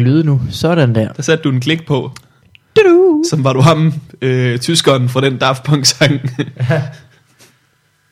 [0.00, 0.40] mange lyde nu.
[0.50, 1.12] Sådan der.
[1.12, 2.10] Der satte du en klik på,
[2.76, 3.22] Du-du.
[3.30, 6.20] som var du ham, øh, tyskeren fra den Daft Punk sang.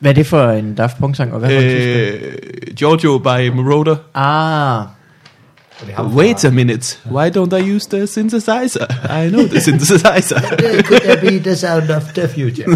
[0.00, 1.32] Hvad er det for en Daft Punk sang?
[1.32, 2.28] Og hvad for en tysker?
[2.68, 3.96] øh, Giorgio by Moroder.
[4.14, 4.84] Ah,
[6.16, 8.86] Wait a minute, why don't I use the synthesizer?
[9.24, 10.40] I know the synthesizer.
[10.88, 12.66] Could that be the sound of the future?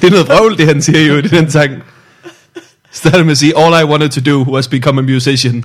[0.00, 1.72] det er noget vrøvl, det han siger jo i den sang.
[2.92, 5.64] Starter med at sige, all I wanted to do was become a musician.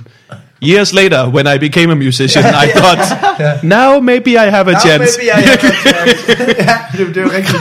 [0.62, 4.80] Years later, when I became a musician, I thought, now maybe I have a Now
[4.86, 5.18] chance.
[5.18, 6.26] maybe I have a chance.
[6.68, 7.58] ja, det, det er jo rigtigt.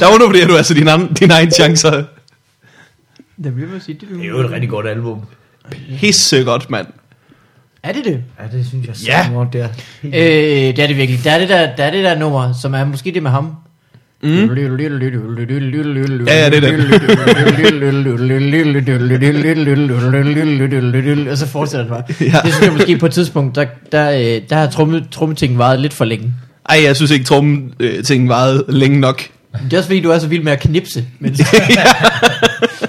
[0.00, 1.90] Der undervurderer du altså dine, an- dine egne chancer.
[3.44, 3.98] det vil jeg sige.
[4.00, 5.20] det er jo et rigtig godt album.
[5.98, 6.86] Pisse godt, mand.
[7.82, 8.22] Er det det?
[8.40, 9.24] Ja, det synes jeg Ja.
[9.26, 9.68] så godt, det er.
[10.04, 11.24] Øh, det er det virkelig.
[11.24, 13.54] Der er det der, der, er det der nummer, som er måske det med ham.
[14.22, 14.28] Mm.
[14.30, 14.46] Ja,
[16.44, 16.70] ja, det er
[21.30, 22.02] Og så fortsætter det bare.
[22.32, 22.40] Ja.
[22.44, 25.80] Det synes jeg måske på et tidspunkt, der, der, øh, der har tromme, trommetingen varet
[25.80, 26.34] lidt for længe.
[26.68, 29.22] Ej, jeg synes ikke, trummen øh, varede længe nok.
[29.64, 31.04] Det er også fordi, du er så vild med at knipse.
[31.18, 31.30] Men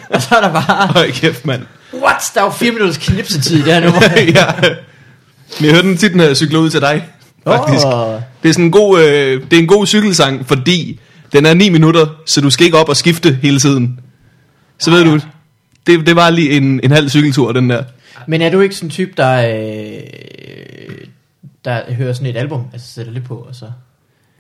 [0.10, 1.62] og så er der bare, Høj kæft, mand.
[1.94, 2.22] what?
[2.34, 4.02] Der er jo fire minutters knipsetid i det her nummer.
[4.18, 4.46] ja.
[5.60, 7.04] Men jeg hørte den tit, når jeg cykler ud til dig.
[7.44, 7.86] Faktisk.
[7.86, 8.14] Åh.
[8.44, 11.00] Det er sådan en god, øh, det er en god cykelsang, fordi
[11.32, 14.00] den er 9 minutter, så du skal ikke op og skifte hele tiden.
[14.80, 15.20] Så ved du,
[15.88, 17.84] det, det var lige en, en halv cykeltur, den der.
[18.28, 20.98] Men er du ikke sådan en type, der, øh,
[21.66, 23.66] der hører sådan et album, altså sætter lidt på, og så...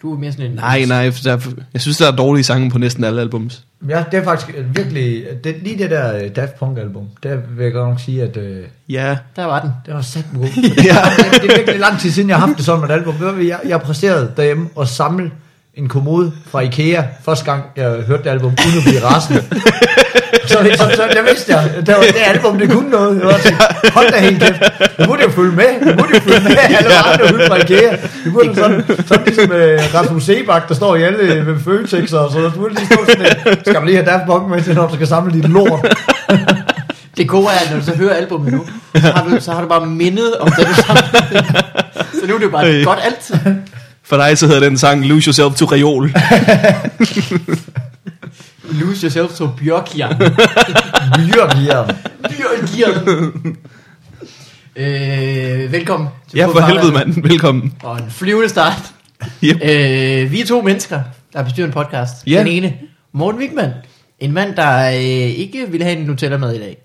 [0.01, 0.51] Du er mere sådan en...
[0.51, 1.39] Nej, nej, der,
[1.73, 3.63] jeg synes, der er dårlige sange på næsten alle albums.
[3.89, 7.35] Ja, det er faktisk øh, virkelig, det, lige det der øh, Daft Punk album, der
[7.57, 9.71] vil jeg godt nok sige, at øh, Ja, Der var den.
[9.85, 10.43] det var sat god.
[10.63, 10.95] ja.
[11.41, 13.15] Det er virkelig lang tid siden, jeg har haft det sådan med et album.
[13.47, 15.31] Jeg, jeg præsterede derhjemme og samle
[15.79, 19.43] en kommode fra Ikea, første gang jeg hørte det album, uden at blive rasende.
[20.47, 23.19] så, så, så, jeg vidste jeg, det, var, det album, det kunne noget.
[23.19, 23.63] Jeg var tænkt,
[23.93, 24.61] hold da helt kæft,
[24.99, 27.91] nu burde jeg følge med, nu burde jeg følge med, alle andre ude fra Ikea.
[28.23, 32.31] Det burde sådan, sådan ligesom uh, Rasmus Sebak, der står i alle med Føtex og
[32.31, 32.53] sådan noget.
[32.55, 34.87] Du burde lige stå sådan, uh, skal man lige have Daft Punk med til, når
[34.87, 35.95] du skal samle dit lort.
[37.17, 38.65] Det gode er, at når du så hører albumet nu,
[38.95, 41.45] så har du, så har du bare mindet om det, du samlede.
[42.13, 42.85] Så nu er det jo bare Øh.
[42.85, 43.31] godt alt.
[44.09, 46.11] For dig så hedder den sang Lose Yourself to Reol.
[48.81, 50.17] Lose yourself to Bjørkjern.
[51.15, 51.95] Bjørkjern.
[52.29, 53.57] Bjørkjern.
[54.75, 57.23] Øh, velkommen til Ja, for helvede, mand.
[57.23, 57.73] Velkommen.
[57.83, 58.93] Og en flyvende start.
[59.43, 59.55] Yep.
[59.55, 61.01] Øh, vi er to mennesker,
[61.33, 62.27] der bestyrer en podcast.
[62.27, 62.39] Ja.
[62.39, 62.73] Den ene,
[63.13, 63.71] Morten Wigman.
[64.19, 66.77] En mand, der øh, ikke ville have en Nutella-mad i dag.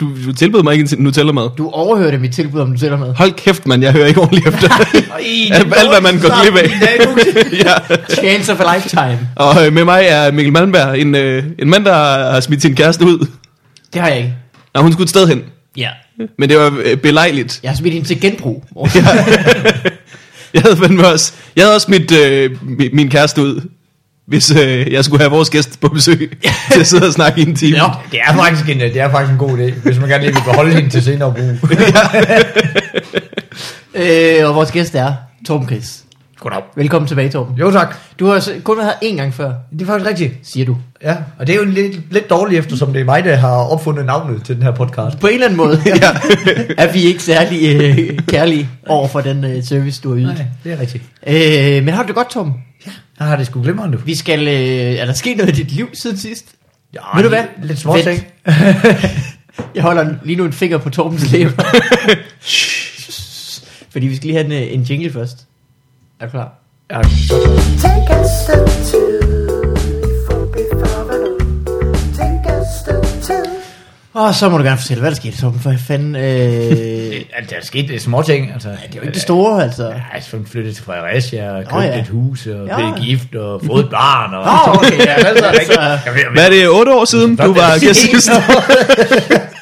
[0.00, 1.50] Du, du tilbød mig ikke en Nutella-mad.
[1.58, 3.14] Du overhørte mit tilbud om Nutella-mad.
[3.14, 3.82] Hold kæft, mand.
[3.82, 4.68] Jeg hører ikke ordentligt efter.
[5.50, 6.70] alt, alt, hvad man går glip af.
[7.64, 7.96] ja.
[8.14, 9.18] Chance of a lifetime.
[9.36, 11.94] Og øh, med mig er Mikkel Malmberg, en, øh, en mand, der
[12.32, 13.26] har smidt sin kæreste ud.
[13.92, 14.34] Det har jeg ikke.
[14.74, 15.42] Når hun skulle et sted hen.
[15.76, 15.88] Ja.
[16.38, 17.60] Men det var øh, belejligt.
[17.62, 18.64] Jeg har smidt hende til genbrug.
[20.54, 23.60] Jeg havde fandme også, jeg havde også smidt øh, mi- min kæreste ud,
[24.28, 26.38] hvis øh, jeg skulle have vores gæst på besøg
[26.72, 27.78] til at sidde og snakke i en time.
[27.78, 27.84] Nå.
[28.10, 30.42] Det er faktisk en, det er faktisk en god idé, hvis man gerne lige vil
[30.44, 31.70] beholde hende til senere brug.
[33.94, 35.12] Øh, og vores gæst er
[35.46, 36.04] Torben Chris.
[36.40, 36.60] Goddag.
[36.76, 37.56] Velkommen tilbage, Torben.
[37.56, 37.96] Jo tak.
[38.18, 40.34] Du har kun været her én gang før, Det er faktisk rigtigt.
[40.42, 40.76] siger du.
[41.02, 44.06] Ja, og det er jo lidt, lidt dårligt, eftersom det er mig, der har opfundet
[44.06, 45.18] navnet til den her podcast.
[45.18, 45.80] På en eller anden måde
[46.78, 50.34] er vi ikke særlig øh, kærlige over for den øh, service, du har ydet.
[50.34, 51.04] Nej, det er rigtigt.
[51.26, 52.52] Øh, men har du det godt, Torben?
[53.18, 54.02] Har det sgu glimrende.
[54.04, 54.48] Vi skal...
[54.48, 54.54] Øh,
[54.98, 56.44] er der sket noget i dit liv siden sidst?
[56.94, 57.44] Ja, Ved du hvad?
[57.62, 58.26] Lidt små ting.
[59.74, 61.62] Jeg holder lige nu en finger på Torbens læber.
[63.90, 65.46] Fordi vi skal lige have en, øh, en jingle først.
[66.20, 66.52] Er du klar?
[66.90, 67.02] Ja,
[67.82, 69.47] Take a step two
[74.18, 75.60] Og så må du gerne fortælle, hvad der skete, Torben.
[75.60, 76.16] For fanden...
[76.16, 78.50] Øh, det altså, der er sket lidt små ting.
[78.54, 79.86] Altså, det er jo ikke det store, altså.
[79.88, 82.00] Ja, altså, hun flyttede til Fredericia og købte oh, ja.
[82.00, 82.76] et hus og Ja.
[82.76, 84.34] blev gift og fået et barn.
[84.34, 84.44] Og...
[84.44, 85.80] Nå, okay, ja, altså, altså,
[86.32, 88.30] Hvad er det, 8 år siden, du var gæst sidst?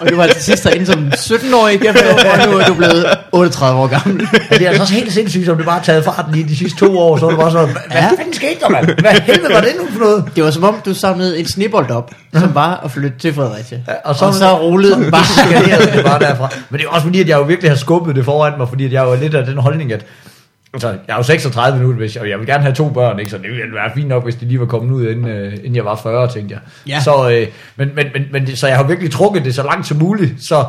[0.01, 1.99] og du var altså sidst derinde som 17-årig, Jeff,
[2.45, 4.19] og nu er du blevet 38 år gammel.
[4.21, 4.59] ved.
[4.59, 6.79] det er altså også helt sindssygt, som det bare har taget farten i de sidste
[6.79, 8.09] to år, så er det bare sådan, hvad, hvad Ja.
[8.19, 8.87] fanden skete der, mand?
[9.01, 10.25] Hvad helvede var det nu for noget?
[10.37, 13.79] Det var som om, du samlede en snibbold op, som var at flytte til Fredericia.
[13.89, 15.25] Ja, og, så, og så rullede den bare.
[15.25, 16.49] skalerede det bare derfra.
[16.71, 18.85] Men det er også fordi, at jeg jo virkelig har skubbet det foran mig, fordi
[18.85, 20.07] at jeg jo er lidt af den holdning, at
[20.75, 23.19] altså, jeg er jo 36 minutter, hvis jeg, og jeg vil gerne have to børn,
[23.19, 23.31] ikke?
[23.31, 25.77] så det ville være fint nok, hvis de lige var kommet ud, inden, øh, inden
[25.77, 26.61] jeg var 40, tænkte jeg.
[26.89, 27.01] Ja.
[27.01, 27.47] Så, øh,
[27.77, 30.65] men, men, men, men, så jeg har virkelig trukket det så langt som muligt, så,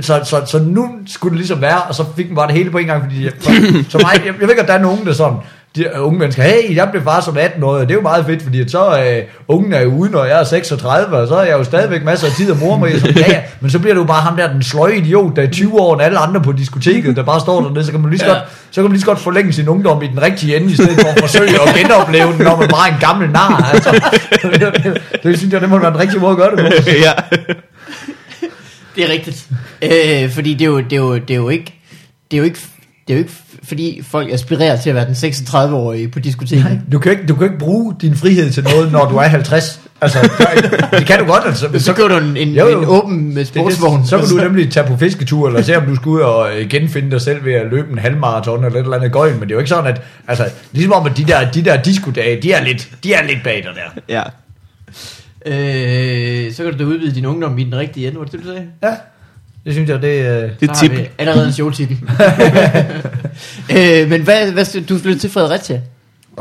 [0.00, 2.70] så, så, så nu skulle det ligesom være, og så fik den bare det hele
[2.70, 3.50] på en gang, fordi jeg, for,
[3.90, 5.38] så mig, jeg, jeg ved ikke, at der er nogen, der sådan,
[5.76, 8.00] de øh, unge mennesker, hey, jeg blev far som 18 år, og det er jo
[8.00, 11.28] meget fedt, fordi at så øh, ungen er jo ude, når jeg er 36, og
[11.28, 12.88] så har jeg jo stadigvæk masser af tid at mor.
[12.98, 15.50] Så, ja, ja, men så bliver du bare ham der, den sløje idiot, der er
[15.50, 18.20] 20 år, og alle andre på diskoteket, der bare står dernede, så kan man lige
[18.20, 18.32] så Ja.
[18.32, 20.74] godt, så kan man lige så godt forlænge sin ungdom i den rigtige ende, i
[20.74, 23.70] stedet for at forsøge at genopleve den, når man bare er en gammel nar.
[23.74, 23.90] Altså.
[24.42, 26.90] Det, det, synes jeg, det må være den rigtige måde at gøre det på.
[27.06, 27.12] ja.
[28.96, 29.46] Det er rigtigt.
[29.82, 31.74] Øh, fordi det er, jo, det, er jo, det er jo ikke...
[32.30, 32.58] Det er jo ikke
[33.08, 33.32] det er jo ikke
[33.62, 36.64] fordi folk aspirerer til at være den 36-årige på diskoteket.
[36.64, 39.22] Nej, du kan, ikke, du kan ikke bruge din frihed til noget, når du er
[39.22, 39.80] 50.
[40.00, 40.18] Altså,
[40.92, 41.68] det kan du godt, altså.
[41.78, 42.78] Så kører du en, en, Jo, jo.
[42.80, 44.00] en åben med Det, sportsvogn.
[44.00, 46.50] det, så kan du nemlig tage på fisketur, eller se om du skal ud og
[46.58, 49.40] øh, genfinde dig selv ved at løbe en halvmarathon eller et eller andet gøjn, men
[49.42, 52.42] det er jo ikke sådan, at, altså, ligesom om, at de der, de der diskodage,
[52.42, 54.00] de er lidt, de er lidt bag dig der.
[54.08, 54.22] ja.
[55.46, 58.40] Øh, så kan du da udvide din ungdom i den rigtige ende, var det det,
[58.40, 58.66] du sagde?
[58.82, 58.94] Ja,
[59.68, 60.90] det synes jeg, det øh, Det er tip.
[60.90, 61.96] vi allerede en showtitel.
[63.76, 65.80] øh, men hvad, hvad, du flyttede til Fredericia.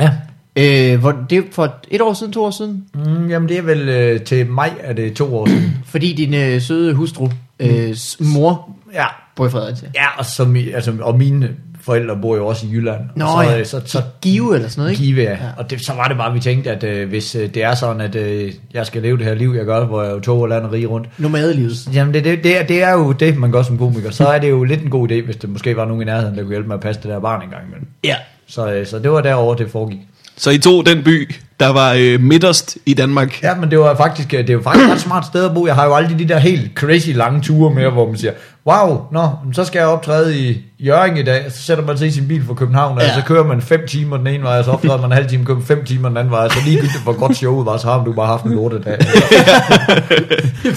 [0.01, 0.11] Ja.
[0.55, 2.83] Øh, hvor, det er for et år siden, to år siden.
[2.95, 5.77] Mm, jamen, det er vel øh, til maj, er det to år siden.
[5.91, 7.29] Fordi din øh, søde hustru,
[7.59, 9.89] øh, s- mor, Ja, bor i Fredericia.
[9.95, 11.49] ja og, så, mi- altså, og mine
[11.87, 12.99] forældre bor jo også i Jylland.
[13.15, 15.03] Nå og så, ja, øh, så, så, Give eller sådan noget, ikke?
[15.03, 15.31] Give, ja.
[15.31, 15.37] Ja.
[15.57, 18.01] Og det, så var det bare, vi tænkte, at øh, hvis øh, det er sådan,
[18.01, 20.49] at øh, jeg skal leve det her liv, jeg gør, hvor jeg jo tog og
[20.49, 21.93] lander rige rundt, Nomadelivet.
[21.93, 24.11] Jamen, det, det, det, er, det er jo det, man gør som komiker.
[24.11, 26.35] Så er det jo lidt en god idé, hvis det måske var nogen i nærheden,
[26.35, 27.87] der kunne hjælpe med at passe det der barn en gang imellem.
[28.03, 28.15] Ja.
[28.47, 29.99] Så, øh, så det var derover det foregik.
[30.37, 33.43] Så I tog den by, der var øh, midterst i Danmark.
[33.43, 35.53] Ja, men det var faktisk, øh, det er jo faktisk et ret smart sted at
[35.53, 35.67] bo.
[35.67, 38.31] Jeg har jo aldrig de der helt crazy lange ture med, hvor man siger,
[38.67, 42.11] wow, nå, så skal jeg optræde i Jørgen i dag, så sætter man sig i
[42.11, 43.13] sin bil fra København, og Ja.
[43.13, 45.45] så kører man 5 timer den ene vej, og så optræder man en halv time,
[45.45, 48.13] kører 5 timer den anden vej, så ligegyldigt hvor godt showet var, så har du
[48.13, 48.97] bare haft en lortedag.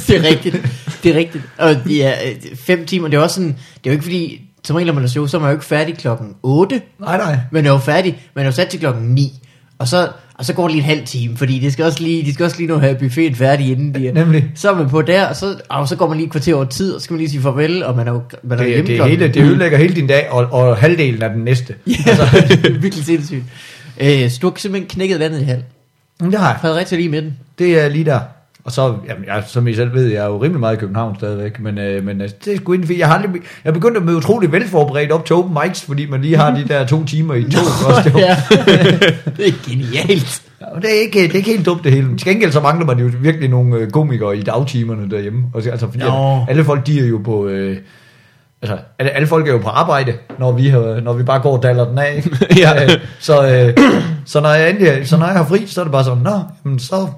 [0.06, 0.56] det er rigtigt.
[1.02, 1.44] Det er rigtigt.
[1.58, 4.40] Og de er øh, fem timer, det er også sådan, det er jo ikke fordi,
[4.64, 7.16] som regel når man er show, så er man jo ikke færdig klokken 8, Nej,
[7.16, 7.38] nej.
[7.50, 9.32] men er jo færdig, man er jo sat til klokken 9.
[9.80, 12.24] Og så, og så går det lige en halv time, fordi det skal også lige,
[12.24, 14.12] de skal også lige nå at have buffeten færdig inden de er.
[14.12, 14.44] Nemlig.
[14.54, 16.64] Så er man på der, og så, og så går man lige et kvarter over
[16.64, 18.72] tid, og så skal man lige sige farvel, og man er jo man er Det,
[18.72, 21.74] hjemme det, hele, det ødelægger hele din dag, og, og halvdelen af den næste.
[21.86, 23.44] Ja, det er virkelig sindssygt.
[24.00, 25.62] Øh, så du har simpelthen knækket landet i halv.
[26.20, 26.58] Det har jeg.
[26.60, 27.38] Fredericia lige i midten.
[27.58, 28.20] Det er lige der.
[28.64, 31.16] Og så, jamen, jeg, som I selv ved, jeg er jo rimelig meget i København
[31.16, 33.96] stadigvæk, men, øh, men øh, det er sgu inden, jeg har aldrig, jeg er begyndt
[33.96, 37.04] at møde utrolig velforberedt op til open mics, fordi man lige har de der to
[37.04, 38.12] timer i tog også.
[38.18, 38.36] ja.
[39.36, 40.42] det er genialt.
[40.60, 42.16] Og det er, ikke, det er ikke helt dumt det hele.
[42.16, 45.44] Til gengæld så mangler man jo virkelig nogle øh, komikere i dagtimerne derhjemme.
[45.54, 46.36] Altså, fordi Nå.
[46.36, 47.46] at alle folk, de er jo på...
[47.46, 47.76] Øh,
[48.62, 51.56] altså, alle, alle folk er jo på arbejde, når vi, har, når vi bare går
[51.56, 52.24] og daller den af.
[52.58, 52.84] Ja.
[52.84, 52.90] Øh,
[53.20, 53.76] så, øh,
[54.24, 56.40] så, når jeg endelig, så når jeg har fri, så er det bare sådan, nå,
[56.64, 57.08] jamen, så,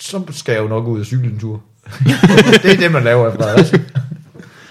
[0.00, 1.60] så skal jeg jo nok ud og cykle en tur.
[2.62, 3.78] det er det, man laver efter altså.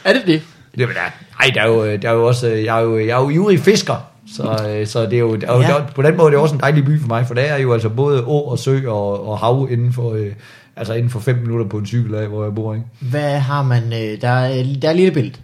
[0.03, 0.41] Er det det?
[0.77, 1.01] Det, men der,
[1.39, 3.29] ej, der er jo, der er jo også, øh, jeg er jo, jeg er jo
[3.29, 3.95] ivrig fisker,
[4.35, 5.67] så, øh, så det er jo, der, er jo Ja.
[5.67, 7.57] der, på den måde er det også en dejlig by for mig, for der er
[7.57, 10.31] jo altså både å og sø og, og hav inden for, øh,
[10.75, 12.85] altså inden for fem minutter på en cykel af, hvor jeg bor, ikke?
[12.99, 13.83] Hvad har man?
[13.83, 15.35] Øh, der, er, der er lille billede.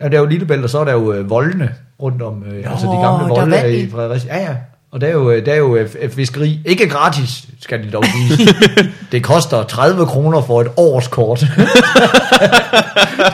[0.00, 2.64] Ja, der er jo Lillebælt, og så er der jo øh, voldene rundt om, øh,
[2.64, 3.80] Nå, altså de gamle er volde er i.
[3.80, 4.36] i Fredericia.
[4.38, 4.56] Ja, ja.
[4.92, 7.90] Og der er jo, øh, der er jo øh, f- fiskeri, ikke gratis, skal de
[7.90, 8.48] dog sige.
[9.12, 11.40] det koster 30 kroner for et årskort.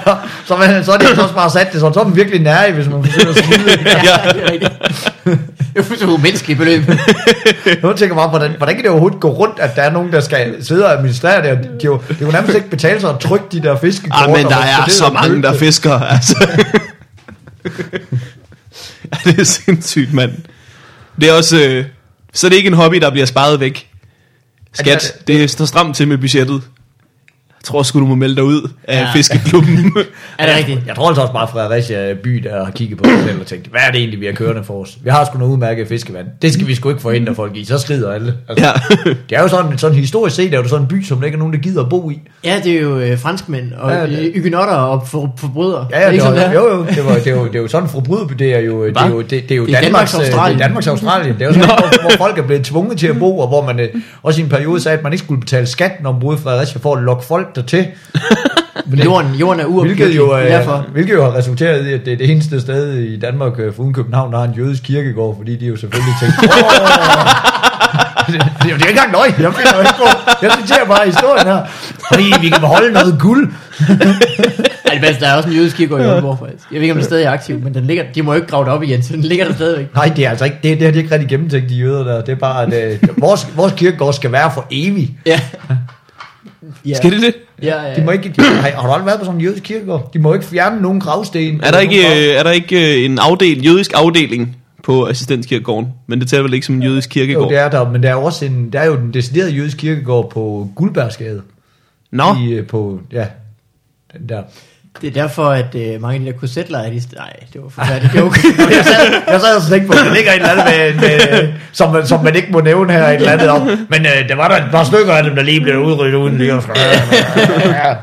[0.05, 2.41] så, så, man, så er det også bare sat det sådan, så er man virkelig
[2.41, 3.71] nær, hvis man forsøger at smide.
[4.05, 4.73] Ja, det er rigtigt.
[5.25, 6.83] Det er fuldstændig umenneskeligt beløb.
[7.83, 10.13] Nu tænker jeg bare, hvordan, hvordan kan det overhovedet gå rundt, at der er nogen,
[10.13, 11.51] der skal sidde og administrere det?
[11.51, 14.23] og De, de, jo- det kunne nærmest ikke betale sig at trykke de der fiskekort.
[14.29, 15.59] Ah, men der er så mange, der det.
[15.59, 16.49] fisker, altså.
[19.13, 20.33] ja, det er sindssygt, mand.
[21.21, 21.65] Det er også...
[21.69, 21.85] Øh,
[22.33, 23.91] så er det ikke en hobby, der bliver sparet væk.
[24.73, 26.63] Skat, Altså, det står stramt til med budgettet.
[27.65, 29.07] Jeg tror sgu, du må melde dig ud af Ja.
[29.15, 29.73] fiskeklubben.
[30.39, 30.81] Er det rigtigt?
[30.87, 33.67] Jeg tror altså også bare, Fredericia by, der har kigget på sig selv og tænkt,
[33.67, 34.99] hvad er det egentlig, vi har kørende for os?
[35.05, 36.27] Vi har sgu noget udmærket fiskevand.
[36.43, 38.35] Det skal vi sgu ikke forhindre folk i, så skrider alle.
[38.49, 38.73] Altså, ja.
[39.31, 41.37] Det er jo sådan, sådan historisk set, er det sådan en by, som der ikke
[41.37, 42.21] er nogen, der gider at bo i.
[42.45, 45.87] Ja, det er jo øh, franskmænd og Ja, ja, det-ygenotter og for, forbrydere.
[45.91, 46.53] Ja, ja, det det, var, det er?
[46.53, 48.97] jo, jo, det, var, det, jo, det er jo sådan forbrydet, det er jo, det
[48.97, 50.59] er jo, det, det er jo Det er Danmarks, Danmarks Australien.
[50.59, 51.35] det er Danmarks Australien.
[51.35, 53.65] Det er jo sådan, hvor, hvor, folk er blevet tvunget til at bo, og hvor
[53.67, 53.89] man øh,
[54.23, 56.41] også i en periode sagde, at man ikke skulle betale skat, når man boede i
[56.43, 57.87] Fredericia, for at lokke folk dertil.
[58.87, 59.97] Men jorden, jorden er uopgivet.
[59.97, 60.87] Hvilket jo, øh, Derfor.
[60.93, 63.95] hvilket jo har resulteret i, at det er det eneste sted i Danmark, øh, foruden
[63.95, 66.39] København, der har en jødisk kirkegård, fordi de jo selvfølgelig tænkte,
[68.27, 70.05] det, det, er jo- det er ikke engang løgn, jeg finder ikke på.
[70.43, 71.63] Jeg citerer bare historien her.
[72.13, 73.53] Fordi vi kan beholde noget guld.
[74.85, 76.65] Ej, det der er også en jødisk kirkegård i Aalborg, faktisk.
[76.73, 78.49] Jeg ved ikke, om den stadig er aktiv, men den ligger, de må jo ikke
[78.49, 79.95] grave det op igen, så den ligger der stadigvæk.
[79.95, 82.21] Nej, det er altså ikke, det, det har de ikke rigtig gennemtænkt, de jøder der.
[82.21, 85.11] Det er bare, at øh, vores, vores kirkegård skal være for evigt.
[85.27, 85.41] Ja.
[86.87, 86.95] ja.
[86.97, 87.35] Skal det det?
[87.63, 87.95] Ja, ja.
[87.95, 90.11] De må ikke, de, har, har du aldrig været på sådan en jødisk kirkegård?
[90.13, 91.61] De må ikke fjerne nogen gravsten.
[91.63, 96.21] Er der ikke, øh, er der ikke øh, en afdel, jødisk afdeling på assistenskirkegården, men
[96.21, 97.45] det tæller vel ikke som en jødisk kirkegård?
[97.45, 99.77] Jo, det er der, men der er, også en, der er jo den deciderede jødisk
[99.77, 101.43] kirkegård på Guldbergsgade.
[102.11, 103.27] Nå, I, øh, på, ja,
[104.13, 104.43] den der.
[105.01, 107.03] Det er derfor, at øh, mange af de der korsetlejre, de...
[107.17, 108.39] Nej, det var forfærdeligt joke.
[108.77, 111.09] jeg sad, jeg sad og tænkte på, at der ligger et eller andet, med,
[111.41, 113.63] med, som, man- som man ikke må nævne her, et eller andet om.
[113.67, 116.39] Men øh, der var der et par stykker af dem, der lige blev udryddet uden
[116.39, 116.53] lige.
[116.53, 117.95] at- Ja.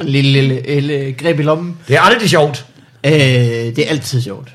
[0.00, 1.76] En lille, lille, lille greb i lommen.
[1.88, 2.66] Det er aldrig sjovt.
[3.06, 4.48] Øh, det er altid sjovt.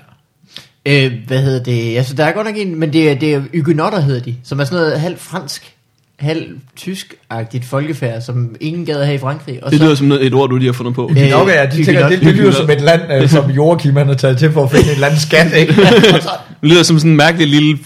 [0.85, 1.97] Øh, hvad hedder det?
[1.97, 4.59] Altså, der er godt nok en, men det er, det er Huguenotter, hedder de, som
[4.59, 5.74] er sådan noget halv fransk,
[6.19, 9.63] halv tysk-agtigt folkefærd, som ingen gad have i Frankrig.
[9.63, 11.11] Og det så, lyder som noget, et ord, du lige har fundet på.
[11.17, 13.95] Øh, Øh, nok er, de tænker, det, det lyder som et land, øh, som Joachim
[13.95, 15.73] han har taget til for at finde et andet skat, ikke?
[15.73, 16.29] Så-
[16.61, 17.77] Det lyder som sådan en mærkelig lille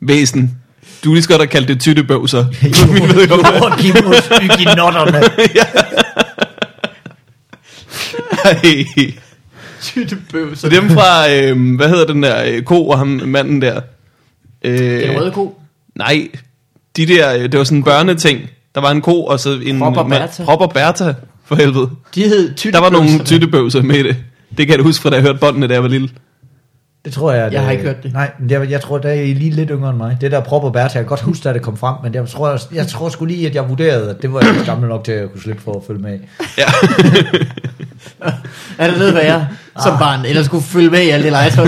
[0.00, 0.58] væsen.
[1.04, 2.44] Du er lige så godt at kalde det tyttebøvser.
[2.62, 5.18] Joachim hos Huguenotterne.
[8.44, 9.12] Ej.
[9.82, 13.80] Tyttebøv, Så dem fra, øh, hvad hedder den der øh, ko og ham manden der?
[14.64, 15.60] Øh, Den røde ko.
[15.96, 16.28] Nej,
[16.96, 18.40] de der, øh, det var sådan en børneting.
[18.74, 19.78] Der var en ko og så en...
[19.78, 20.44] Prop og Bertha.
[20.44, 21.12] Prop og Bertha,
[21.44, 21.90] for helvede.
[22.14, 22.80] De hed Der tyttebøvser.
[22.80, 24.16] var nogle tyttebøvser med i det.
[24.58, 26.08] Det kan jeg huske fra, da jeg hørte båndene, da jeg var lille.
[27.04, 28.12] Det tror jeg, at, Jeg har ikke hørt det.
[28.12, 30.16] Nej, men jeg, jeg tror, der er I lige lidt yngre end mig.
[30.20, 32.28] Det der prop og Bertha, jeg kan godt huske, da det kom frem, men jeg
[32.28, 35.04] tror, jeg, jeg tror sgu lige, at jeg vurderede, at det var jeg gammel nok
[35.04, 36.18] til at kunne slippe for at følge med.
[36.58, 36.64] Ja.
[38.78, 39.46] Er det noget, jeg
[39.82, 41.64] som barn, eller skulle følge med i alt det legetøj?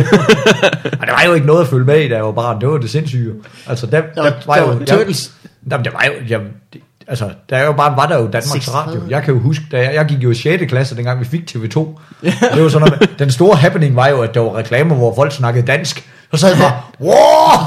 [1.06, 2.60] Der var jo ikke noget at følge med i, da jeg var barn.
[2.60, 3.32] Det var det sindssyge.
[3.68, 5.30] Altså, der, Der var- der var Turtles.
[5.70, 6.12] Jamen, der var jo...
[6.28, 6.40] Jeg,
[6.72, 8.90] det, altså, der er jo bare, var der jo Danmarks 36.
[8.90, 9.02] Radio.
[9.10, 10.64] Jeg kan jo huske, da jeg, jeg gik jo i 6.
[10.68, 11.78] klasse, dengang vi fik TV2.
[12.54, 15.32] Det var sådan noget, den store happening var jo, at der var reklamer, hvor folk
[15.32, 16.08] snakkede dansk.
[16.34, 17.66] Så sad jeg bare, wow,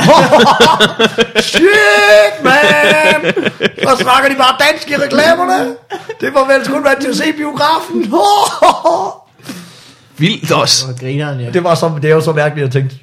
[1.51, 3.33] shit, man!
[3.83, 5.75] Så snakker de bare dansk i reklamerne.
[6.21, 8.13] Det var vel sgu vant til at se biografen.
[10.19, 10.87] Vildt også.
[10.87, 11.49] Og grineren, ja.
[11.49, 12.95] Det, var så, det er jo så mærkeligt at tænke,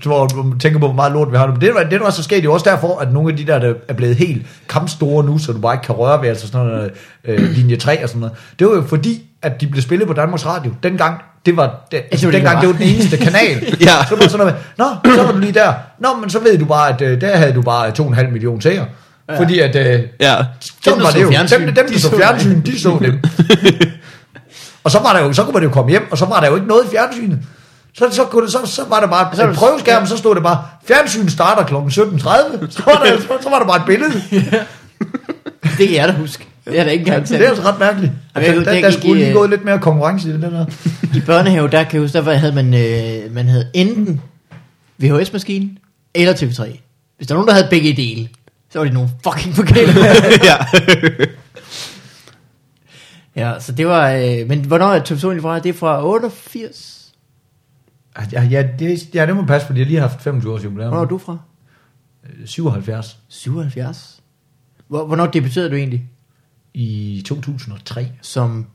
[0.60, 1.52] tænker på, hvor meget lort vi har nu.
[1.52, 3.58] Men det, var, det var så sket jo også derfor, at nogle af de der,
[3.58, 6.66] der er blevet helt kampstore nu, så du bare ikke kan røre ved, altså sådan
[6.66, 6.90] noget,
[7.24, 8.36] øh, linje 3 og sådan noget.
[8.58, 10.72] Det var jo fordi, at de blev spillet på Danmarks Radio.
[10.82, 12.72] Dengang, det var, det, altså, det var det, dengang, det det var.
[12.72, 13.76] var den eneste kanal.
[13.88, 14.04] Ja.
[14.08, 15.72] Så var det sådan noget med, nå, så var du lige der.
[15.98, 18.86] Nå, men så ved du bare, at øh, der havde du bare 2,5 millioner seere.
[19.28, 19.38] Ja.
[19.38, 20.36] Fordi at, øh, Ja.
[20.84, 21.28] sådan der var det jo.
[21.30, 23.20] fjernsyn, Dem, dem de der så så fjernsyn, de så dem.
[24.84, 26.48] og så var der jo, så kunne man jo komme hjem, og så var der
[26.48, 27.38] jo ikke noget i fjernsynet.
[27.98, 30.34] Så, så, kunne det, så, så var der bare Så en det- prøveskærm, så stod
[30.34, 31.74] det bare, fjernsyn starter kl.
[31.74, 31.90] 17.30.
[32.70, 34.22] Så var, der, så, så var der bare et billede.
[35.78, 36.46] Det kan jeg da huske.
[36.66, 38.12] Det er da ikke engang Det er altså ret mærkeligt.
[38.36, 40.42] Jamen, jeg Der, der, det der skulle lige øh, gået lidt mere konkurrence i det
[40.42, 40.66] der.
[41.16, 44.20] I børnehave, der kan jeg huske, der var- havde man, øh, man havde enten
[44.98, 45.70] VHS-maskine
[46.14, 46.78] eller TV3.
[47.16, 48.28] Hvis der var nogen, der havde begge dele,
[48.70, 49.92] så var det nogle fucking forkerte.
[50.50, 50.56] ja.
[53.36, 54.10] ja, så det var...
[54.10, 55.58] Øh, men hvornår er TV2 egentlig fra?
[55.58, 57.12] Det er fra 88?
[58.32, 60.88] Ja, ja, det, ja, det må passe, fordi jeg lige har haft 25 års jubilæum.
[60.88, 61.38] Hvornår er du fra?
[62.46, 64.20] 77 77?
[64.88, 66.04] Hvor, hvornår debuterede du egentlig?
[66.78, 68.66] I 2003, Som...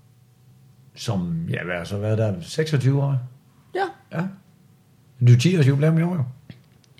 [0.95, 3.15] som, ja, hvad har så været der, 26 år.
[3.75, 3.83] Ja.
[4.17, 4.21] Ja.
[5.27, 6.23] Du er 10 års jubilæum i år, jo.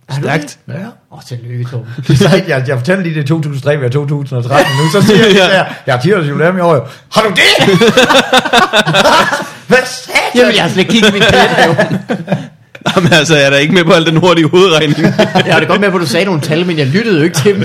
[0.07, 0.59] Er du Stærkt.
[0.67, 0.73] det?
[0.73, 0.79] Ja.
[0.85, 1.87] Åh, oh, tillykke, Torben.
[2.15, 5.35] Så jeg, jeg fortalte lige det i 2003, vi er 2013 nu, så siger jeg,
[5.51, 5.57] Ja.
[5.57, 5.63] ja.
[5.85, 6.75] jeg har 10 års jubilæum i år.
[6.75, 6.85] jo.
[7.13, 7.79] Har du det?
[9.69, 11.73] Hvad sagde Jamen, jeg har slet ikke kigget i min kalender, jo.
[12.95, 14.99] Jamen altså, jeg er da ikke med på al den hurtige hovedregning.
[15.45, 17.23] Jeg har det godt med på, at du sagde nogle tal, men jeg lyttede jo
[17.23, 17.63] ikke til dem.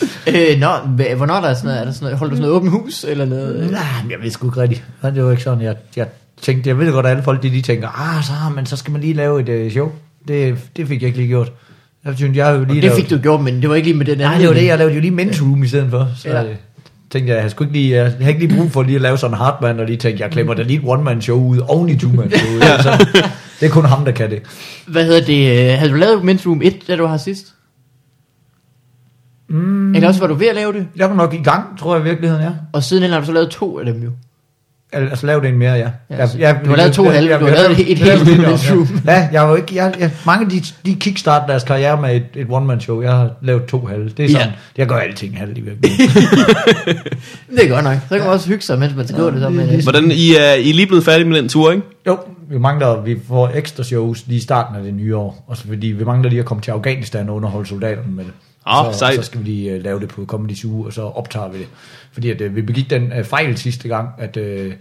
[0.32, 0.68] øh, nå,
[1.16, 3.04] hvornår er der sådan noget, er der sådan noget, holder du sådan noget åbent hus,
[3.08, 3.70] eller noget?
[3.70, 4.84] Nej, men jeg ved sgu ikke rigtigt.
[5.02, 6.06] Nej, Det var ikke sådan, jeg, jeg
[6.42, 8.92] tænkte, jeg ved godt, at alle folk, de, de tænker, ah, så, men så skal
[8.92, 9.90] man lige lave et uh, show.
[10.28, 11.52] Det, det fik jeg ikke lige gjort.
[12.04, 13.98] Jeg synes, jeg jo lige Det lavet- fik du gjort, men det var ikke lige
[13.98, 14.40] med den Nej, anden.
[14.40, 16.08] det var det, jeg lavede jo lige men's room i stedet for.
[16.16, 16.40] Så Ja.
[16.42, 16.48] ja.
[17.10, 19.18] tænkte jeg, jeg, skulle ikke lige, jeg, har ikke lige brug for lige at lave
[19.18, 21.88] sådan en hardman, og lige tænke, jeg klemmer da lige et one-man show ud, oven
[21.88, 22.60] i two-man show ud.
[22.60, 22.82] ja.
[22.82, 23.06] så,
[23.60, 24.42] det er kun ham, der kan det.
[24.86, 25.72] Hvad hedder det?
[25.72, 27.46] øh, Havde du lavet Men's Room 1, da du har sidst?
[29.96, 29.98] Mm.
[29.98, 32.04] Eller også var du ved at lave det, Jeg var nok i gang, tror jeg
[32.04, 32.50] i virkeligheden, ja.
[32.72, 34.10] og siden har du så lavet to af dem jo.
[34.92, 35.88] Al- Altså lave det en mere, ja.
[36.10, 38.02] Ja, så du har lavet to halve, du har jeg- lavet et jeg- helt
[38.42, 39.00] jeg- Room.
[39.06, 42.16] Ja, jeg har jo ikke, jeg, jeg, mange af de, de kickstart deres karriere med
[42.16, 43.02] et, et one-man show.
[43.02, 44.08] Jeg har lavet to halve.
[44.08, 44.46] Det er sådan, Ja.
[44.46, 44.52] ja.
[44.78, 46.10] jeg gør alting halve i virkeligheden.
[47.56, 47.94] Det er godt nok.
[48.08, 49.82] Så kan man også hygge sig, mens man skriver det så med.
[49.82, 51.82] Hvordan, I er, I er lige blevet færdige med den tur, ikke?
[52.06, 52.18] Jo,
[52.50, 55.44] vi mangler, vi får ekstra shows lige i starten af det nye år.
[55.48, 58.32] Også fordi vi mangler lige at komme til Afghanistan og underholde soldaterne med det.
[58.66, 59.14] Ah, så, sejt.
[59.16, 61.66] så skal vi lige uh, lave det på Comedy Zoo, og så optager vi det.
[62.12, 64.72] Fordi at, uh, vi begik den uh, fejl sidste gang, at, uh,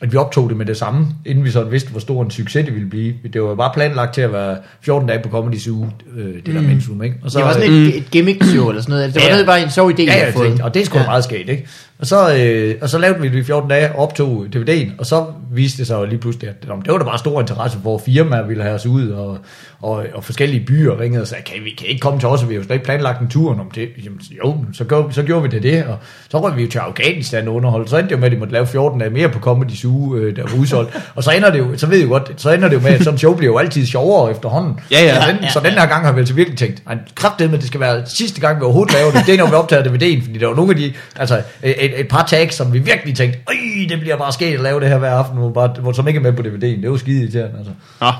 [0.00, 2.64] at vi optog det med det samme, inden vi sådan vidste, hvor stor en succes
[2.64, 3.14] det ville blive.
[3.32, 6.60] Det var bare planlagt til at være 14 dage på Comedy Zoo, uh, det der
[6.60, 6.80] mm.
[6.88, 7.16] Room, ikke?
[7.22, 9.14] Og Så, det var sådan et, et gimmick show eller sådan noget.
[9.14, 10.60] Det var Ja, noget, bare en sjov idé, Ja, jeg har fået.
[10.60, 11.02] og det er sgu Ja.
[11.02, 11.08] ja.
[11.08, 11.66] meget skægt, ikke?
[11.98, 15.06] Og så, øh, og så lavede vi det i 14 dage, og optog DVD'en, og
[15.06, 17.98] så viste det sig jo lige pludselig, at det var der bare stor interesse for,
[17.98, 19.38] firmaer ville have os ud, og,
[19.80, 22.42] og, og forskellige byer ringede og sagde, kan vi kan I ikke komme til os,
[22.42, 23.88] og vi har jo slet ikke planlagt en tur om det.
[24.04, 25.98] Jamen, jo, så, gjorde, så gjorde vi det det, og
[26.28, 27.90] så røg vi jo til Afghanistan og underholdt.
[27.90, 30.16] Så endte det jo med, at de måtte lave 14 dage mere på Comedy Zoo,
[30.16, 30.98] øh, der var udsolgt.
[31.14, 33.04] Og så ender det jo, så ved jeg godt, så ender det jo med, at
[33.04, 34.80] sådan show bliver jo altid sjovere efterhånden.
[34.90, 35.20] Ja, ja.
[35.20, 37.66] Så den, så den her gang har vi altså virkelig tænkt, "Ej, kraftedeme, med, det
[37.68, 39.22] skal være sidste gang, vi overhovedet laver det.
[39.26, 41.42] Det er, når vi optager DVD'en, fordi der var nogle af de, altså
[41.86, 43.54] et, et par tags, som vi virkelig tænkte, øj,
[43.88, 46.18] det bliver bare sket at lave det her hver aften, hvor, bare, hvor som ikke
[46.18, 46.82] er med på DVD'en.
[46.82, 47.72] Det var skide irriterende, altså.
[48.00, 48.12] Nå,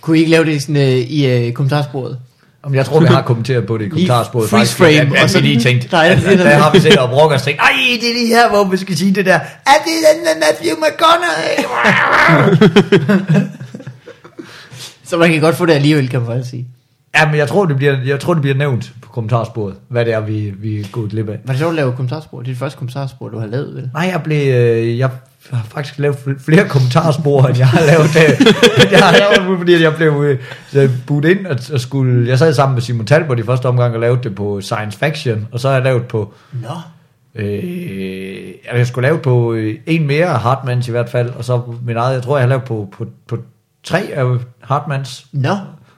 [0.00, 2.18] Kunne I ikke lave det sådan, øh, i øh, kommentarsporet?
[2.62, 4.50] Om jeg tror, vi har kommenteret på det i kommentarsporet.
[4.50, 6.38] freeze frame, at, at, og at så- vi lige tænkt, Nej, at, det er at,
[6.38, 8.76] der har vi set og brokket os tænkt, ej, det er lige her, hvor vi
[8.76, 9.34] skal sige det der,
[9.66, 11.64] er det den der Matthew McConaughey?
[15.08, 16.66] Så man kan godt få det alligevel, kan man faktisk sige.
[17.18, 20.12] Ja, men jeg tror, det bliver, jeg tror, det bliver nævnt på kommentarsporet, hvad det
[20.14, 21.38] er, vi, vi er gået glip af.
[21.44, 22.38] Var det sjovt at lave kommentarspor?
[22.38, 23.90] Det er det første kommentarspor, du har lavet, vel?
[23.94, 25.10] Nej, jeg blev, øh, jeg
[25.52, 28.46] har faktisk lavet fl- flere kommentarspor, end jeg har lavet, øh,
[28.92, 32.54] jeg har lavet fordi jeg blev øh, så budt ind og, og skulle, jeg sad
[32.54, 35.68] sammen med Simon Talbot i første omgang og lavede det på Science Fiction, og så
[35.68, 36.68] har jeg lavet på, Nå.
[37.34, 37.58] øh,
[38.74, 42.14] jeg skulle lave på øh, en mere Hartmans i hvert fald, og så min eget,
[42.14, 43.38] jeg tror jeg har lavet på, på, på
[43.84, 45.56] tre af Hartmans Nå.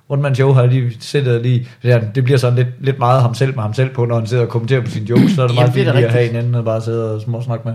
[0.09, 3.35] One Man Show har lige sættet lige, ja, det bliver sådan lidt, lidt meget ham
[3.35, 5.47] selv med ham selv på, når han sidder og kommenterer på sine jokes, så er
[5.47, 7.75] det meget fint lige at have en anden og bare sidde og småsnakke med.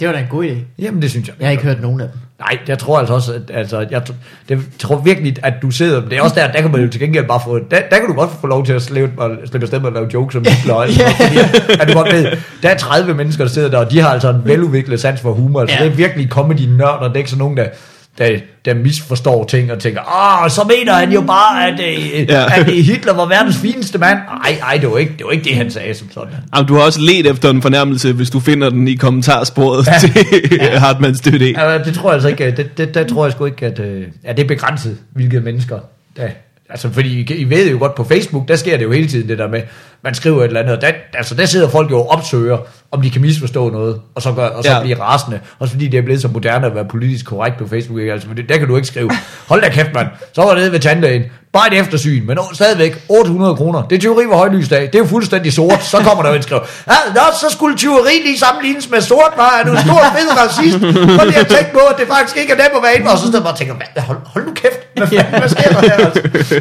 [0.00, 0.54] Det var da en god idé.
[0.78, 1.34] Jamen det synes jeg.
[1.40, 2.18] Jeg har ikke hørt nogen af dem.
[2.40, 4.02] Nej, jeg tror altså også, at altså, jeg,
[4.48, 7.00] det, tror virkelig, at du sidder, det er også der, der kan man jo til
[7.00, 9.14] gengæld bare få, der, der kan du godt få lov til at slippe,
[9.46, 10.86] slippe afsted med at lave jokes om Hitler, og
[11.20, 11.38] fordi,
[11.80, 12.26] at du godt ved,
[12.62, 15.32] der er 30 mennesker, der sidder der, og de har altså en veludviklet sans for
[15.32, 15.84] humor, altså Ja.
[15.84, 17.66] det er virkelig comedy-nørder, det er ikke sådan nogen, der,
[18.18, 22.44] der, der misforstår ting og tænker, åh, så mener han jo bare, at, øh, Ja.
[22.60, 24.18] at øh, Hitler var verdens fineste mand.
[24.44, 26.32] Ej, ej, det var ikke det, var ikke det han sagde som sådan.
[26.56, 29.98] Jamen, du har også let efter en fornærmelse, hvis du finder den i kommentarsporet ja.
[29.98, 30.12] Til
[30.60, 30.78] ja.
[30.78, 31.40] Hartmanns DVD.
[31.58, 34.02] Ja, det tror jeg altså ikke, det, det, det tror jeg sgu ikke, at øh,
[34.24, 35.78] ja, det er begrænset, hvilke mennesker,
[36.16, 36.28] der,
[36.70, 39.28] altså fordi I, I ved jo godt på Facebook, der sker det jo hele tiden
[39.28, 39.60] det der med,
[40.04, 42.58] man skriver et eller andet, og der, altså der sidder folk jo og opsøger,
[42.92, 44.80] om de kan misforstå noget, og så, gør, og så Ja.
[44.82, 48.00] blive rasende, også fordi det er blevet så moderne at være politisk korrekt på Facebook,
[48.00, 48.12] ikke?
[48.12, 49.10] altså, men det, der kan du ikke skrive,
[49.48, 53.04] hold da kæft mand, så var det nede ved tandlægen, bare et eftersyn, men stadigvæk
[53.08, 56.30] 800 kroner, det er tyveri ved højlysdag, det er jo fuldstændig sort, så kommer der
[56.30, 59.70] jo en skriv, ja, nå, så skulle tyveri lige sammenlignes med sort, var er du
[59.72, 60.76] en stor fed racist,
[61.20, 63.18] og lige at tænke på, at det faktisk ikke er dem at være inde, og
[63.18, 65.80] så jeg bare og tænker, hvad, hold, hold nu kæft, hvad, fanden, hvad sker der
[65.80, 66.60] her, altså?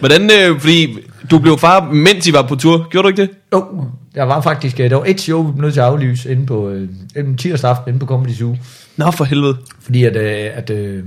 [0.00, 0.98] Hvordan, øh, fordi
[1.30, 3.30] du blev far, mens I var på tur, gjorde du ikke det?
[3.52, 6.30] Jo, jeg var faktisk, øh, der var et show, vi blev nødt til at aflyse
[6.32, 8.56] inde på, øh, en tirsdag aften inde på Comedy Zoo,
[8.96, 9.56] Nå, for helvede.
[9.80, 11.04] fordi at, øh, at, øh,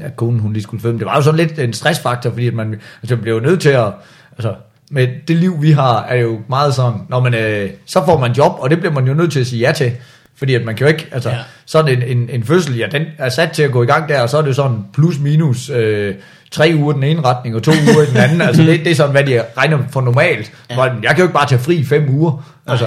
[0.00, 0.98] at konen hun lige skulle føde.
[0.98, 3.92] Det var jo sådan lidt en stressfaktor, fordi at man altså, blev nødt til at,
[4.32, 4.54] altså,
[4.90, 8.32] med det liv vi har, er jo meget sådan, når man, øh, så får man
[8.32, 9.92] job, og det bliver man jo nødt til at sige ja til,
[10.38, 11.36] fordi at man kan jo ikke, altså, Ja.
[11.66, 14.20] sådan en, en, en fødsel, ja, den er sat til at gå i gang der,
[14.22, 16.14] og så er det sådan plus minus øh,
[16.50, 18.94] tre uger den ene retning, og to uger i den anden, altså det, det er
[18.94, 20.52] sådan, hvad de regner for normalt.
[20.70, 20.82] Ja.
[20.82, 22.86] Jeg kan jo ikke bare tage fri i fem uger, altså.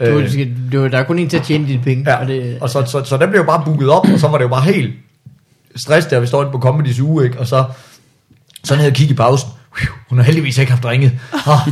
[0.00, 2.10] Du, øh, du, der er kun en til at tjene dine penge.
[2.10, 4.28] Ja, Og det, og så, så, så den blev jo bare booket op, og så
[4.28, 4.92] var det jo bare helt
[5.76, 7.38] stress, der vi står inde på Comedy's uge, ikke?
[7.38, 7.64] og så,
[8.64, 9.50] så ned og kigge i pausen.
[10.08, 11.12] Hun har heldigvis ikke haft ringet.
[11.32, 11.68] Oh,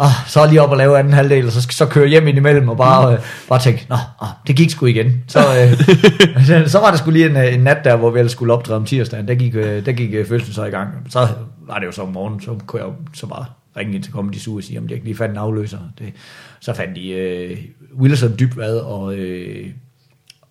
[0.00, 2.36] oh, så lige op og lave anden halvdel, og så, så kører jeg hjem ind
[2.36, 5.24] imellem og bare, øh, bare tænke, nå, oh, det gik sgu igen.
[5.28, 8.32] Så, øh, så var der sgu lige en, øh, en nat der, hvor vi ellers
[8.32, 10.88] skulle optræde om tirsdagen, der gik, øh, der gik øh, fødslen så i gang.
[11.10, 11.28] Så
[11.66, 13.44] var det jo så om morgenen, så kunne jeg jo så bare
[13.76, 15.78] ringe ind til Comedy Zoo og sige, om de ikke lige fandt en afløser.
[15.98, 16.12] Det,
[16.60, 17.58] så fandt de øh,
[18.00, 19.14] Wilson Dybvad og...
[19.14, 19.66] Øh,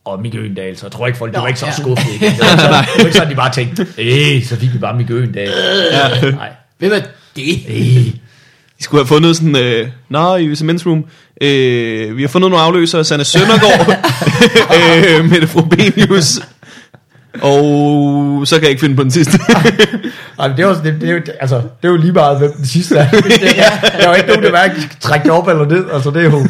[0.06, 1.72] og Mikke Øgendal, så jeg tror ikke folk, de var ikke så ja.
[1.90, 4.98] var ikke sådan, det var ikke sådan, de bare tænkte, øh, så fik vi bare
[4.98, 5.50] Mikke Øgendal.
[5.92, 6.32] Ja.
[6.32, 6.50] Nej.
[6.82, 7.00] Hvem er
[7.36, 7.60] det?
[7.70, 8.08] Øh.
[8.80, 11.06] I skulle have fundet sådan, øh, nå, i Cements Room,
[11.41, 13.89] øh, vi har fundet nogle afløsere, Sanne Søndergaard,
[15.20, 16.39] øh, Mette Frobenius,
[17.41, 19.39] og så kan jeg ikke finde på den sidste.
[20.39, 22.54] Ej, men det, var, det, det, er jo- altså, det er jo lige meget, hvem
[22.54, 23.10] den sidste er.
[23.12, 23.22] Det,
[23.60, 25.86] er der er jo ikke nogen, der hverken trække det op eller ned.
[25.94, 26.48] Altså, det er jo,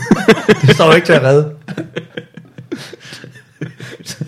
[0.61, 1.49] det står jo ikke til at redde.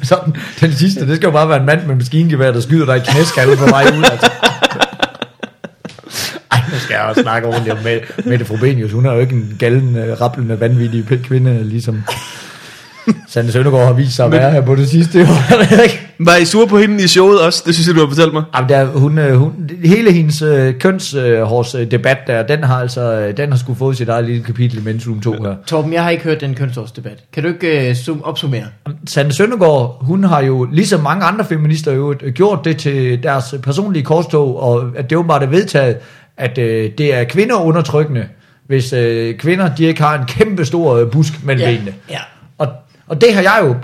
[0.04, 2.98] Sådan, den sidste, det skal jo bare være en mand med maskingevær, der skyder dig
[2.98, 4.04] i knæskallen på vej ud.
[4.12, 4.30] Altså.
[6.84, 8.92] Skal jeg også snakke ordentligt om Mette, Mette Frobenius.
[8.92, 12.04] Hun er jo ikke en galden, uh, rapplende, vanvittig kvinde, ligesom
[13.28, 15.20] Sande Søndergaard har vist sig at være her på det sidste.
[15.84, 16.00] Ikke.
[16.20, 17.64] Var I sur på hende i showet også?
[17.66, 18.44] Det synes jeg, du har fortalt mig.
[18.56, 23.02] Jamen, der, hun, øh, hun, hele hendes øh, kønshårs øh, debat der, den har altså,
[23.02, 25.56] øh, den har skulle fået sit eget lille kapitel i Men's Room 2 her.
[25.66, 27.24] Torben, jeg har ikke hørt den kønsårsdebat.
[27.34, 28.64] Kan du ikke uh, zoom, opsummere?
[29.08, 33.56] Sande Søndergaard, hun har jo, ligesom mange andre feminister jo, øh, gjort det til deres
[33.64, 35.98] personlige korstog, og at det åbenbart er vedtaget,
[36.38, 38.28] at øh, det er kvinderundertrykkende,
[38.68, 41.94] hvis øh, kvinder, de ikke har en kæmpe stor øh, busk mellem Ja, benene.
[42.10, 42.20] ja.
[42.58, 42.68] Og,
[43.08, 43.76] og det har jeg jo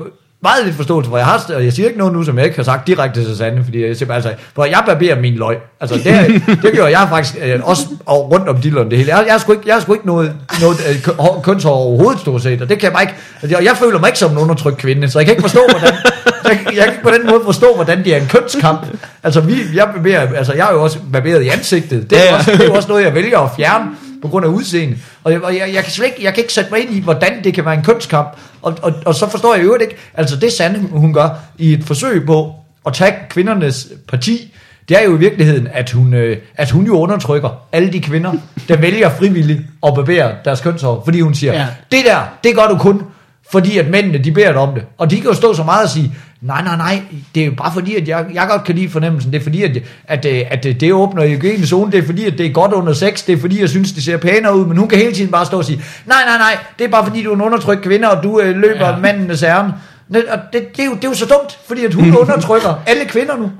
[0.44, 1.18] meget lidt forståelse for.
[1.18, 3.38] Jeg, har, og jeg siger ikke noget nu, som jeg ikke har sagt direkte til
[3.38, 5.58] Sande, fordi jeg siger altså, for jeg barberer min løg.
[5.82, 9.16] Altså, det, det gør jeg faktisk øh, også og rundt om dilleren det hele.
[9.18, 11.72] Jeg, jeg, har sgu ikke, jeg har sgu ikke noget, noget øh, kø- hår- kønshår
[11.76, 14.20] overhovedet stort set, og det kan jeg bare ikke, altså, og jeg føler mig ikke
[14.20, 15.96] som en undertrykt kvinde, så jeg kan ikke forstå, hvordan,
[16.44, 18.88] jeg, kan- jeg kan på den måde forstå, hvordan det er en kønskamp.
[19.24, 22.10] Altså, vi, jeg, barberer, altså, jeg er jo også barberet i ansigtet.
[22.10, 22.36] Det er, Ja, ja.
[22.38, 23.86] Også, det er jo også noget, jeg vælger at fjerne
[24.22, 24.98] på grund af udseende.
[25.24, 27.44] Og jeg, jeg, jeg, kan slet ikke, jeg kan ikke sætte mig ind i, hvordan
[27.44, 28.28] det kan være en kønskamp.
[28.62, 31.74] Og, og, og så forstår jeg i øvrigt ikke, altså det Sande, hun gør i
[31.74, 32.54] et forsøg på
[32.86, 34.54] at tage kvindernes parti,
[34.90, 38.34] det er jo i virkeligheden, at hun, øh, at hun jo undertrykker alle de kvinder,
[38.70, 41.02] der vælger frivilligt at barbere deres kønshår.
[41.06, 41.66] Fordi hun siger, ja.
[41.92, 43.04] det der, det gør du kun,
[43.52, 44.84] fordi at mændene, de beder om det.
[44.98, 47.02] Og de kan jo stå så meget og sige, nej, nej, nej,
[47.36, 49.34] det er jo bare fordi, at jeg, jeg godt kan lide fornemmelsen.
[49.34, 51.92] Det er fordi, at, at, øh, at, at det åbner i zone.
[51.92, 53.26] Det er fordi, at det er godt under sex.
[53.26, 54.66] Det er fordi, jeg synes, det ser pænere ud.
[54.66, 57.06] Men hun kan hele tiden bare stå og sige, nej, nej, nej, det er bare
[57.06, 58.98] fordi, du er en undertrykt kvinde, og du øh, løber Ja.
[58.98, 59.74] mandenes ærne.
[60.14, 62.84] Det, og det, det, er jo, det er jo så dumt, fordi at hun undertrykker
[62.88, 63.52] alle kvinder nu.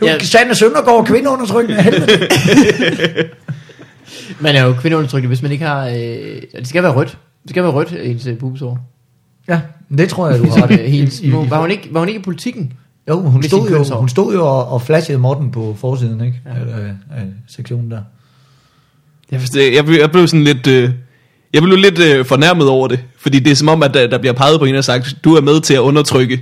[0.00, 0.18] Nu Ja.
[0.18, 2.28] Sande Søndergaard kvindeundertrykkende helvede.
[4.40, 5.86] Man er jo kvindeundertrykkende, hvis man ikke har...
[5.86, 5.92] Øh,
[6.58, 7.18] det skal være rødt.
[7.42, 8.78] Det skal være rødt, ens øh, pubesår.
[9.48, 9.60] Ja,
[9.98, 11.24] det tror jeg, du har ret øh, hendes, i.
[11.24, 12.72] I- i- var, hun ikke, var hun ikke i politikken?
[13.08, 16.40] Jo, hun stod jo, hun stod jo og, og flashede Morten på forsiden, ikke?
[16.46, 16.50] Ja.
[16.50, 17.98] Af, af sektionen der.
[19.30, 20.66] Jeg, forstår, jeg, blev, jeg blev sådan lidt...
[20.66, 20.90] Øh,
[21.54, 24.18] jeg blev lidt øh, fornærmet over det, fordi det er som om, at der, der
[24.18, 26.40] bliver peget på en og sagt, du er med til at undertrykke.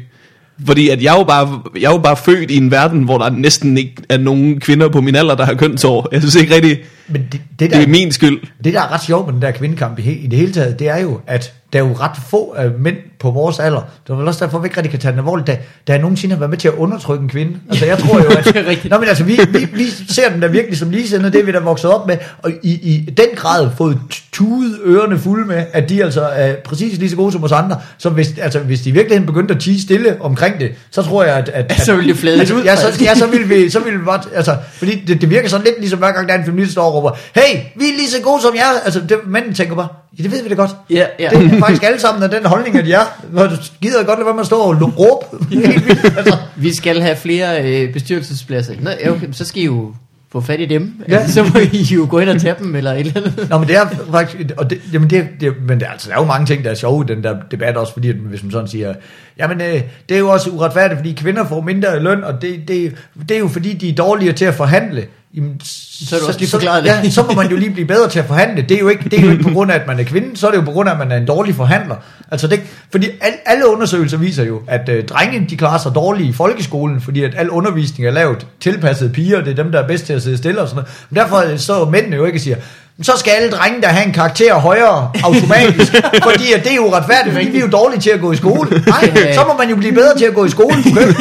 [0.67, 3.19] Fordi at jeg er, jo bare, jeg er jo bare født i en verden, hvor
[3.19, 6.09] der næsten ikke er nogen kvinder på min alder, der har kønsår.
[6.13, 8.41] Jeg synes ikke rigtig, Men det, det, der, det er min skyld.
[8.65, 10.89] det, der er ret sjovt med den der kvindekamp i, i det hele taget, det
[10.89, 13.81] er jo, at der er jo ret få af mænd på vores alder.
[14.07, 15.99] Det er vel også derfor, vi ikke rigtig kan tage den alvorligt, der, der er
[15.99, 17.53] nogensinde har været med til at undertrykke en kvinde.
[17.71, 18.45] Altså jeg tror jo, at...
[18.45, 18.91] Det er rigtigt.
[18.91, 21.61] Nå, men altså, vi, vi, vi ser den der virkelig som ligesindede, det vi der
[21.61, 23.99] vokset op med, og i, i den grad fået
[24.33, 27.81] tudet ørerne fulde med, at de altså er præcis lige så gode som os andre.
[27.99, 31.25] Så hvis, altså, hvis de i virkeligheden begyndte at tige stille omkring det, så tror
[31.25, 31.49] jeg, at...
[31.49, 32.63] at, Så ville det flade altså, ud.
[32.63, 35.49] Ja, så, ja, så vil vi, så vil vi bare, altså, fordi det, det virker
[35.49, 37.97] sådan lidt ligesom hver gang der er en feminist, der og råber, hey, vi er
[37.97, 40.55] lige så gode som jer, altså, det, mændene tænker bare, ja, det ved vi da
[40.55, 40.71] godt.
[40.91, 41.29] Ja, ja.
[41.29, 44.35] Det er faktisk alle sammen af den holdning, at jeg du gider godt lade være
[44.35, 45.27] med at stå og råbe.
[46.19, 46.37] Altså.
[46.57, 48.75] Vi skal have flere øh, bestyrelsespladser.
[48.81, 49.95] Nå, ja, okay, så skal I jo
[50.33, 51.03] få fat i dem.
[51.09, 51.15] Ja.
[51.15, 51.27] Ja.
[51.37, 53.47] Så må I jo gå ind og tage dem, eller et eller andet.
[53.51, 56.21] Nå, men det er faktisk, og det, jamen det, det, men det, altså, der er
[56.21, 58.53] jo mange ting, der er sjove i den der debat også, fordi at, hvis man
[58.53, 58.95] sådan siger,
[59.39, 62.95] jamen øh, det er jo også uretfærdigt, fordi kvinder får mindre løn, og det, det,
[63.29, 65.07] det er jo fordi, de er dårligere til at forhandle.
[65.37, 66.91] Jamen, Så er du også lige forklaret det.
[66.91, 68.63] Ja, så må man jo lige blive bedre til at forhandle.
[68.63, 70.37] Det er jo ikke, det er jo ikke på grund af, at man er kvinde,
[70.37, 71.97] så er det jo på grund af, at man er en dårlig forhandler.
[72.31, 76.29] Altså det, fordi al, alle undersøgelser viser jo, at øh, drenge, de klarer sig dårligt
[76.29, 79.87] i folkeskolen, fordi at al undervisning er lavet tilpasset piger, det er dem, der er
[79.87, 81.07] bedst til at sidde stille og sådan noget.
[81.11, 82.65] Men derfor øh, så mændene jo ikke og siger, "Men
[83.03, 85.93] så skal alle drenge, der have en karakter højere automatisk,
[86.29, 88.37] fordi at det er jo retfærdigt, fordi vi er jo dårlige til at gå i
[88.37, 88.71] skole.
[88.87, 90.77] Nej, så må man jo blive bedre til at gå i skole.
[90.85, 91.15] Du, kan,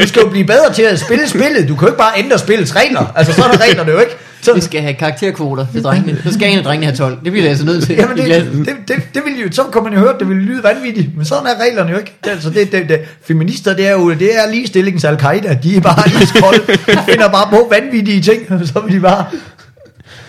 [0.00, 1.68] du skal jo blive bedre til at spille spillet.
[1.68, 3.12] Du kan jo ikke bare ændre spillets regler.
[3.16, 4.16] Altså, så er der reglerne jo ikke.
[4.42, 6.22] Så, Vi skal have karakterkvoter til drengene.
[6.24, 7.18] Så skal en af drengene have 12.
[7.24, 7.96] Det bliver jeg altså nødt til.
[7.96, 8.26] Jamen det,
[8.66, 11.24] det, det, det vil jo, så kan man jo høre, det vil lyde vanvittigt, men
[11.24, 12.18] sådan er reglerne jo ikke.
[12.24, 15.58] Det, altså det, det, det, feminister, det er jo det er ligestillingens al-Qaida.
[15.62, 16.60] De er bare iskolde.
[16.66, 19.24] De finder bare på vanvittige ting, så vil de bare...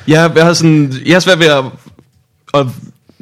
[0.08, 1.64] Jeg, jeg har sådan, jeg har svært ved at,
[2.54, 2.68] at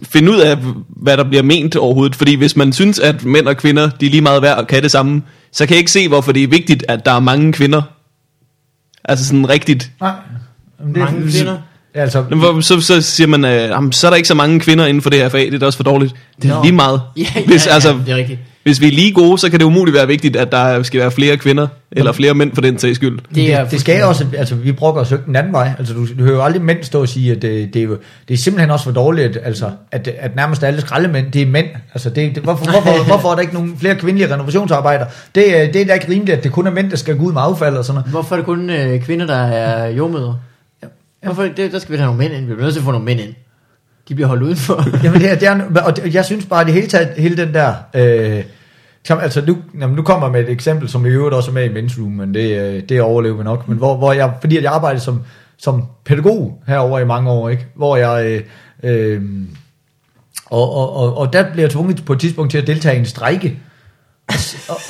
[0.04, 0.58] finde ud af,
[0.90, 2.16] hvad der bliver ment overhovedet.
[2.16, 4.84] Fordi hvis man synes, at mænd og kvinder, de er lige meget værd og kan
[4.84, 7.54] det samme, så kan jeg ikke se, hvorfor det er vigtigt, at der er mange
[7.54, 7.82] kvinder.
[9.04, 9.92] Altså sådan rigtigt.
[10.02, 10.14] Nej.
[10.80, 11.58] Jamen, det er Mange kvinder.
[11.94, 14.60] Altså, Men hvor- Så, så siger man, øh, jamen, så er der ikke så mange
[14.60, 16.14] kvinder inden for det her fag, det er da også for dårligt.
[16.42, 16.64] Det er Nå.
[16.64, 17.02] lige meget.
[17.18, 18.40] Ja, ja, hvis, ja, altså, det er rigtigt.
[18.64, 21.12] hvis vi er lige gode, så kan det umuligt være vigtigt, at der skal være
[21.12, 23.20] flere kvinder, eller flere mænd for den sags skyld.
[23.36, 25.72] Det, er det, det skal også, altså vi brokker os jo ikke den anden vej.
[25.80, 27.98] Altså du, du hører jo aldrig mænd stå og sige, at det, det, er, jo,
[28.28, 31.46] det er simpelthen også for dårligt, at, altså, at, at nærmest alle skraldemænd, det er
[31.46, 31.68] mænd.
[31.94, 35.08] Altså det, det, hvorfor, hvorfor, hvorfor er der ikke nogen flere kvindelige renovationsarbejdere?
[35.36, 37.24] Det, er- det er da ikke rimeligt, at det kun er mænd, der skal gå
[37.24, 38.12] ud med affald og sådan noget.
[38.12, 40.34] Hvorfor er det kun øh, kvinder, der er jordmøder?
[41.24, 42.46] Hvorfor, det, der skal vi have nogle mænd ind.
[42.46, 43.34] Vi bliver nødt til at få nogle mænd ind.
[44.10, 44.84] De bliver holdt udenfor.
[45.04, 47.38] Jamen det er, det er, og det, jeg synes bare, at det hele taget, hele
[47.38, 47.74] den der...
[47.94, 48.44] Øh,
[49.10, 51.64] altså nu, jamen, nu kommer jeg med et eksempel, som i øvrigt også er med
[51.64, 53.68] i Men's Room, men det, øh, det overlever vi nok.
[53.68, 55.22] Men hvor, hvor jeg, fordi at jeg arbejdede som,
[55.58, 57.68] som pædagog herover i mange år, ikke?
[57.76, 58.26] hvor jeg...
[58.26, 58.44] Øh,
[58.84, 59.22] øh,
[60.46, 63.00] og, og, og, og der blev jeg tvunget på et tidspunkt til at deltage i
[63.00, 63.60] en strejke.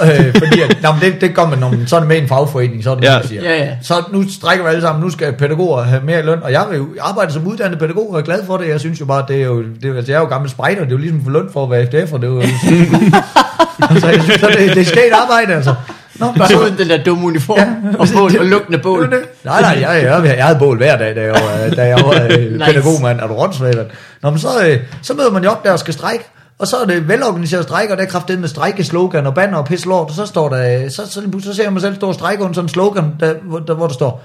[0.04, 2.28] Øh, fordi at, nå, men det, det man, når man så er det med en
[2.28, 3.18] fagforening, så er det Ja.
[3.18, 3.44] man siger.
[3.44, 3.70] Ja, ja.
[3.82, 6.66] Så nu strækker vi alle sammen, nu skal pædagoger have mere i løn, og jeg
[6.76, 8.68] jo arbejde som uddannet pædagog, og er glad for det.
[8.68, 10.80] Jeg synes jo bare, det er jo, det er, altså, jeg er jo gammel spejder,
[10.82, 12.42] det er jo ligesom for løn for at være FDF, og det er jo,
[13.90, 15.76] altså, jeg synes, så det, det er skægt arbejde, altså.
[16.20, 19.02] Nå, Bare uden den der dumme uniform ja, og, bål, og lugtende bål.
[19.04, 19.20] Det det.
[19.44, 22.28] Nej, nej, jeg, jeg, jeg havde bål hver dag, da jeg var, da jeg var
[22.30, 22.66] øh, Nice.
[22.66, 23.20] pædagogmand.
[23.20, 23.84] Er du rådsvaler?
[24.22, 26.26] Nå, men så, øh, så møder man jo op der og skal strække.
[26.60, 29.66] Og så er det velorganiseret stræk, og der er kraftedet med strækkeslogan og banner og
[29.66, 30.10] pis lort.
[30.10, 32.54] Og så står der, så, så, så ser jeg mig selv stå og strække under
[32.54, 34.24] sådan en slogan, der, hvor, der, hvor der står,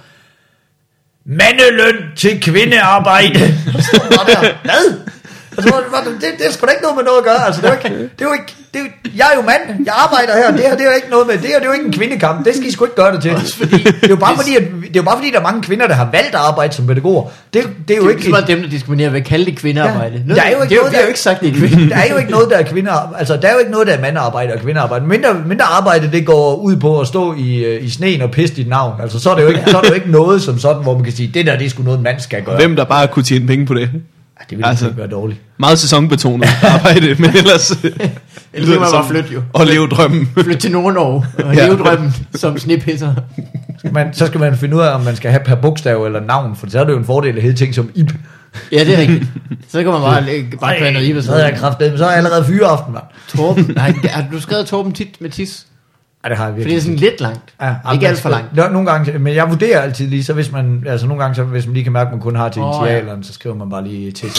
[1.27, 3.39] Mandeløn til kvindearbejde.
[4.65, 5.01] Hvad?
[5.57, 7.41] Altså, hvor- hvor- det, det er sgu da ikke noget med noget at gøre.
[7.47, 8.91] Altså, det er jo ikke, det er jo ikke, det er jo,
[9.21, 11.35] jeg er jo mand, jeg arbejder her, det her det er jo ikke noget med,
[11.43, 13.21] det her det er jo ikke en kvindekamp, det skal I sgu ikke gøre det
[13.27, 13.33] til.
[13.33, 15.87] det er jo bare fordi, at, det er jo bare fordi, der er mange kvinder,
[15.87, 17.23] der har valgt at arbejde som pædagoger.
[17.55, 19.27] Det, det er Det jo er jo ikke, ikke bare dem, der diskriminerer ved at
[19.27, 20.25] kalde det kvindearbejde.
[20.29, 20.35] Ja.
[20.35, 21.49] Der er jo ikke det, er jo, noget, det er jo der- ikke sagt, det
[21.49, 21.91] er kvinde.
[21.91, 23.93] der er jo ikke noget, der er kvinder, altså der er jo ikke noget, der
[23.93, 25.07] er mandarbejde og kvindearbejde.
[25.07, 28.55] Mindre, mindre arbejde, det går ud på at stå i, øh, i sneen og pisse
[28.57, 28.93] dit navn.
[29.03, 30.95] Altså så er, det jo ikke, så er det jo ikke noget som sådan, hvor
[30.95, 32.57] man kan sige, det der, det er sgu noget, en mand skal gøre.
[32.57, 33.91] Hvem der bare kunne tjene penge på det.
[34.51, 34.71] Det vil Altså.
[34.71, 35.41] altså, ikke være dårligt.
[35.59, 37.71] Meget sæsonbetonet arbejde, men ellers...
[38.55, 39.43] Ellers kan man bare flytte jo.
[39.53, 40.29] Og leve drømmen.
[40.35, 41.67] Flytte til Nord-Norge og Ja.
[41.67, 43.15] leve drømmen som snepisser.
[43.93, 46.57] Man, så skal man finde ud af, om man skal have per bogstav eller navn,
[46.57, 48.11] for så er det jo en fordel at hedde ting som Ib.
[48.73, 49.25] Ja, det er rigtigt.
[49.69, 52.09] Så kan man bare, lægge- bare noget i, så havde jeg kraft men så er
[52.09, 53.05] jeg allerede fyreaften, mand.
[53.29, 53.73] Torben.
[53.77, 55.67] Nej, har du skrevet Torben tit med tis?
[56.25, 56.77] Ja, det har jeg Fordi det virkelig.
[56.77, 57.55] er sådan lidt langt.
[57.61, 58.73] Ja, ikke men alt for så- langt.
[58.73, 61.67] Nogle gange, men jeg vurderer altid lige, så hvis man, altså nogle gange, så hvis
[61.67, 63.85] man lige kan mærke, at man kun har til Åh, initialerne, så skriver man bare
[63.89, 64.29] lige til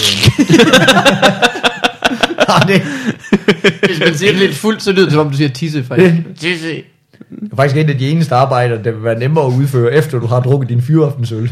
[2.50, 2.82] ja, det,
[3.86, 5.84] Hvis man siger det lidt fuldt, så lyder det som om, du siger tisse.
[5.84, 6.14] Faktisk.
[6.40, 6.68] Tisse.
[6.68, 10.20] det er faktisk et af de eneste arbejder, der vil være nemmere at udføre, efter
[10.20, 11.52] du har drukket din fyraftensøl.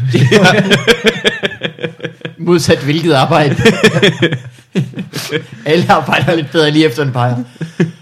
[2.44, 3.56] Modsat hvilket arbejde.
[5.66, 7.36] Alle arbejder lidt bedre lige efter en peger.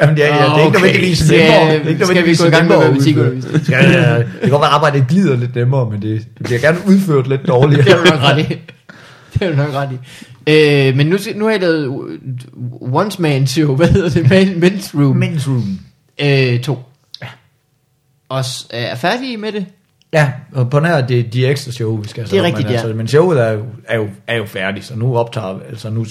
[0.01, 1.75] Jamen, ja, ja, det er ikke Okay, nødvendigvis skal- nemmere.
[1.79, 3.69] Det er ikke skal vi gå i gang med matematikundervisning?
[3.69, 4.19] Ja, ja, ja.
[4.19, 7.29] Det kan godt være, at arbejdet glider lidt nemmere, men det, det bliver gerne udført
[7.29, 7.85] lidt dårligere.
[7.87, 8.43] Det er du nok ret i.
[9.35, 9.99] Det er du nok ret i.
[10.89, 12.09] Øh, men nu, nu har jeg lavet
[12.81, 13.77] Once Man Show.
[13.77, 14.31] Hvad hedder det?
[14.31, 15.23] Man- Men's Room.
[15.23, 15.79] Men's room.
[16.21, 16.79] Øh, to.
[17.23, 17.27] Ja.
[18.29, 19.67] Og er færdige med det?
[20.13, 22.73] Ja, og på nær det de ekstra show, vi skal have Det er rigtigt, men,
[22.75, 22.81] ja.
[22.81, 26.07] altså, men showet er jo, er, jo, er jo færdigt, så nu optager altså nu,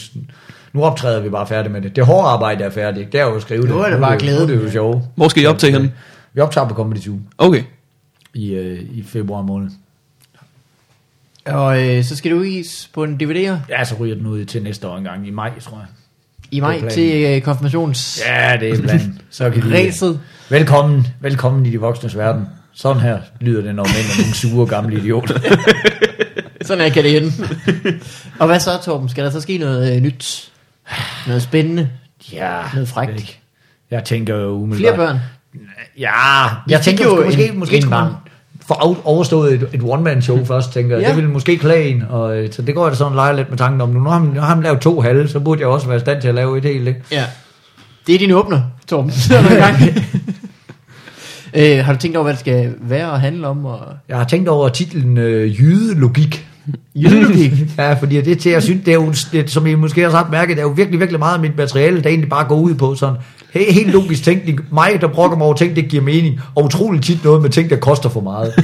[0.74, 1.96] nu optræder vi bare færdigt med det.
[1.96, 3.70] Det hårde arbejde er færdigt, det er jo at skrive det.
[3.70, 4.48] Nu er det bare glæde.
[4.48, 5.08] Nu er det jo sjov.
[5.16, 5.92] Hvor skal I optage henne?
[6.34, 7.64] Vi optager på Comedy Zoo Okay.
[8.34, 9.70] i, øh, i februar måned.
[11.46, 14.64] Og øh, så skal det udgives på en DVD'er Ja, så ryger den ud til
[14.64, 15.88] næste år engang i maj, tror jeg.
[16.52, 18.22] i maj til øh, konfirmations...
[18.28, 19.22] Ja, det er planen.
[19.30, 20.20] Så kan de, Ræset.
[20.50, 22.46] velkommen, velkommen i de voksnes verden.
[22.74, 25.40] Sådan her lyder det, når mænd er nogle sure gamle idioter.
[26.66, 27.32] Sådan her kan det ende.
[28.40, 29.10] og hvad så, Torben?
[29.10, 30.52] Skal der så ske noget øh, nyt?
[31.28, 31.90] Noget spændende?
[32.34, 33.12] Ja, Noget frækt.
[33.20, 33.40] ikke.
[33.92, 34.96] Jeg tænker jo umiddelbart.
[34.96, 35.20] Flere børn?
[35.98, 38.12] Ja, jeg fik tænker jo måske, en- måske en skulle man
[38.68, 41.02] få overstået et, et one-man-show først, tænker jeg.
[41.04, 41.08] Ja.
[41.08, 43.50] Det ville måske klæde en, og, øh, så det går jeg da sådan leger lidt
[43.50, 43.90] med tanken om.
[43.90, 46.00] Nu har, han, nu har han lavet to halve, så burde jeg også være i
[46.00, 46.88] stand til at lave et helt.
[46.88, 47.02] Ikke?
[47.12, 47.26] Ja.
[48.08, 49.12] Det er din åbner, Torben.
[49.22, 49.76] Så er du i gang.
[51.54, 53.66] Øh, har du tænkt over, hvad det skal være og handle om?
[53.66, 53.80] Og...
[54.10, 56.48] Jeg har tænkt over titlen øh, Jydelogik.
[56.96, 57.52] Jydelogik.
[57.78, 60.32] Ja, fordi det til, jeg synes, det er jo, det, som I måske har sagt
[60.32, 62.74] mærket, det er jo virkelig, virkelig meget af mit materiale, der egentlig bare går ud
[62.74, 63.16] på sådan,
[63.54, 67.04] he, helt logisk tænkning, mig, der brokker mig over ting, det giver mening, og utroligt
[67.04, 68.54] tit noget med ting, der koster for meget.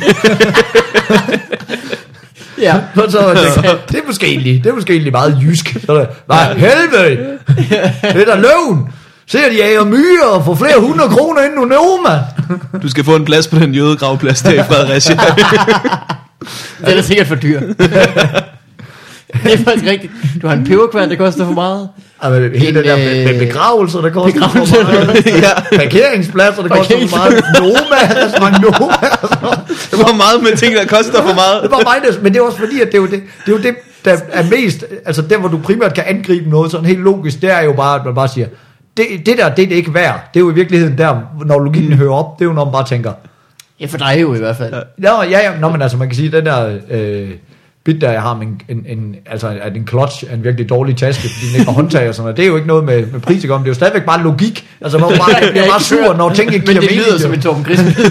[2.62, 2.82] ja.
[2.95, 5.78] Så tænkte jeg, det er måske egentlig, det er måske egentlig meget jysk.
[5.86, 7.38] Så det, hvad helvede,
[8.13, 8.88] det er da løven.
[9.29, 12.19] Se, at de jager myrer og får flere hundrede kroner ind i Noma.
[12.83, 15.15] Du skal få en plads på den jødegravplads der i Fredericia.
[16.85, 17.59] Den er sikkert for dyr.
[19.43, 20.13] det er faktisk rigtigt.
[20.41, 21.89] Du har en peberkværn, der koster for meget.
[22.23, 24.85] Ja, men hele En, det der med, øh, med begravelser, der koster begravelser.
[24.85, 25.25] for meget.
[25.25, 25.77] ja.
[25.77, 27.43] Parkeringspladser, der koster for meget.
[27.59, 28.85] Noma, restaurant Noma.
[29.21, 29.59] og sådan noget.
[29.91, 31.63] Det var meget med ting, der koster for meget.
[31.63, 33.51] Det var mig, der, men det er også fordi, at det er jo det, det,
[33.53, 36.85] er jo det der er mest, altså der, hvor du primært kan angribe noget sådan
[36.85, 38.47] helt logisk, det er jo bare, at man bare siger,
[38.97, 40.29] det, det der, det er det ikke værd.
[40.33, 42.71] Det er jo i virkeligheden der, når logikken hører op, det er jo når man
[42.71, 43.12] bare tænker,
[43.79, 44.73] Ja, for dig jo i hvert fald.
[44.97, 47.29] Nå, ja, ja, nå, men altså, man kan sige, den der øh,
[47.86, 50.69] bit, der jeg har med en, en, en, altså, at en clutch er en virkelig
[50.69, 52.83] dårlig taske, fordi den ikke har håndtag og sådan noget, det er jo ikke noget
[52.83, 54.67] med, med pris at gøre, men det er jo stadigvæk bare logik.
[54.81, 57.07] Altså, man er bare, jeg bliver bare sur, når ting ikke Men giver det mening.
[57.07, 58.01] lyder som en Torben Grisby.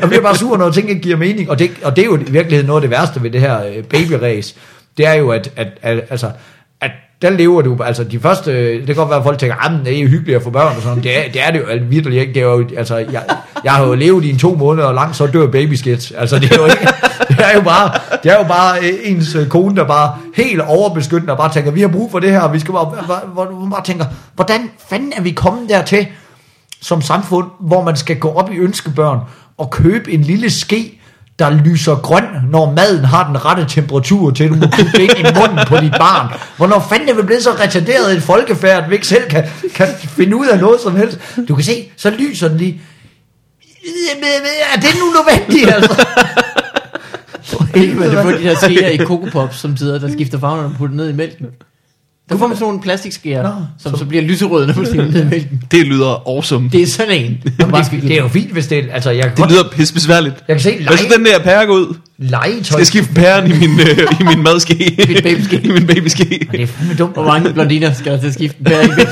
[0.00, 2.16] Jeg bliver bare sur, når ting ikke giver mening, og det, og det er jo
[2.16, 4.54] i virkeligheden noget af det værste ved det her øh, babyrace.
[4.96, 6.30] Det er jo, at, at, at, altså,
[7.22, 9.86] der lever du, altså de første, det kan godt være, at folk tænker, ah, at
[9.86, 11.66] det er jo hyggeligt at få børn og sådan, det er det, er det jo
[11.66, 13.22] altså, virkelig ikke, det er jo, altså, jeg,
[13.64, 16.52] jeg har jo levet i en to måneder og langt, så dør babyskit, altså det
[16.52, 16.88] er jo ikke,
[17.28, 20.60] det er jo bare, det er jo bare øh, ens øh, kone, der bare helt
[20.60, 23.60] overbeskyttende og bare tænker, vi har brug for det her, og vi skal bare, hvor,
[23.60, 24.04] man bare tænker,
[24.34, 26.06] hvordan fanden er vi kommet dertil,
[26.80, 29.18] som samfund, hvor man skal gå op i ønskebørn
[29.58, 31.01] og købe en lille ske,
[31.42, 35.22] der lyser grøn, når maden har den rette temperatur til, du må putte ind i
[35.40, 36.32] munden på dit barn.
[36.56, 39.88] Hvornår fanden er vi blevet så retarderet et folkefærd, at vi ikke selv kan, kan
[40.08, 41.18] finde ud af noget som helst.
[41.48, 42.80] Du kan se, så lyser den lige.
[44.74, 46.06] er det nu nødvendigt, altså?
[47.74, 50.64] Ikke med det på de der skeer i Coco Pops, som sidder, der skifter farven
[50.64, 51.46] og putter ned i mælken.
[52.32, 55.26] Der får man sådan nogle plastikskeer, Nå, som så bliver lyserøde, når man stikker ned
[55.26, 55.62] i mælken.
[55.70, 56.64] Det lyder awesome.
[56.64, 57.42] Det, Det er sådan en.
[57.60, 59.94] Jamen, det, det er jo fint, hvis det er, altså jeg kan, godt, lyder pisse
[59.94, 60.34] besværligt.
[60.48, 61.94] jeg kan se Hvad så lege, den der pære gå ud?
[62.18, 62.62] legetøj.
[62.62, 64.94] Skal jeg skifte pæren i min, øh, i min madske?
[65.08, 65.60] Min babyske.
[65.64, 66.48] I min babyske.
[66.52, 67.12] Det er fandme dumt.
[67.12, 69.06] Hvor mange blondiner skal der til at skifte en pære i mælken?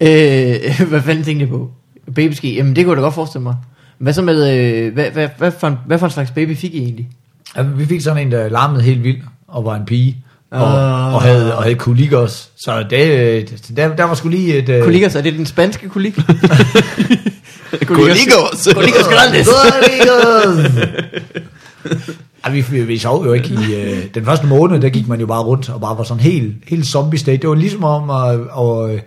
[0.82, 1.70] øh, hvad fanden tænkte jeg på?
[2.14, 3.54] Babyski, jamen det kunne jeg da godt forestille mig.
[3.98, 6.74] Hvad så med, øh, hvad, hvad, hvad, for en, hvad for en slags baby fik
[6.74, 7.08] I egentlig?
[7.56, 9.22] Ja, vi fik sådan en, der larmede helt vildt,
[9.52, 10.16] og var en pige,
[10.50, 11.14] og, Ah.
[11.14, 12.48] og, havde, og havde kolik også.
[12.56, 14.68] Så det, øh, der, der var sgu lige et...
[14.68, 16.14] øh, Kolikers, er det den spanske kolik?
[17.86, 18.68] Kolikos.
[18.74, 19.48] Kolikos grandes.
[19.48, 20.80] Kolikos!
[22.44, 23.74] Ej, vi, vi, vi sov jo ikke i...
[23.74, 26.54] Øh, den første måned, der gik man jo bare rundt og bare var sådan helt,
[26.68, 27.36] helt zombie state.
[27.36, 29.04] Det var ligesom om at, at,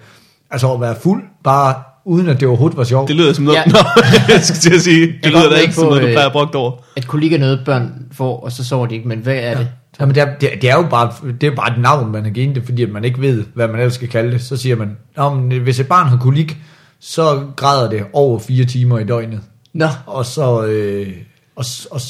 [0.51, 1.73] altså at være fuld, bare
[2.05, 3.07] uden at det overhovedet var sjovt.
[3.07, 3.55] Det lyder som noget...
[3.55, 3.61] Ja.
[3.65, 3.71] Ja.
[3.71, 6.07] Nå, jeg skal til at sige, det kan lyder da ikke på, som noget, du
[6.07, 6.71] øh, plejer at brugt over.
[6.95, 9.67] At kolik er noget, børn får, og så sover de ikke, men hvad er det?
[9.99, 12.23] Jamen det er, det, er- det er jo bare, det er bare et navn, man
[12.23, 14.41] har givet det, fordi man ikke ved, hvad man ellers skal kalde det.
[14.41, 14.97] Så siger man,
[15.41, 16.57] men hvis et barn har kolik,
[16.99, 19.41] så græder det over fire timer i døgnet.
[19.73, 21.13] Nå, Og så, øh,
[21.55, 22.01] og, og,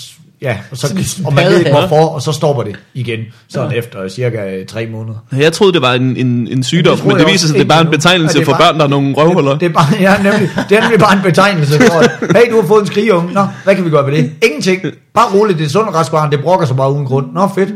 [0.45, 0.87] ja, og, så,
[1.25, 5.17] og man ved ikke hvorfor, og så stopper det igen, sådan efter cirka tre måneder.
[5.37, 7.59] Jeg troede, det var en, en, en sygdom, men det jeg viser også sig, at
[7.59, 9.51] det er bare en betegnelse Ja, det for børn, der er nogle røvhuller.
[9.51, 12.51] Det, det, er bare, ja, nemlig, det er nemlig bare en betegnelse for, at, hey,
[12.51, 13.33] du har fået en skrigeunge.
[13.33, 14.31] Nå, hvad kan vi gøre ved det?
[14.43, 14.81] Ingenting.
[15.13, 17.33] Bare roligt, det er sund og rask barn, det brokker sig bare uden grund.
[17.33, 17.69] Nå, fedt.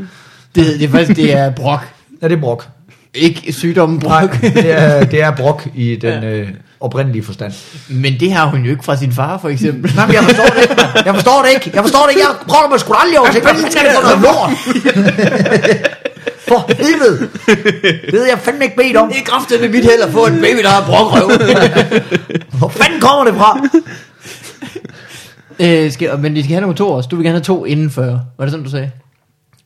[0.56, 1.88] det, det er faktisk, det er brok.
[2.22, 2.68] Ja, det er brok.
[3.14, 4.42] Ikke sygdommen Nej, brok.
[4.42, 7.54] det er, det er brok i den øh, oprindelige forstand.
[7.90, 9.96] Men det har hun jo ikke fra sin far, for eksempel.
[9.96, 10.76] Nej, men jeg forstår det ikke.
[11.06, 11.72] Jeg forstår det ikke.
[11.74, 12.22] Jeg forstår det ikke.
[12.28, 13.42] Jeg prøver mig sgu aldrig over til.
[13.46, 14.52] Hvad er det for noget lort?
[16.48, 17.30] For helvede.
[18.06, 19.08] Det ved jeg fandme ikke bedt om.
[19.10, 21.32] Det er kraftigt med mit held at få en baby, der har brokrøv.
[22.60, 23.60] Hvor fanden kommer det fra?
[25.60, 27.08] øh, skal, men de skal have nummer to også.
[27.08, 28.22] Du vil gerne have to inden 40.
[28.38, 28.92] Var det sådan, du sagde?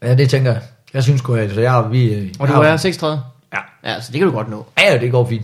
[0.02, 0.60] Ja, det tænker jeg.
[0.94, 2.32] Jeg synes sgu, at jeg, vi...
[2.38, 3.22] Og du er 36?
[3.54, 3.90] Ja.
[3.90, 4.66] Ja, så det kan du godt nå.
[4.78, 5.42] Ja, ja, det går fint.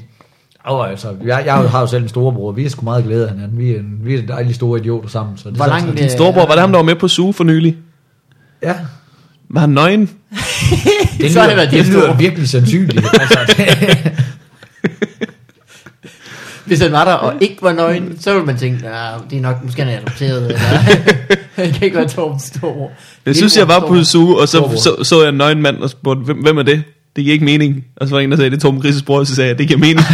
[0.64, 2.52] Oh, altså, jeg, jeg har jo selv en storebror.
[2.52, 3.58] Vi er sgu meget glade af hinanden.
[3.58, 5.38] Vi er, vi er dejlige store idioter sammen.
[5.38, 6.94] Så det Hvor er langt, sådan- øh, Din storebror, var det ham, der var med
[6.96, 7.76] på Suge for nylig?
[8.62, 8.74] Ja,
[9.50, 10.00] Var han nøgen?
[11.20, 13.06] det Så har lyder, det været det lyder virkelig sandsynligt.
[13.20, 13.38] altså,
[16.66, 19.42] Hvis han var der og ikke var nøgen, så ville man tænke, ja, det er
[19.42, 20.58] nok, måske han er adopteret, eller
[21.66, 22.90] det kan ikke være Torben Storbror.
[23.26, 25.90] Jeg synes, jeg var på Suge, og så, så, så jeg en nøgen mand og
[25.90, 26.82] spurgte, hvem, hvem er det?
[27.16, 27.84] Det giver ikke mening.
[27.96, 29.48] Og så var der en, der sagde, det er Torben Grises bror, og så sagde
[29.48, 30.00] jeg, det giver mening.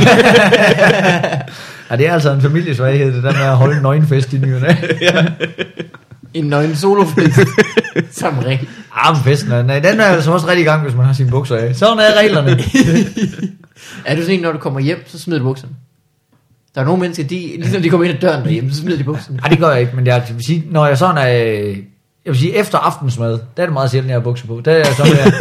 [1.91, 4.77] ja, det er altså en familiesvaghed, det der med at holde en nøgenfest i nyerne.
[6.35, 7.41] En nøgen solofest.
[8.21, 8.69] Som rigtig.
[8.95, 11.13] Ah, men festen er, nej, den er altså også rigtig i gang, hvis man har
[11.13, 11.77] sine bukser af.
[11.77, 12.51] Sådan er reglerne.
[14.05, 15.73] Er du sådan en, når du kommer hjem, så smider du bukserne?
[16.75, 19.05] Der er nogle mennesker, de, ligesom de kommer ind ad døren derhjemme, så smider de
[19.05, 19.37] bukserne.
[19.37, 21.75] Nej, det gør jeg ikke, men jeg vil sige, når jeg sådan er...
[22.27, 24.61] Jeg vil sige, efter aftensmad, der er det meget sjældent, jeg har bukser på.
[24.65, 25.33] Der er jeg sådan, jeg,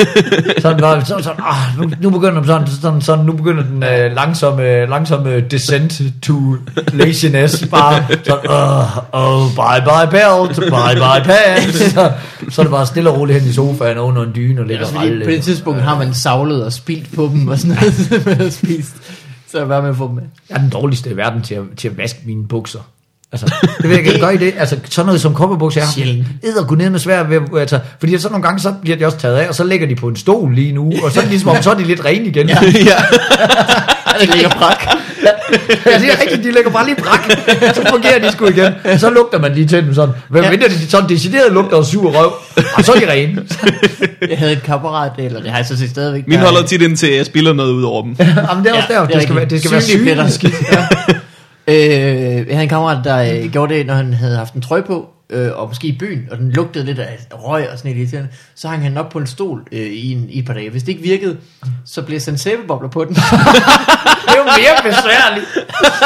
[0.62, 4.15] sådan, sådan, sådan, sådan ah, nu, nu, begynder sådan, sådan, sådan, nu begynder den øh,
[4.15, 6.34] langsomme, langsomme descent to
[6.93, 7.67] laziness.
[7.67, 11.91] Bare sådan, oh, oh, bye bye belt, bye bye pants.
[11.93, 12.12] Så,
[12.50, 14.86] så er det bare stille og roligt hen i sofaen under en dyne og ligger
[14.86, 15.26] også og ralle.
[15.26, 18.41] på det tidspunkt har man savlet og spildt på dem og sådan noget, så man
[18.41, 18.95] har spist.
[19.48, 20.24] Så er det bare med at få dem med.
[20.50, 22.80] Jeg er den dårligste i verden til at, til at vaske mine bukser.
[23.32, 23.46] Altså,
[23.82, 24.54] det vil jeg ikke gøre i det.
[24.60, 26.28] Altså, sådan noget som kopperbukser, har Sjældent.
[26.44, 29.06] æder gå ned med svært ved, at- altså, fordi så nogle gange, så bliver de
[29.06, 31.22] også taget af, og så ligger de på en stol lige nu, og så er
[31.22, 32.50] det ligesom om, så er de lidt rene igen.
[32.50, 32.58] Ja.
[32.64, 32.96] ja.
[34.20, 34.86] Det ligger brak.
[35.86, 37.32] ja, det er rigtigt, de ligger bare lige brak,
[37.76, 38.74] så fungerer de sgu igen.
[38.98, 40.16] Så lugter man lige til dem sådan.
[40.30, 40.50] Hvem Ja.
[40.50, 42.32] mindre de sådan decideret lugter af sur røv,
[42.78, 43.42] og så er de rene.
[44.30, 46.28] Jeg havde et kammerat, eller det har jeg så set stadigvæk.
[46.28, 48.16] Min der- holder tit indtil jeg spiller noget ud over dem.
[48.20, 50.18] Jamen, det er også Ja, der, det er det, skal, være, det skal være synligt.
[50.72, 51.16] Ja.
[51.67, 54.84] Øh, jeg havde en kammerat, der øh, gjorde det, når han havde haft en trøje
[54.84, 58.01] på, øh, og måske i byen, og den lugtede lidt af røg og sådan lidt
[58.01, 60.69] irriterende, så hang han op på en stol øh, i, en, i et par dage.
[60.69, 61.38] Hvis det ikke virkede,
[61.86, 63.15] så blev sådan sæbebobler på den.
[64.25, 65.45] Det er jo mere besværligt.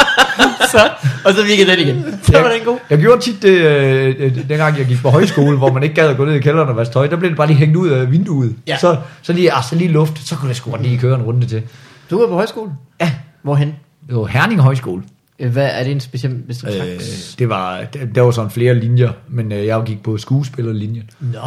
[0.72, 0.90] så,
[1.24, 2.20] og så virkede den igen.
[2.22, 2.78] Så var den god.
[2.90, 6.08] Jeg gjorde tit det, øh, øh, dengang jeg gik på højskole, hvor man ikke gad
[6.08, 7.06] at gå ned i kælderen og vaske tøj.
[7.06, 8.56] Der blev det bare lige hængt ud af vinduet.
[8.66, 8.78] Ja.
[8.78, 11.46] Så, så, lige, ah, så lige luft, så kunne jeg sgu lige køre en runde
[11.46, 11.62] til.
[12.10, 12.70] Du var på højskole?
[13.00, 13.74] Ja, Hvorhen?
[14.08, 15.02] det var Herning Højskole.
[15.40, 17.34] Øh, Hvad er det en speciel Øh, bestraks?
[17.38, 21.10] det var, der, der var sådan flere linjer, men øh, jeg gik på skuespillerlinjen.
[21.20, 21.38] Nå,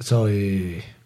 [0.00, 0.60] Så øh,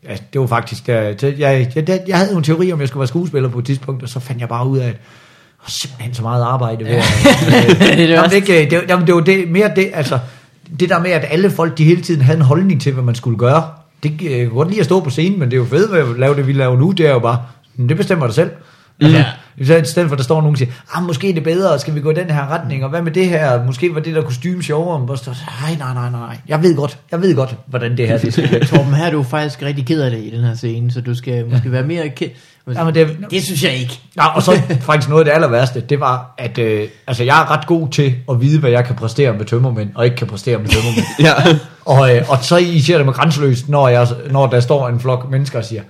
[0.09, 1.01] ja, det var faktisk, der,
[1.39, 4.03] jeg, jeg, der, jeg havde en teori om, jeg skulle være skuespiller på et tidspunkt,
[4.03, 4.97] og så fandt jeg bare ud af, at
[5.63, 6.91] var simpelthen så meget arbejde ved
[7.97, 10.19] det er det det, ikke, det, jamen, det var det, mere det, altså,
[10.81, 13.15] det der med, at alle folk, de hele tiden havde en holdning til, hvad man
[13.15, 13.65] skulle gøre.
[14.03, 15.95] Det øh, jeg kan godt lide at stå på scenen, men det er jo fedt
[15.95, 17.43] at lave det, vi laver nu, det er jo bare,
[17.77, 18.51] "Men det bestemmer dig selv.
[19.05, 19.25] Altså,
[19.67, 21.79] så i stedet for, at der står nogen og siger, ah, måske er det bedre,
[21.79, 23.65] skal vi gå i den her retning, og hvad med det her?
[23.65, 24.99] Måske var det der kostume sjovere.
[24.99, 26.37] Men der, nej, nej, nej, nej.
[26.49, 28.67] Jeg ved godt, jeg ved godt, hvordan det her det skal.
[28.69, 31.15] Torben, her er du faktisk rigtig ked af det i den her scene, så du
[31.15, 32.29] skal måske være mere ked.
[32.75, 34.01] Jamen, det, Det synes jeg ikke.
[34.17, 37.41] Ja, og så faktisk noget af det aller værste, det var, at øh, altså, jeg
[37.43, 40.27] er ret god til at vide, hvad jeg kan præstere med tømmermænd, og ikke kan
[40.27, 41.07] præstere med tømmermænd.
[41.29, 41.33] Ja.
[41.85, 45.01] og, øh, og så I ser det med grænseløst, når, jeg, når der står en
[45.01, 45.83] flok mennesker og siger,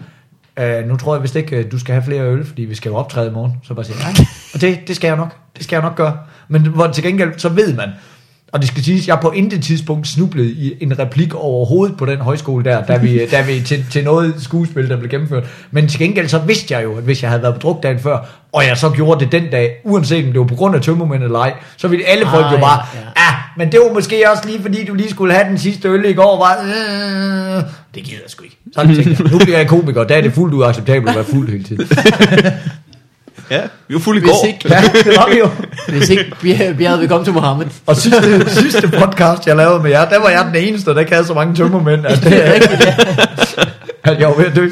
[0.59, 2.90] øh, nu tror jeg vist ikke, øh, du skal have flere øl, fordi vi skal
[2.90, 3.53] jo optræde i morgen.
[3.62, 4.12] Så bare siger, nej,
[4.55, 6.18] og det, det skal jeg nok, det skal jeg nok gøre.
[6.48, 7.88] Men hvor til gengæld, så ved man,
[8.53, 12.18] og det skal siges, jeg på intet tidspunkt snublede i en replik overhovedet på den
[12.18, 15.44] højskole der, da vi, da vi til, til noget skuespil, der blev gennemført.
[15.70, 17.98] Men til gengæld så vidste jeg jo, at hvis jeg havde været på druk dagen
[17.98, 18.18] før,
[18.53, 21.22] og jeg så gjorde det den dag, uanset om det var på grund af tømmermænd
[21.22, 23.92] eller ej, så ville alle folk Ah, jo bare, ja, ja, ah, men det var
[23.92, 27.62] måske også lige fordi, du lige skulle have den sidste øl i går, var, øh,
[27.95, 28.59] det gider jeg sgu ikke.
[28.74, 31.49] Så tænkte jeg, nu bliver jeg komiker, der er det fuldt uacceptabelt at være fuld
[31.51, 31.88] hele tiden.
[33.51, 34.47] ja, vi var fulde i Hvis går.
[34.47, 35.49] ikke, Ja, det var vi jo.
[35.88, 37.66] hvis ikke Bjerre Bjerre vil komme til Mohammed.
[37.86, 41.12] Og sidste, sidste podcast, jeg lavede med jer, der var jeg den eneste, der ikke
[41.12, 42.07] havde så mange tømmermænd.
[42.07, 42.82] Altså, det er rigtigt,
[44.05, 44.68] at jeg var ved at dø.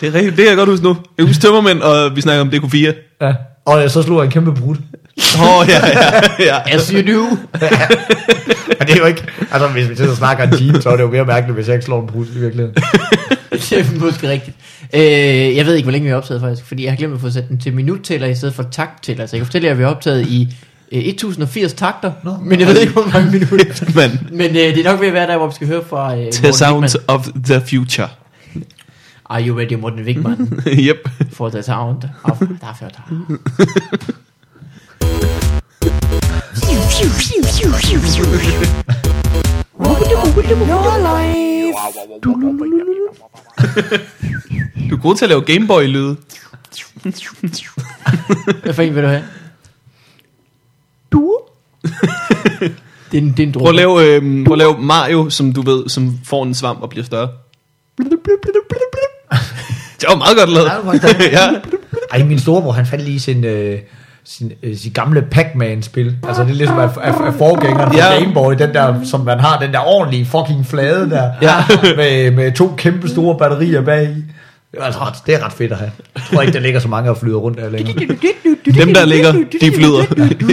[0.00, 0.96] Det er rigtigt, det kan jeg godt huske nu.
[1.18, 3.16] Jeg husker tømmermænd, og vi snakker om DK4.
[3.20, 3.32] Ja.
[3.66, 4.76] Og så slog jeg en kæmpe brud.
[5.18, 6.74] Åh, oh, ja, ja, ja.
[6.74, 7.36] As you do.
[8.78, 9.24] Men det er jo ikke...
[9.52, 11.66] Altså, hvis vi sidder og snakker en time, så er det jo mere mærkeligt, hvis
[11.66, 12.74] jeg ikke slår en brud i virkeligheden.
[13.70, 14.56] det er måske rigtigt.
[14.92, 17.20] Øh, jeg ved ikke, hvor længe vi har optaget faktisk, fordi jeg har glemt at
[17.20, 19.26] få sat den til minuttæller i stedet for takttæller.
[19.26, 20.56] Så jeg kan fortælle jer, at vi har optaget i
[20.92, 22.36] øh, 1080 takter, Nå.
[22.42, 23.86] men jeg ved ikke, hvor mange minutter.
[24.00, 26.16] Men, Men øh, det er nok ved at være der, hvor vi skal høre fra
[26.16, 27.16] øh, the sounds Wigman.
[27.16, 28.08] of the future.
[29.30, 31.08] Are you ready, Morten Wigman, yep.
[31.32, 34.14] for the sound of the future?
[44.90, 46.16] Du er god til at lave Gameboy-lyde.
[48.62, 49.24] Hvad for en vil du have?
[51.12, 51.38] Du?
[53.12, 55.52] det, er en, det er en Prøv at, lave, øh, prøv at lave Mario, som
[55.52, 57.28] du ved, som får en svamp og bliver større.
[60.00, 60.70] Det var meget godt lavet.
[61.32, 61.60] Ja.
[62.10, 63.78] Ej, min storebror, han fandt lige sin, øh,
[64.24, 66.16] sin, øh, sin gamle Pac-Man-spil.
[66.28, 68.18] Altså, det er ligesom af, af, af forgængeren Ja.
[68.18, 71.30] Game Boy, den der, som man har, den der ordentlige fucking flade der.
[71.42, 71.54] Ja.
[71.96, 74.24] med, med to kæmpe store batterier bag i.
[74.72, 75.90] Det er, altså ret, det er ret fedt at have.
[76.14, 77.94] Jeg tror ikke, der ligger så mange og flyder rundt der længere.
[78.74, 80.02] Dem, der ligger, de flyder.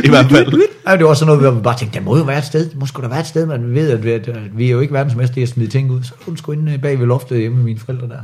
[0.06, 0.62] I hvert fald.
[0.88, 2.70] Ja, det var sådan noget, hvor vi bare tænkte, der må jo være et sted.
[2.70, 4.80] Der må sgu da være et sted, man ved, at vi, at vi er jo
[4.80, 6.04] ikke verdensmester i at smide ting ud.
[6.04, 8.20] Så hun sgu inde bag ved loftet hjemme med mine forældre der.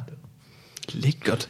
[0.93, 1.47] Lækkert.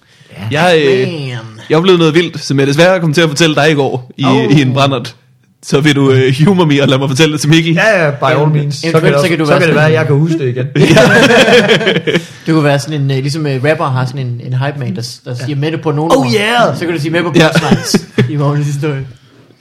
[0.52, 0.64] Ja.
[0.64, 1.38] Jeg, øh, Man.
[1.70, 4.26] jeg oplevede noget vildt, som jeg desværre kom til at fortælle dig i går i,
[4.26, 4.36] Oh.
[4.58, 5.16] i en brændert.
[5.64, 7.74] Så vil du øh, humor me og lad mig fortælle det til Mikkel.
[7.74, 8.76] Ja, ja, by all means.
[8.76, 10.38] Så kan, det, så kan du så være kan det være, at jeg kan huske
[10.40, 10.68] det igen.
[12.46, 14.96] Det kunne være sådan en, øh, ligesom øh, rapper har sådan en, en hype man,
[14.96, 16.78] der, der siger med det på nogen Oh yeah!
[16.78, 17.48] Så kan du sige med på Ja.
[17.52, 19.08] punchlines i morgens historie.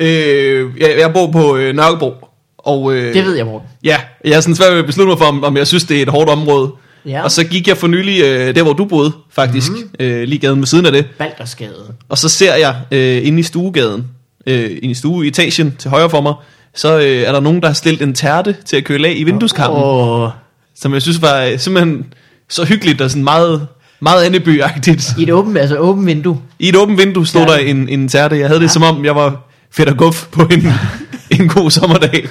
[0.01, 2.13] Øh, jeg, jeg bor på øh, Nørrebro.
[2.59, 3.69] Og, øh, Det ved jeg, Morten.
[3.85, 5.99] Ja, jeg er sådan svært ved at beslutte mig for, om, om jeg synes, det
[5.99, 6.71] er et hårdt område.
[7.07, 7.23] Ja.
[7.23, 9.71] Og så gik jeg for nylig øh, der, hvor du boede, faktisk.
[9.71, 9.91] Mm-hmm.
[10.01, 11.07] Øh, lige gaden ved siden af det.
[11.19, 11.95] Baldersgade.
[12.09, 14.05] Og så ser jeg øh, inde i stuegaden,
[14.47, 16.35] øh, inde i stueetagen til højre for mig,
[16.75, 19.25] så øh, er der nogen, der har stillet en tærte til at køle af i
[19.25, 19.83] vindueskarmen.
[19.83, 20.31] Oh.
[20.77, 22.05] Som jeg synes var øh, simpelthen
[22.49, 23.67] så hyggeligt og sådan meget,
[24.01, 25.21] meget Anneby-agtigt.
[25.21, 26.41] i et åbent, altså åbent vindue.
[26.59, 27.53] I et åbent vindue stod Tærte.
[27.53, 28.39] der en, en tærte.
[28.39, 30.67] Jeg havde det som om, jeg var fedt og guf på en,
[31.41, 32.29] en god sommerdag.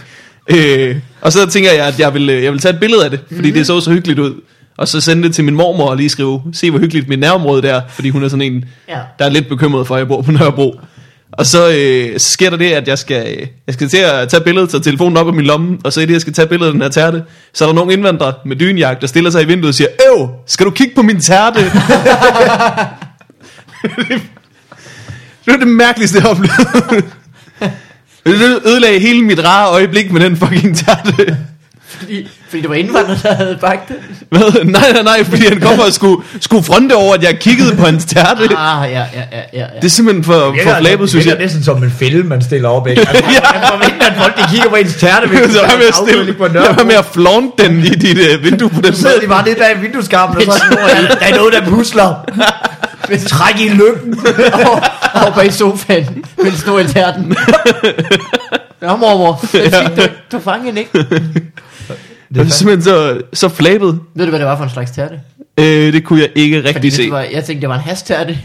[0.48, 3.10] Øh, og så tænker jeg, at jeg vil, øh, jeg vil tage et billede af
[3.10, 3.54] det, fordi mm-hmm.
[3.54, 4.42] det så så hyggeligt ud.
[4.78, 7.62] Og så sende det til min mormor og lige skrive, se hvor hyggeligt mit nærområde
[7.62, 9.00] der, fordi hun er sådan en, Ja.
[9.20, 10.80] der er lidt bekymret for, at jeg bor på Nørrebro.
[11.32, 14.30] Og så, øh, så sker der det, at jeg skal, øh, jeg skal til at
[14.30, 16.48] tage billedet, tage telefonen op af min lomme, og så i det, jeg skal tage
[16.48, 19.42] billedet af den her tærte, så er der nogle indvandrere med dynjagt, der stiller sig
[19.44, 21.60] i vinduet og siger, Øv, skal du kigge på min tærte?
[25.46, 27.04] det var det mærkeligste, jeg oplevede.
[28.26, 31.38] Det ødelagde hele mit rare øjeblik med den fucking tærte.
[32.00, 33.96] Fordi, fordi det var indvandrere, der havde bagt det.
[34.30, 34.64] Hvad?
[34.64, 37.86] Nej, nej, nej, fordi han kom og skulle, skulle fronte over, at jeg kiggede på
[37.86, 38.50] hans tærte.
[38.58, 39.60] Ah, ja, ja, ja, ja.
[39.60, 39.66] ja.
[39.82, 41.32] Det er simpelthen for, for flabet, synes jeg.
[41.36, 43.02] Det er næsten som en film, man stiller op, ikke?
[43.02, 43.40] Altså, Ja.
[43.60, 46.34] Man forventer, at folk de kigger på ens tærte, hvis Så var med at stille,
[46.34, 49.16] på jeg var med at flaunt den i dit uh, vindue på den Så sidder
[49.20, 49.36] de måde.
[49.36, 52.16] bare lidt bag vindueskarmen, og så er sådan, "Nå, der, er noget, der pusler.
[53.28, 54.20] Træk i lykken.
[54.54, 54.82] og,
[55.28, 57.36] og bag sofaen, mens snor i tærten.
[58.82, 60.02] Nå, mormor, det er fint, du,
[60.38, 61.06] du fangede den ikke.
[61.88, 64.00] Det var simpelthen så, så flabet.
[64.16, 65.20] Ved du, hvad det var for en slags tærte?
[65.60, 67.04] Øh, det kunne jeg ikke Fordi rigtig se.
[67.04, 68.38] det var, jeg tænkte, det var en hastærte.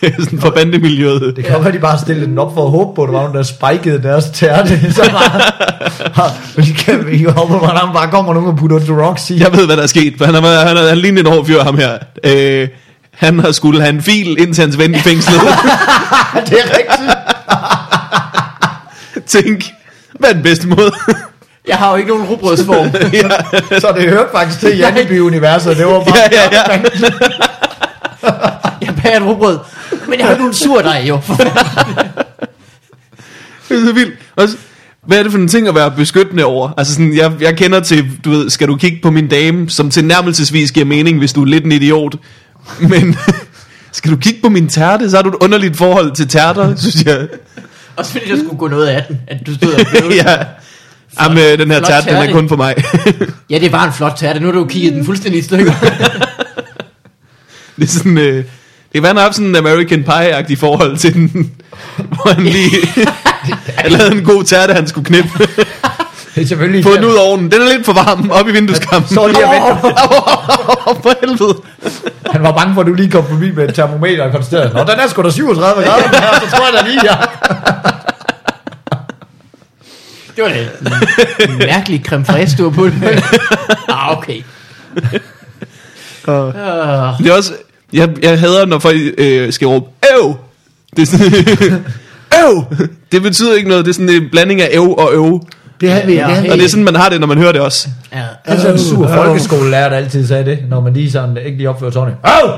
[0.24, 1.36] Sådan for bandemiljøet.
[1.36, 3.20] Det kan være, de bare stillede den op for at håbe på, at der var
[3.20, 4.80] nogen, der spikede deres tærte.
[4.92, 5.10] Så
[6.14, 6.30] bare,
[6.78, 9.38] kan vi håber, at der bare kommer nogen og putter the rocks i.
[9.38, 11.34] Jeg ved, hvad der er sket, for han er, han er, han er lignende en
[11.36, 11.98] hård fyr, ham her.
[12.24, 12.68] Øh,
[13.10, 15.40] han har skulle have en fil ind til hans ven i fængslet.
[16.48, 17.12] det er rigtigt.
[19.26, 19.64] Tænk,
[20.18, 20.92] hvad er den bedste måde?
[21.68, 22.90] Jeg har jo ikke nogen rugbrødsform.
[23.80, 25.76] Så det hørte faktisk til Janneby-universet.
[25.76, 26.18] Det var bare...
[26.32, 26.80] ja, ja, ja.
[28.86, 29.58] jeg bager et rugbrød.
[30.08, 31.20] Men jeg har ikke nogen surdej, jo.
[33.68, 34.14] Det er så vildt.
[34.36, 34.56] Også,
[35.06, 36.70] hvad er det for en ting at være beskyttende over?
[36.76, 39.90] Altså sådan, jeg, jeg kender til, du ved, skal du kigge på min dame, som
[39.90, 42.16] tilnærmelsesvis giver mening, hvis du er lidt en idiot.
[42.80, 43.16] Men
[43.92, 47.04] skal du kigge på min tærte, så har du et underligt forhold til tærter, synes
[47.04, 47.28] jeg.
[47.96, 50.12] Også fordi der skulle gå noget af den, at du stod og blev.
[50.24, 50.36] ja.
[51.20, 52.32] Jamen, øh, den her flot tærte, den er tærte.
[52.32, 52.74] kun for mig.
[53.50, 54.40] ja, det var en flot tærte.
[54.40, 55.72] Nu har du jo kigget den fuldstændig i stykker.
[57.76, 58.44] det er sådan, øh,
[58.92, 61.52] det var han har haft sådan en American Pie-agtig forhold til den,
[61.96, 62.70] hvor han lige
[63.76, 65.30] han lavede en god tærte, han skulle knippe.
[66.36, 66.84] Det er selvfølgelig...
[66.84, 67.50] Få den ud af ovnen.
[67.50, 69.14] Den er lidt for varm, op i vindueskampen.
[69.14, 69.80] Så lige og vente.
[71.02, 71.56] for helvede.
[72.30, 74.80] Han var bange for, at du lige kom forbi med et termometer og konstaterede, Nå,
[74.80, 77.16] den er sgu da 37 grader, den her, så tror jeg da lige, ja.
[80.36, 81.50] det var det.
[81.50, 83.04] En mærkelig creme fraise, du var på den.
[83.88, 84.42] ah, okay.
[86.28, 86.34] Uh,
[87.18, 87.52] Det er også,
[87.92, 90.34] jeg, jeg hader, når folk øh, skal råbe, øv!
[90.96, 91.84] Det er sådan,
[92.44, 92.64] øv!
[93.12, 95.40] Det betyder ikke noget, det er sådan en blanding af øv og øv.
[95.80, 96.50] Det havde vi, Ja, det havde.
[96.52, 97.88] Og det er sådan, man har det, når man hører det også.
[98.12, 98.22] ja.
[98.44, 101.92] Altså en sur folkeskolelærer, der altid sagde det, når man lige sådan ikke lige opførte
[101.92, 102.14] sådan.
[102.44, 102.50] Åh!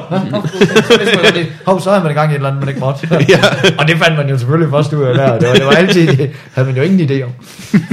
[1.66, 3.08] Hov, så er man i gang i et eller andet, man ikke måtte.
[3.28, 3.38] Ja.
[3.78, 5.38] Og det fandt man jo selvfølgelig først ud af der.
[5.38, 7.30] Det var, det var altid, det havde man jo ingen idé om.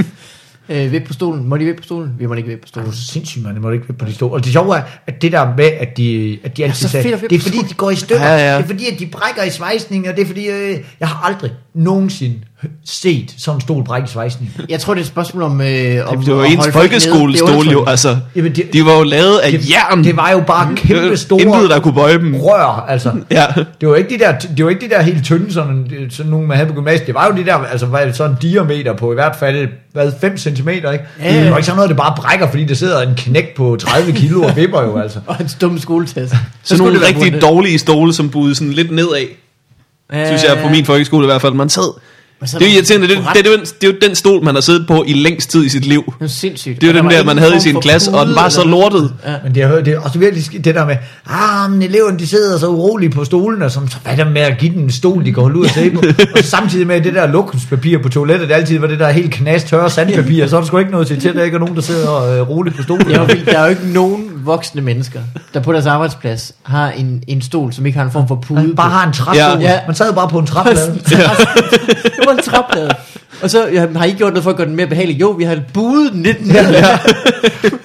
[0.68, 1.48] Øh, vip på stolen.
[1.48, 2.10] Må de vip på stolen?
[2.18, 2.90] Vi må ikke vip på stolen.
[2.90, 3.54] Det er sindssygt, man.
[3.54, 4.30] Det må ikke på de store.
[4.32, 7.08] Og det sjove er, at det der med, at de, at de altid så sagde,
[7.08, 8.24] det er vippe fordi, de går i stykker.
[8.26, 8.56] Ja, ja.
[8.56, 11.26] Det er fordi, at de brækker i svejsning, og det er fordi, øh, jeg har
[11.28, 12.34] aldrig nogensinde
[12.84, 14.52] set sådan en stol brække svejsning.
[14.68, 15.60] Jeg tror, det er et spørgsmål om...
[15.60, 18.16] Øh, om Det var ens folkeskolestol jo, altså.
[18.36, 20.04] Jamen, det- De var jo lavet af Det, jern.
[20.04, 22.34] det var jo bare kæmpe store Intet, der kunne bøje dem.
[22.34, 23.12] rør, altså.
[23.30, 23.44] Ja.
[23.80, 26.46] Det var ikke de der, det var ikke de der helt tynde, sådan, sådan nogle
[26.46, 27.06] man havde på gymnasiet.
[27.06, 30.12] Det var jo de der, altså det, sådan en diameter på i hvert fald, hvad,
[30.20, 30.88] 5 cm, ikke?
[31.22, 31.42] Ja.
[31.42, 34.12] Det var ikke sådan noget, det bare brækker, fordi der sidder en knæk på 30
[34.12, 35.18] kilo og vipper jo, altså.
[35.26, 36.34] Og en stum skoletest.
[36.62, 39.26] Så nogle rigtig dårlige stole, som budede sådan lidt nedad,
[40.12, 41.54] synes jeg, på min folkeskole i hvert fald.
[41.54, 42.00] Man sad...
[42.44, 44.44] Så Det er jo irriterende, det, det, det, er den- det er jo den stol,
[44.44, 46.14] man har siddet på i længst tid i sit liv.
[46.18, 46.80] Det er sindssygt.
[46.80, 48.64] Det er jo Og den der, man havde i sin klasse, og den var så
[48.64, 49.12] lortet.
[49.26, 49.32] Ja.
[49.44, 50.96] Men det er, det er også virkelig det der med,
[51.30, 54.30] ah, men eleverne, de sidder så urolige på stolen, og som, så hvad er der
[54.30, 56.00] med at give dem en stol, de kan holde ud og se på?
[56.36, 59.32] og så samtidig med det der lukkenspapir på toilettet, det altid var det der helt
[59.32, 61.74] knast tørre sandpapir, så er der sgu ikke noget til, til der ikke er nogen,
[61.76, 63.06] der sidder øh, roligt på stolen.
[63.06, 63.46] Vildt.
[63.46, 65.20] Der er jo ikke nogen voksne mennesker,
[65.54, 68.60] der på deres arbejdsplads har en, en stol, som ikke har en form for pude
[68.62, 68.94] Man bare på.
[68.94, 69.60] har en træstol.
[69.62, 69.72] Ja.
[69.72, 69.78] Ja.
[69.86, 70.98] Man sad bare på en træplade.
[72.26, 72.90] var en træplade.
[73.42, 75.20] Og så ja, har I ikke gjort noget for at gøre den mere behagelig?
[75.20, 76.70] Jo, vi har budet den lidt ned.
[76.72, 76.98] Ja.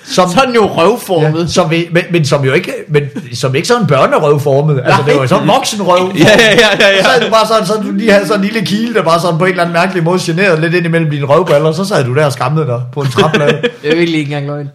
[0.06, 1.42] Som, Så den jo røvformet.
[1.42, 4.82] ja, som vi, men, men, som jo ikke, men, som ikke sådan børnerøvformet.
[4.86, 6.12] Altså, det var jo sådan voksenrøv.
[6.18, 7.18] Ja, ja, ja, ja, Så ja.
[7.20, 9.38] sad du bare sådan, så du lige havde sådan en lille kile, der bare sådan
[9.38, 12.06] på en eller anden mærkelig måde generede lidt ind imellem dine røvballer, og så sad
[12.06, 13.52] du der og skammede dig på en træplade.
[13.84, 14.70] Det er virkelig ikke engang løgn.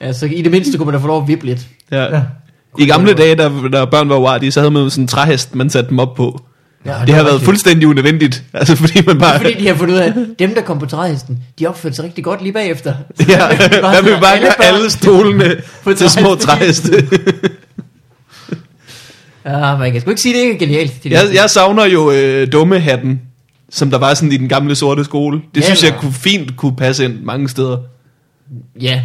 [0.00, 1.60] Altså, i det mindste kunne man da få lov at vippe lidt.
[1.92, 2.06] ja.
[2.78, 5.70] I gamle dage, der, der børn var uartige, så havde man sådan en træhest, man
[5.70, 6.40] satte dem op på.
[6.86, 8.42] Ja, Det har været fuldstændig unødvendigt.
[8.54, 9.40] Altså fordi man bare...
[9.40, 12.04] Fordi de har fundet ud af, at dem, der kom på træhesten, de opførte sig
[12.04, 12.94] rigtig godt lige bagefter.
[13.20, 13.24] Ja,
[13.70, 17.06] der vil bare børn- alle stolene På til små træheste.
[19.46, 21.04] Ja, man kan sgu ikke sige, det ikke er genialt.
[21.04, 23.20] Det Jeg, jeg savner jo øh, dumme hatten,
[23.70, 25.40] som der var sådan i den gamle sorte skole.
[25.54, 27.78] Det Ja, synes jeg kunne fint kunne passe ind mange steder.
[28.80, 29.00] Ja.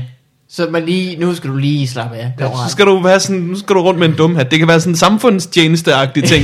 [0.49, 2.31] Så man lige, nu skal du lige slappe af.
[2.39, 4.51] Ja, så skal du være sådan, nu skal du rundt med en dum hat.
[4.51, 6.43] Det kan være sådan en samfundstjenesteagtig ting.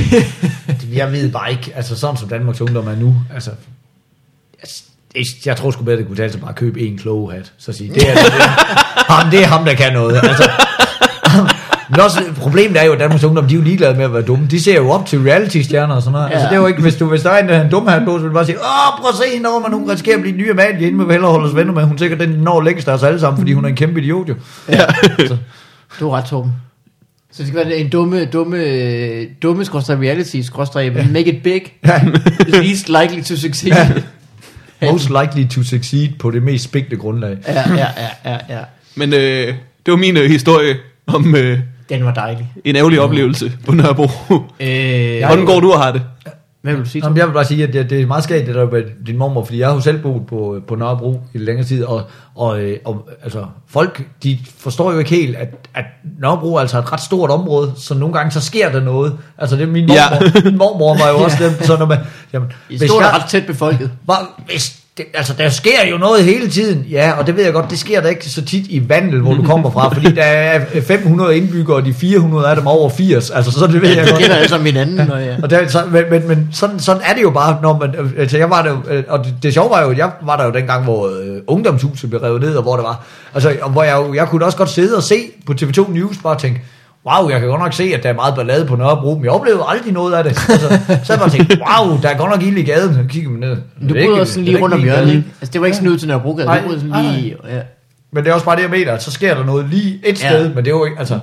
[0.92, 3.50] Jeg ved bare ikke, altså sådan som Danmarks Ungdom er nu, altså...
[5.14, 7.52] Jeg, jeg tror sgu bedre, det kunne tale sig bare at købe en kloge hat.
[7.58, 10.20] Så sige, det er, det, er, ham, det er ham, der kan noget.
[10.22, 10.50] Altså,
[11.90, 14.22] men også, problemet er jo, at Danmarks Ungdom, de er jo ligeglade med at være
[14.22, 14.46] dumme.
[14.50, 16.28] De ser jo op til reality-stjerner og sådan noget.
[16.28, 16.32] Ja.
[16.32, 17.86] Altså, det er jo ikke, hvis, du, hvis der er en, der har en dum
[17.86, 19.90] hat på, så vil du bare sige, åh, prøv at se hende over, men hun
[19.90, 21.84] risikerer at blive ny Amalie, inden vi vil hellere holde os venner med.
[21.84, 24.28] Hun sikkert den når længst af os alle sammen, fordi hun er en kæmpe idiot
[24.28, 24.34] jo.
[24.68, 24.84] ja.
[26.00, 26.52] Du er ret, Torben.
[27.38, 32.00] Så det skal være en dumme, dumme, dumme skråstrej reality, skråstrej make it big, Ja.
[32.62, 33.72] least likely to succeed.
[34.80, 37.36] Ja, Most likely to succeed på det mest spægte grundlag.
[37.48, 37.86] ja, ja,
[38.24, 38.58] ja, ja.
[38.94, 39.46] Men øh,
[39.86, 40.74] det var min øh, historie
[41.06, 41.58] om øh,
[41.88, 42.46] Den var dejlig.
[42.64, 44.08] en ærgerlig oplevelse på Nørrebro.
[44.60, 46.02] Øh, Hvordan går du og har det?
[46.68, 47.02] Hvad vil du sige?
[47.04, 49.16] Jamen, jeg vil bare sige, at det, det er meget skægt, det der med din
[49.18, 52.02] mormor, fordi jeg har jo selv boet på, på Nørrebro i længere tid, og,
[52.34, 55.84] og, øh, og altså, folk, de forstår jo ikke helt, at, at
[56.20, 59.18] Nørrebro er altså et ret stort område, så nogle gange så sker der noget.
[59.38, 60.42] Altså, det er min mormor, Ja.
[60.44, 61.98] min mormor var jo også dem, så når man,
[62.32, 63.90] jamen, I stod der ret tæt befolket.
[64.06, 66.86] var, hvis det, altså, der sker jo noget hele tiden.
[66.90, 69.34] Ja, og det ved jeg godt, det sker der ikke så tit i Vandel, hvor
[69.34, 72.90] du kommer fra, fordi der er 500 indbyggere, og de 400 af dem er over
[72.90, 73.30] 80.
[73.30, 74.20] Altså, så det ved jeg Det godt.
[74.22, 75.10] kender alle sammen hinanden.
[75.10, 75.36] Og ja.
[75.42, 78.38] Og der, så, men, men, men sådan, sådan er det jo bare, når man, altså
[78.38, 80.84] jeg var der, øh, og det, det sjove var jo, jeg var der jo dengang,
[80.84, 84.28] hvor øh, ungdomshuset blev revet ned, og hvor det var, altså, og hvor jeg, jeg
[84.28, 86.60] kunne også godt sidde og se på TV2 News, bare tænke,
[87.06, 89.32] wow, jeg kan godt nok se, at der er meget ballade på Nørrebro, men jeg
[89.32, 90.30] oplevede aldrig noget af det.
[90.30, 90.68] Altså,
[91.04, 93.40] så jeg bare tænkt, wow, der er godt nok ild i gaden, så kigger man
[93.40, 93.56] ned.
[93.88, 95.24] Du boede også sådan lige rundt om hjørnet, ikke?
[95.40, 96.46] Altså, det var ikke sådan ud til Nørrebrogade.
[96.46, 97.36] Nej, Du boede sådan nej, lige...
[97.48, 97.60] Ja.
[98.12, 100.22] Men det er også bare det, jeg mener, at så sker der noget lige et
[100.22, 100.28] Ja.
[100.28, 101.18] sted, men det er jo ikke, altså,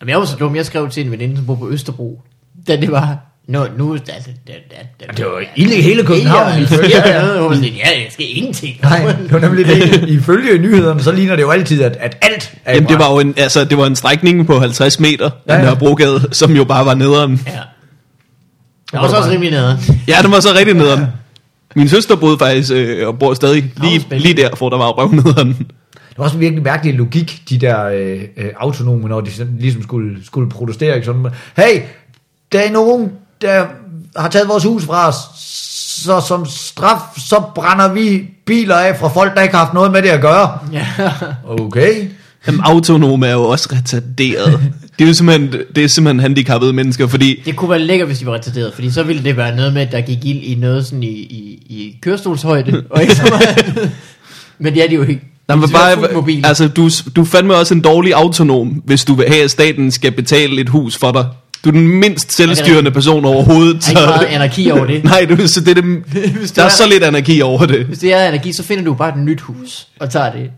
[0.00, 0.56] Jamen, jeg var så dum.
[0.56, 2.20] Jeg skrev til en veninde, som boede på Østerbro.
[2.68, 3.18] Da det var...
[3.48, 3.96] Nå, nu...
[3.96, 4.12] Da, da,
[4.46, 6.52] da, da, da, det var ild i hele København.
[6.52, 8.76] Ja, ifølge- ja, var jeg skal ingenting.
[8.82, 10.08] Nej, det var nemlig det.
[10.18, 13.18] Ifølge nyhederne, så ligner det jo altid, at, at alt er Jamen, det var jo
[13.20, 15.64] en, altså, det var en strækning på 50 meter Ja, ja, ja.
[15.64, 17.40] Nørrebrogade, som jo bare var nederen.
[17.46, 17.52] Ja.
[18.92, 19.78] Jeg var så også rimelig nede.
[20.08, 21.06] Ja, det var så rigtig nederen.
[21.76, 25.12] Min søster boede faktisk, øh, og bor stadig lige, lige der, hvor der var røv
[25.12, 25.48] nederen.
[25.92, 29.30] Det var også en virkelig mærkelig logik, de der øh, øh, autonome, når de
[29.60, 30.94] ligesom skulle, skulle protestere.
[30.94, 31.06] Ikke?
[31.06, 31.26] Sådan,
[31.56, 31.80] hey,
[32.52, 33.10] der er nogen,
[33.42, 33.66] der
[34.16, 35.16] har taget vores hus fra os,
[36.04, 39.92] så som straf, så brænder vi biler af fra folk, der ikke har haft noget
[39.92, 40.58] med det at gøre.
[40.72, 40.86] Ja.
[41.48, 42.08] Okay.
[42.46, 44.60] Jamen, autonome er jo også retarderet.
[44.98, 48.18] Det er jo simpelthen, det er simpelthen handicappede mennesker, fordi Det kunne være lækkert, hvis
[48.18, 50.54] de var retarderet, fordi så ville det være noget med, at der gik ild i
[50.54, 53.90] noget sådan i, i, i kørestolshøjde, og ikke så meget.
[54.58, 55.22] Men det er de jo ikke.
[55.48, 59.04] Nej, men De er fuldt bare, altså, du, du fandme også en dårlig autonom, hvis
[59.04, 61.26] du vil have, at staten skal betale et hus for dig.
[61.64, 63.84] Du er den mindst selvstyrende person overhovedet.
[63.84, 65.04] Der er ikke meget anarki over det.
[65.12, 66.02] Nej, du, så det er det,
[66.56, 67.86] der er så lidt anarki over det.
[67.86, 70.50] Hvis det er energi, så finder du bare et nyt hus, og tager det.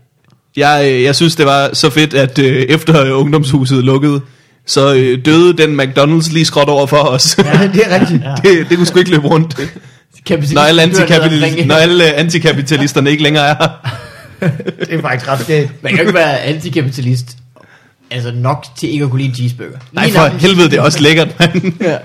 [0.55, 4.21] Jeg, øh, jeg synes, det var så fedt, at øh, efter ungdomshuset lukkede,
[4.67, 7.37] så øh, døde den McDonald's lige skråt over for os.
[7.37, 7.43] Ja.
[7.73, 8.23] Det er rigtigt.
[8.23, 8.49] Ja.
[8.49, 9.59] det, det kunne sgu ikke løbe rundt.
[10.53, 11.65] Når alle, ringe.
[11.65, 13.67] når alle antikapitalisterne ikke længere er her.
[14.79, 15.83] Det er faktisk ret skægt.
[15.83, 17.37] Man kan jo ikke være antikapitalist,
[18.11, 19.77] altså nok til ikke at kunne lide en cheeseburger.
[19.91, 21.73] Nej, Lige for helvede, det er også lækkert, mand.
[21.87, 21.97] Ja.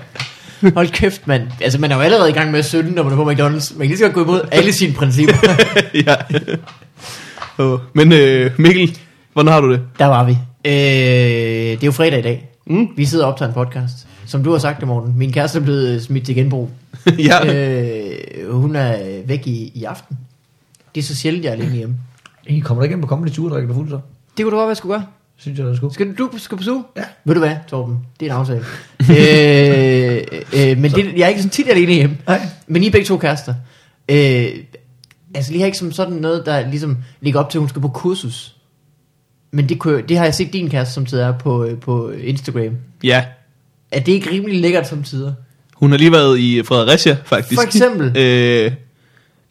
[0.75, 1.47] Hold kæft, mand.
[1.61, 3.77] Altså, man er jo allerede i gang med at synde, når man er på McDonald's.
[3.77, 5.35] Man kan lige så godt gå imod alle sine principper.
[6.07, 6.15] ja.
[7.59, 8.97] Åh, Men øh, Mikkel,
[9.33, 9.81] hvordan har du det?
[9.99, 10.31] Der var vi.
[10.65, 10.71] Øh,
[11.71, 12.49] det er jo fredag i dag.
[12.67, 12.87] Mm.
[12.95, 14.07] Vi sidder og optager en podcast.
[14.25, 15.17] Som du har sagt det, Morten.
[15.17, 16.69] Min kæreste er blevet øh, smidt til genbrug.
[17.29, 17.55] ja.
[17.55, 20.17] øh, hun er væk i, i aften.
[20.95, 21.95] Det er så sjældent, jeg er alene hjemme.
[22.47, 23.99] I kommer der ikke ind på Comedy Tour, drikker du fuld så?
[24.37, 25.05] Det kunne du godt være, jeg skulle gøre.
[25.39, 25.93] Synes jeg, der skulle.
[25.93, 26.83] Skal du, du skal på suge?
[26.97, 27.03] Ja.
[27.25, 27.97] Ved du hvad, Torben?
[28.19, 28.63] Det er en aftale.
[30.61, 32.17] øh, øh, men det, jeg er ikke sådan tit alene hjemme.
[32.27, 32.41] Nej.
[32.67, 33.53] Men I er begge to kærester.
[34.09, 34.45] Øh,
[35.35, 37.81] altså lige har ikke som sådan noget, der ligesom ligger op til, at hun skal
[37.81, 38.55] på kursus.
[39.51, 42.09] Men det, kunne, det har jeg set din kæreste som tider er på, øh, på
[42.11, 42.75] Instagram.
[43.03, 43.25] ja.
[43.91, 45.33] Er det ikke rimelig lækkert som tider?
[45.75, 47.61] Hun har lige været i Fredericia, faktisk.
[47.61, 48.17] For eksempel.
[48.17, 48.71] øh,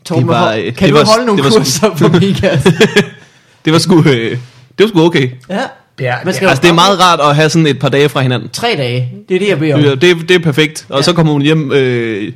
[0.05, 2.34] Torben, var, hvor- øh, kan det du var- holde nogle det var kurser for min
[2.34, 2.70] kæreste?
[3.64, 4.05] det var sgu...
[4.09, 4.39] Øh,
[4.78, 5.30] det var sgu okay.
[5.50, 5.60] ja.
[5.98, 8.08] Det er, Man skal Altså, det er meget rart at have sådan et par dage
[8.08, 8.48] fra hinanden.
[8.52, 9.12] Tre dage.
[9.28, 9.80] Det er det, jeg beder om.
[9.80, 10.86] Ja, det, det er perfekt.
[10.88, 10.96] Og Ja.
[10.96, 11.02] ja.
[11.02, 11.72] så kommer hun hjem...
[11.72, 12.32] Øh,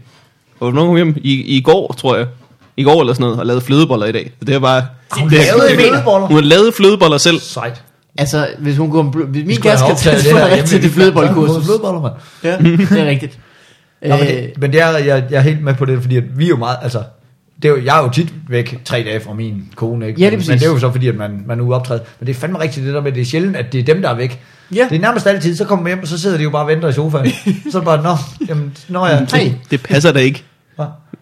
[0.59, 1.15] hvornår kom hun hjem?
[1.17, 2.27] I, I går, tror jeg.
[2.77, 4.31] I går eller sådan noget, og lavede flødeboller i dag.
[4.39, 4.87] Så det er bare...
[5.11, 6.27] Hun det er, lavede er- flødeboller?
[6.27, 7.41] Hun har lavet flødeboller selv.
[7.41, 7.83] Sejt.
[8.19, 9.11] Altså, hvis hun kunne...
[9.27, 12.15] Hvis min kæreste kan tage det her til det mand.
[12.45, 13.39] Ja, det er rigtigt.
[14.03, 16.17] Ja, men, Øh, det, men det er, jeg, jeg er helt med på det, fordi
[16.17, 17.03] at vi er jo meget, altså,
[17.63, 20.21] det er jo, jeg er jo tit væk tre dage fra min kone, ikke?
[20.21, 21.77] Ja, det er men, men det er jo så fordi, at man, man er ude
[21.77, 22.03] optræde.
[22.21, 24.03] Men det er fandme rigtigt det der med, det er sjældent, at det er dem,
[24.03, 24.41] der er væk.
[24.75, 24.87] Ja.
[24.91, 26.69] Det er nærmest altid, så kommer man hjem, og så sidder de jo bare og
[26.69, 27.27] venter i sofaen.
[27.71, 28.17] så er det bare, nå,
[28.49, 29.19] jamen, nå ja.
[29.35, 29.51] Hey.
[29.71, 30.45] Det passer da ikke.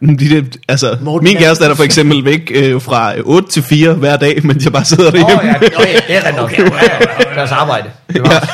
[0.00, 1.40] De, der, altså, Morten, min ja.
[1.40, 4.72] kæreste er der for eksempel væk øh, fra 8 til 4 hver dag, mens jeg
[4.72, 5.42] bare sidder Åh derhjemme.
[5.44, 6.44] ja, det, det er rent nok.
[6.44, 7.34] Okay, okay.
[7.34, 7.90] Deres arbejde.
[8.12, 8.48] Det var.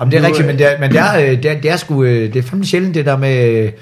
[0.00, 1.76] Jamen, det er rigtigt, men det er, men det er, øh, det er, det er
[1.76, 3.72] sgu, øh, det er fandme sjældent det der med, øh,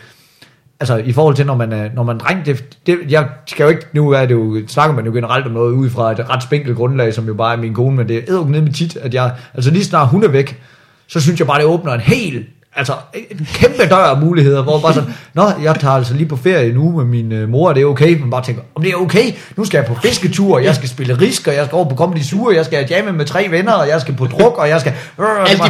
[0.80, 3.64] altså i forhold til, når man er, når man er dreng, det, det, jeg skal
[3.64, 6.30] jo ikke, nu er det jo, snakker man jo generelt om noget ud fra et
[6.30, 8.72] ret spinkelt grundlag, som jo bare er min kone, men det er edderuk ned med
[8.72, 10.60] tit, at jeg, altså lige snart hun er væk,
[11.08, 12.44] så synes jeg bare, det åbner en hel,
[12.76, 12.92] altså
[13.30, 16.72] en kæmpe dør af muligheder, hvor bare sådan, nå, jeg tager altså lige på ferie
[16.72, 18.20] nu med min øh, mor, er det okay?
[18.20, 21.18] Man bare tænker, om det er okay, nu skal jeg på fisketur, jeg skal spille
[21.20, 23.88] risk, og jeg skal over på Comedy Sur, jeg skal jamme med tre venner, og
[23.88, 24.92] jeg skal på druk, og jeg skal...
[25.20, 25.64] Øh, Alt var-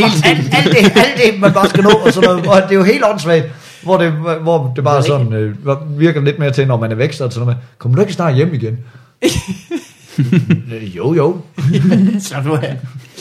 [0.00, 0.52] hele tiden.
[0.54, 2.74] alt, alt, det, alt det, man bare skal nå, og sådan noget, og det er
[2.74, 3.44] jo helt åndssvagt,
[3.84, 5.54] hvor det, hvor det bare Det sådan, øh,
[6.00, 8.12] virker lidt mere til, når man er væk, så sådan noget med, kommer du ikke
[8.12, 8.78] snart hjem igen?
[10.96, 11.40] Jo, jo.
[12.20, 12.60] så nu er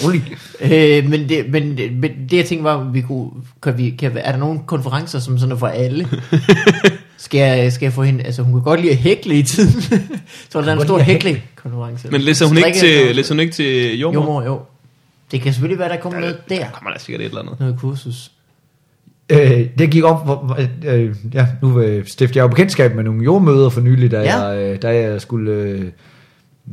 [0.06, 0.24] Rolig.
[0.62, 3.30] øh, men, det, men, det- men det jeg tænkte var, vi kunne,
[3.64, 6.08] kan vi, kan, er der nogle konferencer, som sådan er for alle?
[7.18, 9.82] skal, jeg, skal jeg få hende, altså hun kan godt lide at hækle i tiden.
[10.50, 12.08] så der er en stor hækling-konference.
[12.12, 14.22] Men læser hun, ikke til, læser hun ikke til jordmor?
[14.22, 14.62] Jo, mor, jo.
[15.32, 16.58] Det kan selvfølgelig være, der kommer noget der.
[16.60, 17.60] Der kommer der sikkert et eller andet.
[17.60, 18.32] Noget kursus.
[19.30, 20.58] Øh, det gik op, hvor,
[20.88, 24.38] øh, ja, nu øh, stiftede jeg jo bekendtskab med nogle jordmøder for nylig, da, Ja.
[24.42, 25.82] jeg, øh, da jeg skulle øh,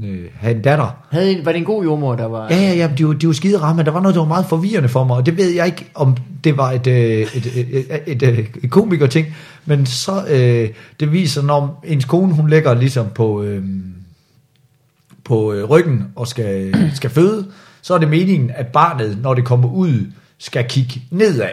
[0.05, 0.97] øh, have en datter.
[1.11, 2.47] Havde, en- var det en god jordmor, der var...
[2.51, 4.47] Ja, ja, ja, de var, de var skide ramme, der var noget, der var meget
[4.47, 7.69] forvirrende for mig, og det ved jeg ikke, om det var et, øh, et, et,
[7.91, 9.27] et, et, et, et komiker-ting,
[9.67, 10.69] men så, øh,
[11.01, 13.65] det viser, når ens kone, hun ligger ligesom på, øh,
[15.25, 17.47] på øh, ryggen og skal, skal føde,
[17.83, 20.07] så er det meningen, at barnet, når det kommer ud,
[20.39, 21.49] skal kigge nedad.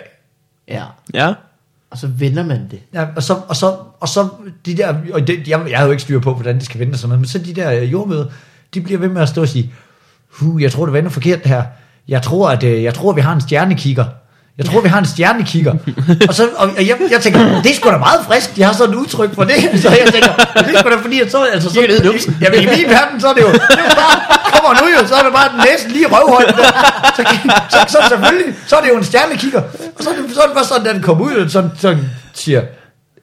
[0.67, 0.83] Ja.
[1.13, 1.33] Ja.
[1.91, 2.79] Og så vender man det.
[2.93, 4.27] Ja, og så, og så, og så
[4.65, 6.93] de der, og det, jeg, jeg havde jo ikke styr på, hvordan det skal vende
[6.93, 8.25] og sådan noget, men så de der øh, jordmøder,
[8.73, 9.73] de bliver ved med at stå og sige,
[10.29, 11.63] Hu, jeg tror, det vender forkert det her.
[12.07, 14.05] Jeg tror, at, øh, jeg tror, vi har en stjernekigger.
[14.57, 15.73] Jeg tror, vi har en stjernekigger.
[16.29, 18.93] og så, og jeg, jeg tænker, det er sgu da meget frisk, de har sådan
[18.93, 19.55] et udtryk for det.
[19.81, 22.37] Så jeg tænker, det er sgu da fordi, at så, altså, så, numsen.
[22.41, 25.07] jamen, i min verden, så er det jo, det er jo bare, kommer nu jo,
[25.07, 26.55] så er det bare næsten lige røvhøjt.
[26.57, 26.63] der.
[27.15, 27.23] Så,
[27.69, 29.61] så, så, selvfølgelig, så er det jo en stjernekigger.
[29.97, 31.99] Og så, er så er det bare sådan, den kommer ud, og sådan, sådan
[32.33, 32.61] siger,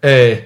[0.02, 0.36] øh,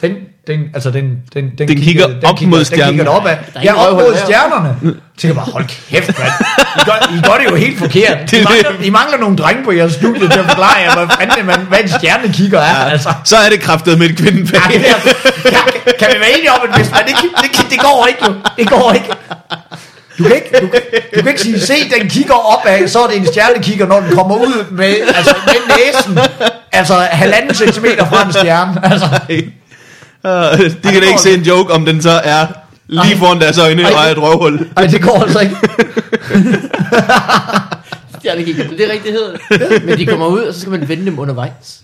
[0.00, 0.12] den,
[0.46, 2.94] den, altså den, den, den, Den kigger op mod Den stjernen.
[2.94, 3.36] kigger opad.
[3.54, 4.76] Er Ja, op mod stjernerne.
[4.82, 6.30] Jeg tænker bare, hold kæft, mand.
[6.76, 8.18] I gør, I gør det jo helt forkert.
[8.32, 8.84] I Det er mangler.
[8.86, 11.78] I mangler nogle drenge på jeres studie til at forklare jer, hvad fanden man, hvad
[11.82, 12.84] en stjernekigger er.
[12.90, 13.12] Altså.
[13.24, 14.60] Så er det kraftet med et Ja, kvindefag.
[14.72, 14.84] det
[15.44, 18.06] der, kan, kan vi være enige om, at hvis man, det, det, det, det går
[18.08, 18.34] ikke jo.
[18.58, 19.08] Det går ikke.
[20.18, 20.80] Du kan ikke, du, kan-
[21.16, 24.10] du kan ikke sige, se, den kigger opad, så er det en stjernekigger, når den
[24.16, 26.18] kommer ud med, altså, med næsen,
[26.72, 28.80] altså halvanden centimeter fra en stjerne.
[28.92, 29.06] Altså,
[30.24, 32.46] Uh, de kan da ikke se en joke, om den så er
[32.88, 34.68] lige foran deres øjne og er et røvhul.
[34.76, 35.56] ej, det går altså ikke.
[38.18, 39.84] Stjernekigger, det er rigtigt, det hedder det.
[39.84, 41.80] Men de kommer ud, og så skal man vende dem undervejs.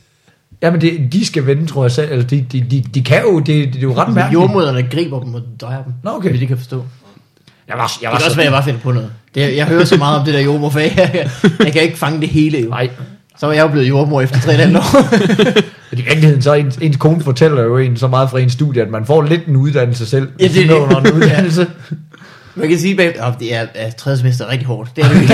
[0.62, 2.12] Jamen, det, de skal vende, tror jeg selv.
[2.12, 4.32] Altså, de, de, de, de kan jo, det, det er jo ret mærkeligt.
[4.42, 5.92] Jordmøderne griber dem og drejer dem.
[6.04, 6.28] Nå, okay.
[6.28, 6.84] Hvis de kan forstå.
[7.68, 9.10] Jeg var, jeg Det kan også være, jeg bare finder på noget.
[9.34, 10.92] Det, jeg hører så meget om det der jordmorfag.
[10.96, 11.30] Jeg,
[11.64, 12.68] jeg kan ikke fange det hele jo.
[12.68, 12.90] Nej,
[13.38, 15.14] Så er jeg jo blevet jordmor efter 3,5 år.
[15.96, 18.90] i virkeligheden, så ens, ens kone fortæller jo en så meget fra en studie, at
[18.90, 20.28] man får lidt en uddannelse selv.
[20.40, 20.74] Ja, det er det.
[20.74, 21.66] Under en uddannelse.
[22.54, 24.96] Man kan sige at det er, er tredje semester er rigtig hårdt.
[24.96, 25.30] Det er det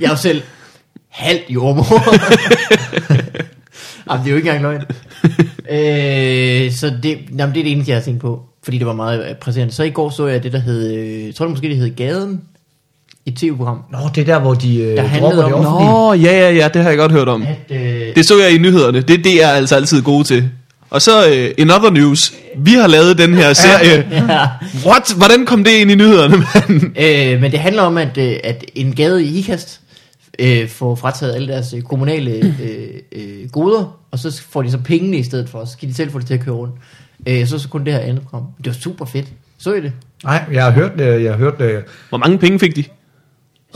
[0.00, 0.42] jeg er jo selv
[1.08, 2.02] halvt jordmor.
[4.10, 4.82] Jamen, det er jo ikke engang løgn.
[5.70, 8.42] øh, så det, jamen, det er det eneste, jeg har tænkt på.
[8.64, 9.74] Fordi det var meget øh, præsenterende.
[9.74, 11.96] Så i går så jeg det, der hed, øh, jeg tror det måske, det hed
[11.96, 12.40] Gaden.
[13.26, 13.78] Et tv-program.
[13.92, 15.90] Nå, det er der, hvor de øh, Der handlede dropper det om- offentlige.
[15.92, 17.42] Nå, ja, ja, ja, det har jeg godt hørt om.
[17.42, 19.00] At, øh, Det så jeg i nyhederne.
[19.00, 20.48] Det, det er jeg altså altid gode til.
[20.90, 22.32] Og så uh, in other news.
[22.56, 24.06] Vi har lavet den her serie.
[24.10, 24.48] ja.
[24.86, 25.14] What?
[25.16, 26.98] Hvordan kom det ind i nyhederne, mand?
[26.98, 29.80] Øh, men det handler om, at, at en gade i Ikast
[30.38, 35.16] øh, får frataget alle deres kommunale øh, øh, goder, og så får de så pengene
[35.16, 36.74] i stedet for, så skal de selv få det til at køre rundt.
[37.28, 38.46] Øh, så så kun det her andet program.
[38.58, 39.26] Det var super fedt.
[39.58, 39.92] Så I det?
[40.24, 41.22] Nej, jeg har hørt det.
[41.24, 41.84] Jeg har hørt det.
[42.08, 42.84] Hvor mange penge fik de?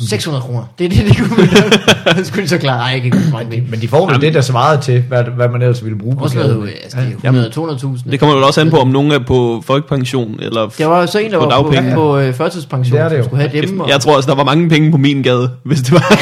[0.09, 0.65] 600 kroner.
[0.79, 1.37] Det er det, de kunne
[2.19, 2.81] Det skulle de så klare.
[2.81, 3.67] Ej, ikke meget penge.
[3.71, 6.17] Men de får vel det, der så meget til, hvad, hvad man ellers ville bruge
[6.17, 8.11] på Også noget, altså, det er 100-200.000.
[8.11, 10.69] Det kommer jo også an på, om nogen er på folkepension, eller...
[10.79, 11.95] Der var så en, der På var på, dagpenge.
[11.95, 13.25] på øh, førtidspension, Det er det jo.
[13.25, 13.81] skulle have dem.
[13.81, 16.19] Og, Jeg tror også, der var mange penge på min gade, hvis det var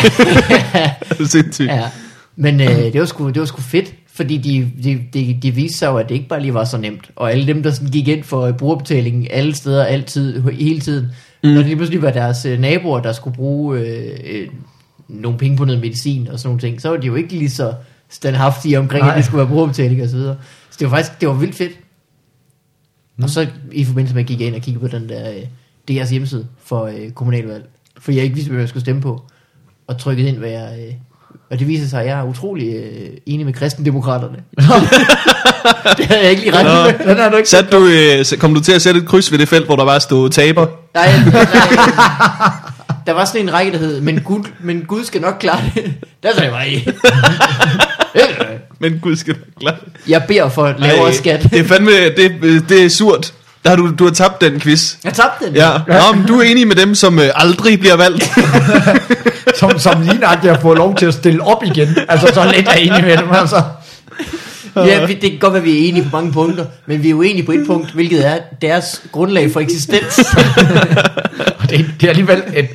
[1.27, 1.69] sindssygt.
[1.69, 1.83] Ja,
[2.37, 5.79] men øh, det, var sgu, det var sgu fedt, fordi de, de, de, de viste
[5.79, 7.11] sig jo, at det ikke bare lige var så nemt.
[7.17, 11.07] Og alle dem, der sådan gik ind for øh, brugerbetaling alle steder, altid, hele tiden,
[11.43, 11.49] mm.
[11.49, 14.49] når det lige pludselig var deres øh, naboer, der skulle bruge øh, øh,
[15.09, 17.51] nogle penge på noget medicin og sådan nogle ting, så var de jo ikke lige
[17.51, 17.75] så
[18.09, 19.11] standhaftige omkring, Nej.
[19.11, 20.37] At det skulle være brugerbetaling og så videre.
[20.71, 21.73] Så det var faktisk, det var vildt fedt.
[23.17, 23.25] Mm.
[23.25, 25.43] Og så i forbindelse med, at jeg gik ind og kiggede på den der, øh,
[25.89, 27.65] deres hjemmeside for øh, kommunalvalg,
[27.99, 29.23] for jeg ikke vidste, hvad jeg skulle stemme på,
[29.87, 30.87] og trykkede ind, hvad jeg...
[30.89, 30.95] Øh,
[31.51, 34.37] og det viser sig, at jeg er utrolig øh, enig med kristendemokraterne.
[35.99, 37.07] det havde jeg ikke lige regnet med.
[37.09, 39.39] Den er du ikke Sat du, øh, kom du til at sætte et kryds ved
[39.39, 40.67] det felt, hvor der bare stod taber?
[40.95, 41.47] Nej, nej,
[43.07, 45.95] der var sådan en række, der hed, men Gud, men Gud skal nok klare det.
[46.23, 46.89] Der sagde jeg bare i.
[48.79, 50.11] Men gud skal du klare det.
[50.11, 51.43] Jeg beder for lavere Ej, skat.
[51.43, 53.33] Det er fandme, det, det er surt.
[53.67, 54.95] Der har du, du har tabt den quiz.
[55.05, 55.55] Jeg tabte den.
[55.55, 58.31] Ja, Nå, men du er enig med dem, som øh, aldrig bliver valgt.
[59.59, 61.97] som, som lige at jeg får lov til at stille op igen.
[62.09, 63.63] Altså, så lidt er jeg enig med dem, altså.
[64.77, 67.11] Ja, vi- det kan godt være, at vi er enige på mange punkter, men vi
[67.11, 70.19] er uenige på et punkt, hvilket er deres grundlag for eksistens.
[71.61, 72.69] Og det, det er alligevel et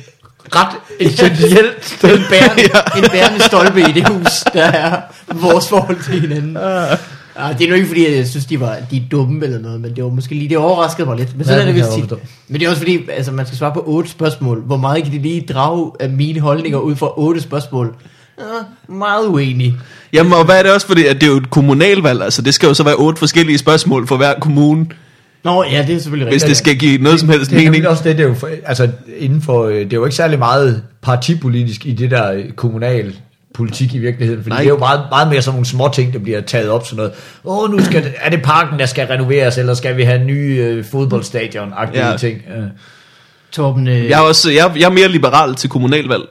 [0.56, 0.68] ret
[1.00, 2.62] essentielt en, bærende,
[2.96, 5.00] en bærende stolpe i det hus, der er
[5.34, 6.56] vores forhold til hinanden.
[7.38, 9.80] Ja, det er nu ikke fordi, jeg synes, de var de er dumme eller noget,
[9.80, 11.36] men det var måske lige, det overraskede mig lidt.
[11.36, 12.18] Men sådan Ja, er det det vist tit.
[12.48, 14.62] Men det er også fordi, altså, man skal svare på otte spørgsmål.
[14.66, 17.94] Hvor meget kan de lige drage af mine holdninger ud fra otte spørgsmål?
[18.38, 18.44] Ja,
[18.94, 19.74] meget uenig.
[20.12, 22.54] Jamen, og hvad er det også, fordi at det er jo et kommunalvalg, altså det
[22.54, 24.86] skal jo så være otte forskellige spørgsmål for hver kommune,
[25.44, 26.48] Nå, ja, det er selvfølgelig hvis rigtigt.
[26.48, 27.72] det skal give noget som helst Det er mening.
[27.72, 30.16] nemlig også det, det er jo, for, altså inden for, øh, det er jo ikke
[30.16, 33.14] særlig meget partipolitisk i det der øh, kommunal
[33.54, 34.58] politik i virkeligheden, fordi Nej.
[34.58, 36.96] Det er jo meget, meget mere sådan nogle små ting, der bliver taget op sådan
[36.96, 37.12] noget.
[37.44, 40.56] Åh, nu skal det, er det parken, der skal renoveres, eller skal vi have nye
[40.62, 42.10] øh, fodboldstadion-agtige Ja.
[42.10, 42.16] ja.
[42.16, 42.38] ting.
[42.56, 42.62] Øh.
[43.52, 46.22] Torben, øh, Jeg er, også, jeg, jeg er mere liberal til kommunalvalg.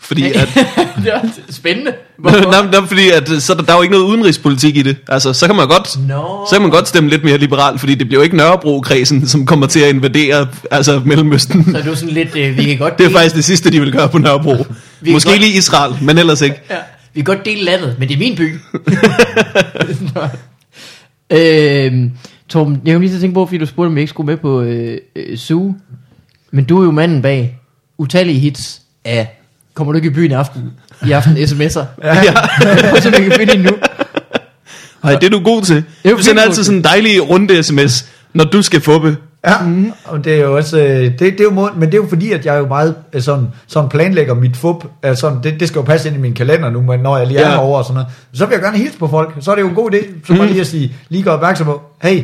[0.00, 0.48] Fordi at,
[1.04, 1.20] det er
[1.50, 1.92] spændende.
[2.18, 2.40] nej,
[2.72, 4.96] nej, fordi at, så er der, der er jo ikke noget udenrigspolitik i det.
[5.08, 6.46] Altså, så kan man godt, Nå.
[6.50, 9.46] så kan man godt stemme lidt mere liberalt, fordi det bliver jo ikke Nørrebro-kredsen, som
[9.46, 11.70] kommer til at invadere altså, Mellemøsten.
[11.72, 13.70] Så er du sådan lidt, øh, vi kan godt Det er dele- faktisk det sidste,
[13.70, 14.66] de vil gøre på Nørrebro.
[15.02, 16.56] Vi Måske godt- lige Israel, men ellers ikke.
[16.70, 16.76] Ja,
[17.14, 18.54] vi kan godt dele landet, men det er min by.
[21.30, 22.10] Øhm,
[22.48, 24.26] Torben, jeg kom lige til at tænke på, fordi du spurgte, om jeg ikke skulle
[24.26, 25.74] med på øh, øh, Zoo.
[26.50, 27.58] Men du er jo manden bag
[27.98, 29.38] utallige hits af
[29.74, 30.62] Kommer du ikke i byen i aften?
[31.06, 31.84] I aften sms'er.
[32.04, 32.34] Ja.
[32.96, 33.70] Og så vi kan finde en nu.
[35.04, 35.84] Ej, det er du god til.
[36.04, 39.16] Du sender altid sådan en dejlig runde sms, når du skal fubbe.
[39.46, 39.92] Ja, mm.
[40.04, 42.32] og det er jo også, øh, det, det er jo men det er jo fordi,
[42.32, 44.84] at jeg jo meget øh, sådan, sådan planlægger mit fup,
[45.14, 47.38] sådan, det, det skal jo passe ind i min kalender nu, men når jeg lige
[47.40, 47.50] er Ja.
[47.54, 49.68] herovre og sådan noget, så vil jeg gerne hilse på folk, så er det jo
[49.68, 52.22] en god idé, så bare lige at sige, lige gøre opmærksom på, hey,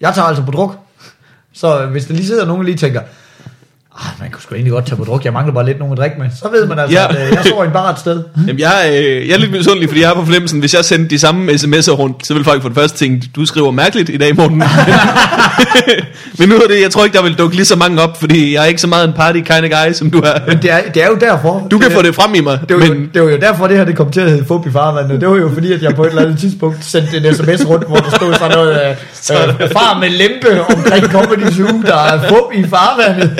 [0.00, 0.76] jeg tager altså på druk,
[1.52, 3.00] så øh, hvis der lige sidder nogen og lige tænker,
[4.00, 5.98] ah, man kunne sgu egentlig godt tage på druk, jeg mangler bare lidt nogen at
[5.98, 7.06] drikke med, så ved man altså, Ja.
[7.08, 8.22] at øh, jeg står i en bar et sted.
[8.46, 11.10] Jamen, jeg, øh, jeg er lidt misundelig, fordi jeg er på fornemmelsen, hvis jeg sendte
[11.10, 14.16] de samme sms'er rundt, så vil folk for det første tænke, du skriver mærkeligt i
[14.16, 14.62] dag, Morten.
[16.38, 18.54] Men nu er det, jeg tror ikke, der vil dukke lige så mange op, fordi
[18.54, 20.32] jeg er ikke så meget en party kind of guy, som du er.
[20.48, 21.66] Men det er, det er jo derfor.
[21.70, 23.36] Du kan det, få det frem i mig, Det var, men jo, det var jo
[23.36, 25.20] derfor, det her det kom til at hedde fup i farvandet.
[25.20, 27.86] Det var jo fordi, at jeg på et eller andet tidspunkt sendte en sms rundt,
[27.86, 32.28] hvor der stod sådan noget, øh, øh, far med lempe omkring Comedy Zoo, der er
[32.28, 33.30] fup i farvandet.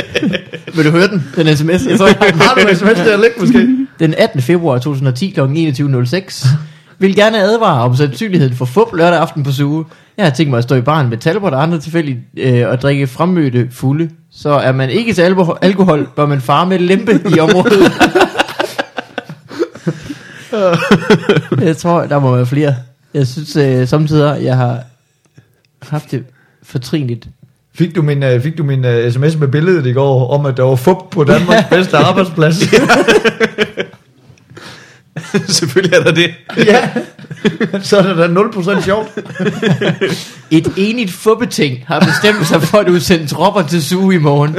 [0.77, 1.25] Vil du høre den?
[1.37, 1.87] Den sms?
[1.87, 2.41] Jeg har den.
[2.41, 3.87] Har du en sms der ligge måske?
[3.99, 4.43] Den 18.
[4.43, 5.41] februar 2010 kl.
[5.41, 6.49] 21.06
[6.99, 9.85] vil gerne advare om sandsynligheden for fup lørdag aften på suge.
[10.17, 12.83] Jeg har tænkt mig at stå i baren med Talbot og andre tilfældigt øh, og
[12.83, 14.11] drikke fremmødte fulde.
[14.33, 17.93] Så er man ikke til alkohol, alkohol bør man fare med lempe i området.
[21.69, 22.75] jeg tror, der må være flere.
[23.15, 24.83] Jeg synes øh, samtidig, jeg har
[25.83, 26.25] haft det
[26.63, 27.29] fortrinligt.
[27.79, 30.57] Fik du min, uh, fik du min uh, sms med billedet i går, om at
[30.57, 32.57] der var fup på Danmarks bedste arbejdsplads?
[35.49, 36.35] selvfølgelig er der det.
[36.57, 36.89] ja,
[37.83, 39.09] så er det da 0% sjovt.
[40.51, 44.55] Et enigt fubbeting har bestemt sig for at udsende tropper til suge i morgen.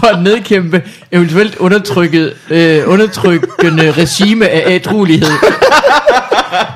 [0.00, 0.82] for at nedkæmpe
[1.12, 5.32] eventuelt undertrykket, øh, undertrykkende regime af ædruelighed.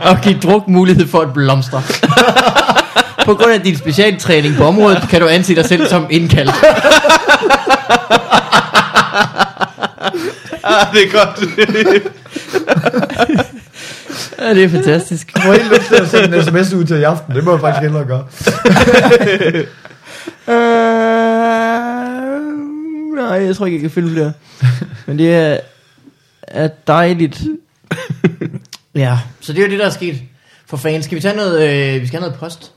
[0.01, 1.83] og give druk mulighed for at blomstre.
[3.25, 6.53] På grund af din specialtræning på området, kan du anse dig selv som indkaldt.
[10.67, 11.41] Ah, det er godt.
[14.39, 15.33] Ja, det er fantastisk.
[15.37, 17.35] Jeg var helt lyst til at sende en sms ud til i aften.
[17.35, 18.27] Det må jeg faktisk hellere gøre.
[20.49, 20.55] Øh,
[23.17, 24.33] nej, jeg tror ikke, jeg kan finde flere.
[25.07, 25.59] Men det er,
[26.43, 27.43] er dejligt.
[28.95, 30.23] Ja, så det er jo det, der er sket
[30.67, 31.05] for fans.
[31.05, 32.73] Skal vi tage noget, øh, vi skal have noget post?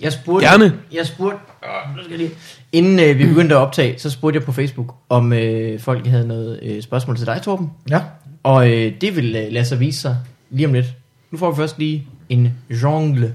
[0.00, 0.74] Jeg spurgte, Gerne.
[0.92, 2.30] Jeg spurgte, øh, nu skal jeg lige,
[2.72, 6.28] inden øh, vi begyndte at optage, så spurgte jeg på Facebook, om øh, folk havde
[6.28, 7.70] noget øh, spørgsmål til dig, Torben.
[7.90, 8.02] Ja.
[8.42, 10.16] Og øh, det vil øh, lade sig vise sig
[10.50, 10.86] lige om lidt.
[11.30, 13.34] Nu får vi først lige en jongle.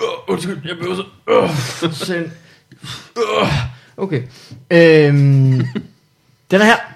[0.00, 1.04] Uh, undskyld, jeg blev så...
[2.04, 2.30] Send.
[3.96, 4.22] Okay.
[4.70, 5.66] Øhm,
[6.50, 6.95] den er her.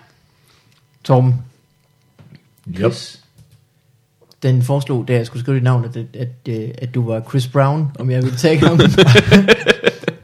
[1.04, 1.34] Torben.
[2.80, 2.92] Yep.
[4.42, 7.20] Den foreslog, da jeg skulle skrive dit navn, at, at, at, øh, at du var
[7.28, 8.80] Chris Brown, om jeg ville tage ham.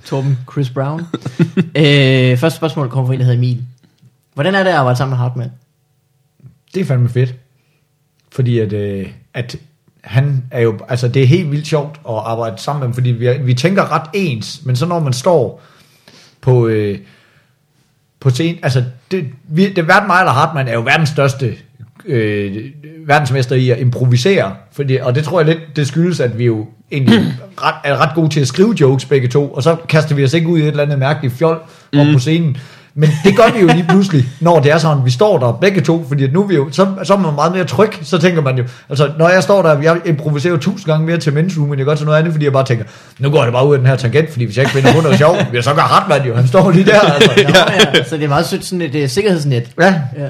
[0.04, 1.00] Torben Chris Brown.
[1.76, 3.64] øh, første spørgsmål kommer fra en, der hedder Emil.
[4.34, 5.50] Hvordan er det at arbejde sammen med Hartmann?
[6.74, 7.34] Det er fandme fedt.
[8.32, 9.56] Fordi at, øh, at
[10.04, 13.10] han er jo, altså det er helt vildt sjovt at arbejde sammen med ham, fordi
[13.10, 15.62] vi, er- vi tænker ret ens, men så når man står
[16.40, 16.98] på, øh,
[18.26, 21.54] på scenen, altså det, vi, det verden mig eller Hartmann er jo verdens største
[22.06, 22.64] øh,
[23.06, 26.66] verdensmester i at improvisere, fordi, og det tror jeg lidt, det skyldes, at vi jo
[26.92, 30.24] egentlig ret, er ret gode til at skrive jokes begge to, og så kaster vi
[30.24, 31.58] os ikke ud i et eller andet mærkeligt fjol
[31.92, 32.00] mm.
[32.00, 32.56] op på scenen.
[32.98, 35.80] Men det gør vi jo lige pludselig, når det er sådan, vi står der begge
[35.80, 38.18] to, fordi at nu er vi jo, så, så er man meget mere tryg, så
[38.18, 41.32] tænker man jo, altså når jeg står der, jeg improviserer jo tusind gange mere til
[41.58, 42.84] room, end jeg gør til noget andet, fordi jeg bare tænker,
[43.18, 45.00] nu går det bare ud af den her tangent, fordi hvis jeg ikke finder på
[45.00, 47.30] noget sjovt, ja, så gør Hartmann jo, han står lige der, altså.
[47.48, 47.54] Nå,
[47.94, 48.04] ja.
[48.04, 49.70] Så det er meget sødt sådan et uh, sikkerhedsnet.
[49.80, 50.28] Ja, Ja.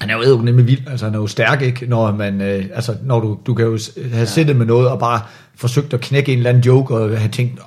[0.00, 1.86] han er jo eddermame nemlig vild, altså han er jo stærk, ikke?
[1.86, 3.78] Når man, øh, altså når du, du kan jo
[4.12, 5.20] have siddet med noget og bare
[5.56, 7.60] forsøgt at knække en eller anden joke og have tænkt,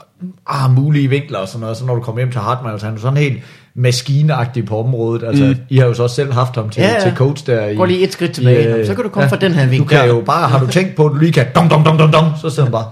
[0.49, 2.95] ah, mulige vinkler og sådan noget, så når du kommer hjem til Hartmann, altså han
[2.95, 3.43] er sådan helt
[3.75, 5.55] maskineagtig på området, altså mm.
[5.69, 6.99] I har jo så også selv haft ham til, Ja, ja, ja.
[6.99, 7.03] ja.
[7.09, 7.75] til coach der i...
[7.75, 9.97] Gå lige et skridt tilbage, øh, så kan du komme fra den her Du vinkel.
[9.97, 12.13] kan jo bare, har du tænkt på, at du lige kan dong, dong, dong, dong,
[12.13, 12.85] dong, så sidder han bare,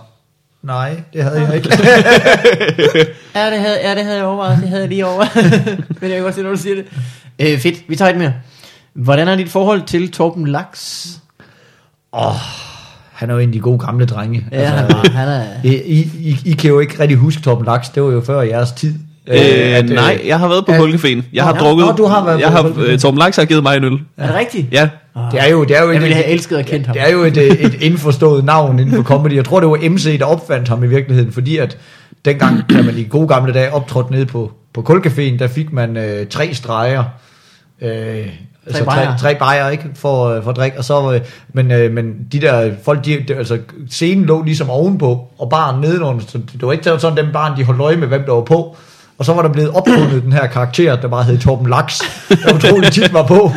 [0.63, 1.69] Nej, det havde jeg ikke.
[3.36, 4.57] Ja, det havde, ja, det havde jeg overvejet.
[4.61, 5.63] Det havde jeg lige overvejet.
[6.01, 6.86] Men jeg kan godt se, når du siger det.
[7.39, 8.34] Øh, fedt, vi tager et mere.
[8.93, 11.07] Hvordan er dit forhold til Torben Laks?
[13.11, 14.45] Han er jo en af de gode gamle drenge.
[14.51, 15.43] Ja, han er, han er...
[15.63, 18.41] I, I, I, I kan jo ikke rigtig huske Torben Laks, det var jo før
[18.41, 18.95] jeres tid.
[19.28, 19.36] Øh,
[19.78, 21.26] at, nej, jeg har været på Hulkefeen.
[21.34, 21.86] Jeg har Nå, drukket.
[21.86, 23.99] nå, du har været jeg på har, øh, Torben Laks har givet mig en øl.
[24.17, 24.67] Er det rigtigt?
[24.72, 24.89] Ja.
[25.32, 26.93] Det er jo, det er jo Jeg et- ville have elsket at kende ham.
[26.93, 29.36] Det er jo et, øh, et indforstået navn inden for comedy.
[29.36, 31.78] Jeg tror, det var MC, der opfandt ham i virkeligheden, fordi at
[32.26, 35.97] dengang, da man i gode gamle dage optrådte nede på, på Kulcaféen, der fik man
[35.97, 37.03] øh, tre streger.
[37.82, 38.28] Øh,
[38.67, 39.05] altså bajer.
[39.17, 39.84] tre, tre bajer, ikke?
[39.95, 40.78] For, øh, for at drikke.
[40.78, 41.19] Og så, øh,
[41.53, 43.57] men, øh, men de der folk, de, de, altså
[43.89, 46.22] scenen lå ligesom ovenpå, og baren nedenunder.
[46.28, 48.76] Så det var ikke sådan, dem baren, de holdt øje med, hvem der var på.
[49.22, 51.99] Og så var der blevet opfundet den her karakter, der bare hed Torben Laks,
[52.30, 53.53] der utrolig tit var på.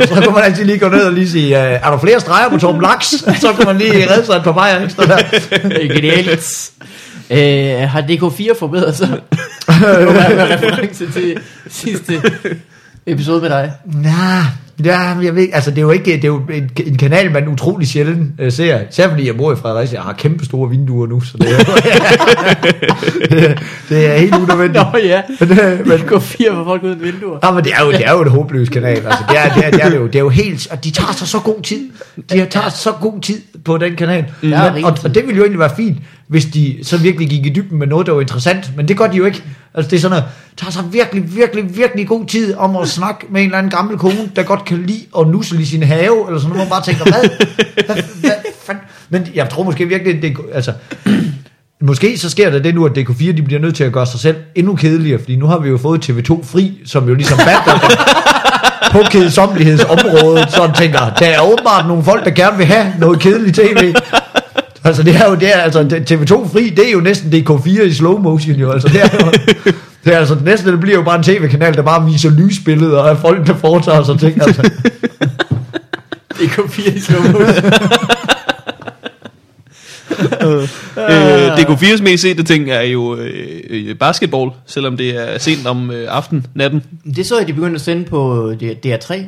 [0.00, 2.20] Og så kunne man altid lige gå ned og lige sige, øh, er der flere
[2.20, 3.06] streger på Torben Laks?
[3.40, 5.18] Så kunne man lige redde sig et par bajer ekstra der.
[5.94, 6.70] Genialt.
[7.30, 9.08] Øh, har DK4 forbedret sig?
[9.68, 11.38] med med reference til
[11.68, 12.22] sidste
[13.06, 13.72] episode med dig.
[13.84, 14.42] Nej,
[14.84, 17.48] ja, jeg ved altså det er jo ikke, det er jo en, en kanal, man
[17.48, 18.80] utrolig sjældent uh, ser.
[18.90, 21.58] Især fordi jeg bor i Fredericia, jeg har kæmpe store vinduer nu, så det er,
[23.30, 23.58] det,
[23.88, 24.84] det er helt unødvendigt.
[24.92, 27.38] Nå ja, Men, øh, men, DK4 for folk uden vinduer.
[27.42, 28.96] Ja, men det er jo, det er jo et håbløst kanal.
[28.96, 30.68] Altså, det, er, det, er, det, er det, jo, det er jo helt...
[30.70, 31.90] Og de tager sig så god tid.
[32.30, 34.24] De tager så god tid på den kanal.
[34.42, 35.96] Ja, men, og, og det ville jo egentlig være fint,
[36.28, 38.76] hvis de så virkelig gik i dybden med noget, der var interessant.
[38.76, 39.42] Men det gør de jo ikke.
[39.74, 40.24] Altså, det er sådan noget,
[40.56, 43.98] tager sig virkelig, virkelig, virkelig god tid om at snakke med en eller anden gammel
[43.98, 46.58] kone, der godt kan lide at nussel i sin have, eller sådan noget.
[46.58, 47.30] Man bare tænker, hvad?
[47.86, 48.30] hvad, hvad
[48.66, 48.84] fanden?
[49.08, 50.72] Men jeg tror måske virkelig, det, altså,
[51.80, 54.20] Måske så sker der det nu, at DK4 de bliver nødt til at gøre sig
[54.20, 57.78] selv endnu kedeligere, fordi nu har vi jo fået TV2 Fri, som jo ligesom batter
[58.92, 63.56] på kedsomlighedsområdet, så tænker, der er åbenbart nogle folk, der gerne vil have noget kedeligt
[63.56, 63.94] tv.
[64.86, 67.92] Altså det er jo det er, altså TV2 Fri, det er jo næsten DK4 i
[67.92, 69.30] slow motion jo, altså det er jo,
[70.04, 73.02] det er altså det næste, det bliver jo bare en tv-kanal, der bare viser lysbilleder
[73.02, 74.70] af folk, der foretager sig ting, altså.
[76.38, 77.72] DK4 i slow motion.
[81.10, 85.90] Øh, DK4's mest sete ting er jo øh, øh, basketball, selvom det er sent om
[85.90, 86.82] øh, aften, natten.
[87.16, 88.52] Det så jeg, de begyndte at sende på
[88.86, 89.22] DR3.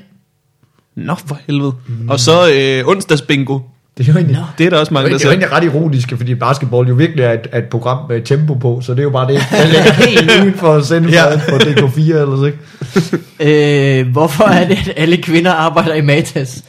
[0.95, 1.73] Nå for helvede.
[1.87, 2.09] Mm.
[2.09, 3.59] Og så øh, onsdags bingo.
[3.99, 4.43] Det er jo egentlig, Nå.
[4.59, 6.35] Det er der også Det mange, er, der det er jo egentlig ret ironisk, fordi
[6.35, 9.11] basketball jo virkelig er et, er et program med tempo på, så det er jo
[9.11, 11.31] bare det, der ligger helt uden for at sende Ja.
[11.31, 11.41] ja.
[11.49, 12.59] på DK4 eller ikke.
[14.01, 16.65] Øh, hvorfor er det, at alle kvinder arbejder i Matas?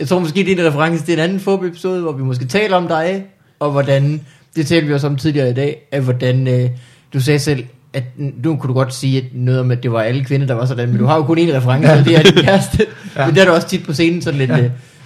[0.00, 2.76] Jeg tror måske, det er en reference til en anden FOB-episode, hvor vi måske taler
[2.76, 3.24] om dig,
[3.60, 4.20] og hvordan,
[4.56, 6.70] det talte vi også om tidligere i dag, at hvordan øh,
[7.14, 8.04] du sagde selv, at
[8.44, 10.66] nu kunne du godt sige at noget om, at det var alle kvinder, der var
[10.66, 12.86] sådan, men du har jo kun én reference, og det er din kæreste.
[13.16, 13.26] ja.
[13.26, 14.56] Men det er du også tit på scenen sådan lidt, ja.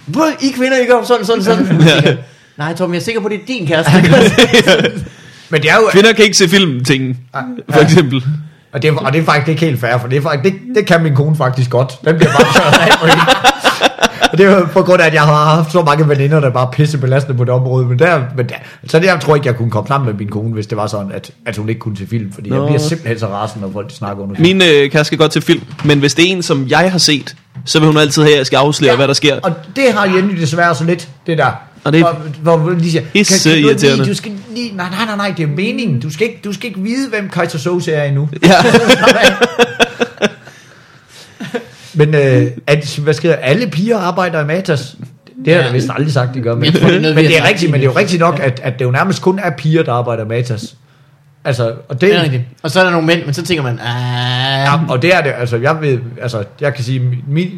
[0.07, 1.81] Øh, I kvinder, I gør sådan, sådan, sådan.
[2.05, 2.15] Ja.
[2.57, 3.91] Nej, Tom, jeg er sikker på, at det er din kæreste.
[5.49, 7.17] Men det er jo, Kvinder kan ikke se film ting,
[7.69, 8.23] for eksempel.
[8.73, 10.75] og det, er, og det er faktisk ikke helt fair, for det, er faktisk, det,
[10.75, 11.93] det kan min kone faktisk godt.
[12.05, 12.73] Den bliver bare tørret
[13.11, 13.51] af.
[14.31, 16.49] Og det er jo på grund af, at jeg har haft så mange veninder, der
[16.49, 17.85] bare pisse belastende på det område.
[17.85, 18.55] Men der, men der,
[18.87, 20.87] så det, jeg tror ikke, jeg kunne komme sammen med min kone, hvis det var
[20.87, 22.31] sådan, at, at hun ikke kunne se film.
[22.33, 22.55] Fordi Nå.
[22.55, 24.47] Jeg bliver simpelthen så rasende, når folk snakker under film.
[24.47, 26.97] Min øh, kæreste skal godt til film, men hvis det er en, som jeg har
[26.97, 28.97] set, så vil hun altid have, at jeg skal afsløre, ja.
[28.97, 29.39] hvad der sker.
[29.39, 31.51] Og det har Jenny desværre så lidt, det der.
[31.83, 33.97] Og det er hvor, hvor de siger, pisse du, ikke irriterende.
[33.97, 35.99] lige, du skal lige, nej, nej, nej, nej, det er meningen.
[35.99, 38.29] Du skal ikke, du skal ikke vide, hvem Kaiser Sose er endnu.
[38.43, 38.49] Ja.
[41.95, 43.35] Men øh, at, hvad sker der?
[43.35, 44.95] Alle piger arbejder i Matas.
[45.45, 46.55] Det har jeg vist aldrig sagt, de gør.
[46.55, 48.39] Men, tror, det er noget, men det er rigtigt, men det er jo rigtigt nok,
[48.43, 50.75] at, at det jo nærmest kun er piger, der arbejder i Matas.
[51.45, 52.43] Altså, og det, Det er rigtigt.
[52.63, 55.21] Og så er der nogle mænd, men så tænker man, ah, Ja, og det er
[55.21, 57.49] det, altså jeg ved, altså jeg kan sige, min,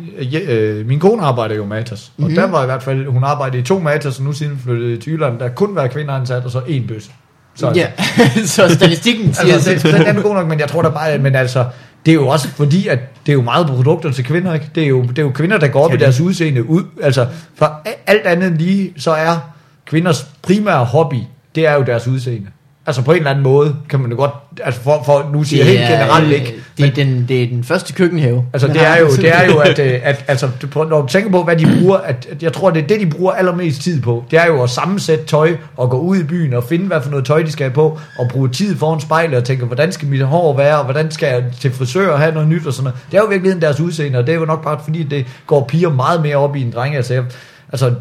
[0.47, 2.35] øh, min kone arbejder jo i Matas, og Mhm.
[2.35, 5.13] der var i hvert fald, hun arbejdede i to Matas, og nu siden flyttede til
[5.13, 7.09] Jylland, der kun var kvinder ansat, og så en bøs.
[7.55, 7.87] Så, ja.
[8.45, 11.17] så statistikken siger altså, altså, det, den, er god nok, men jeg tror da bare,
[11.17, 11.65] men altså,
[12.07, 14.69] det er jo også fordi, at det er jo meget produkter til kvinder, ikke?
[14.75, 16.83] Det er jo, det er jo kvinder, der går op Ja, i deres udseende ud,
[17.01, 19.39] altså, for alt andet lige, så er
[19.85, 21.19] kvinders primære hobby,
[21.55, 22.47] det er jo deres udseende.
[22.87, 24.31] Altså på en eller anden måde, kan man jo godt,
[24.63, 27.93] altså for, for nu siger helt generelt ikke, Det er, den, det er den første
[27.93, 28.45] køkkenhave.
[28.53, 31.43] Altså det er jo, det er jo at, øh, at altså, når du tænker på,
[31.43, 34.23] hvad de bruger, at, at jeg tror, det er det, de bruger allermest tid på.
[34.31, 37.09] Det er jo at sammensætte tøj og gå ud i byen og finde, hvad for
[37.09, 40.07] noget tøj, de skal have på, og bruge tid foran spejlet og tænke, hvordan skal
[40.07, 42.83] mit hår være, og hvordan skal jeg til frisør og have noget nyt og sådan
[42.83, 42.99] noget.
[43.11, 45.65] Det er jo virkelig deres udseende, og det er jo nok bare fordi, det går
[45.67, 46.97] piger meget mere op i en drenge.
[46.97, 47.23] Altså, jeg,
[47.71, 47.93] altså,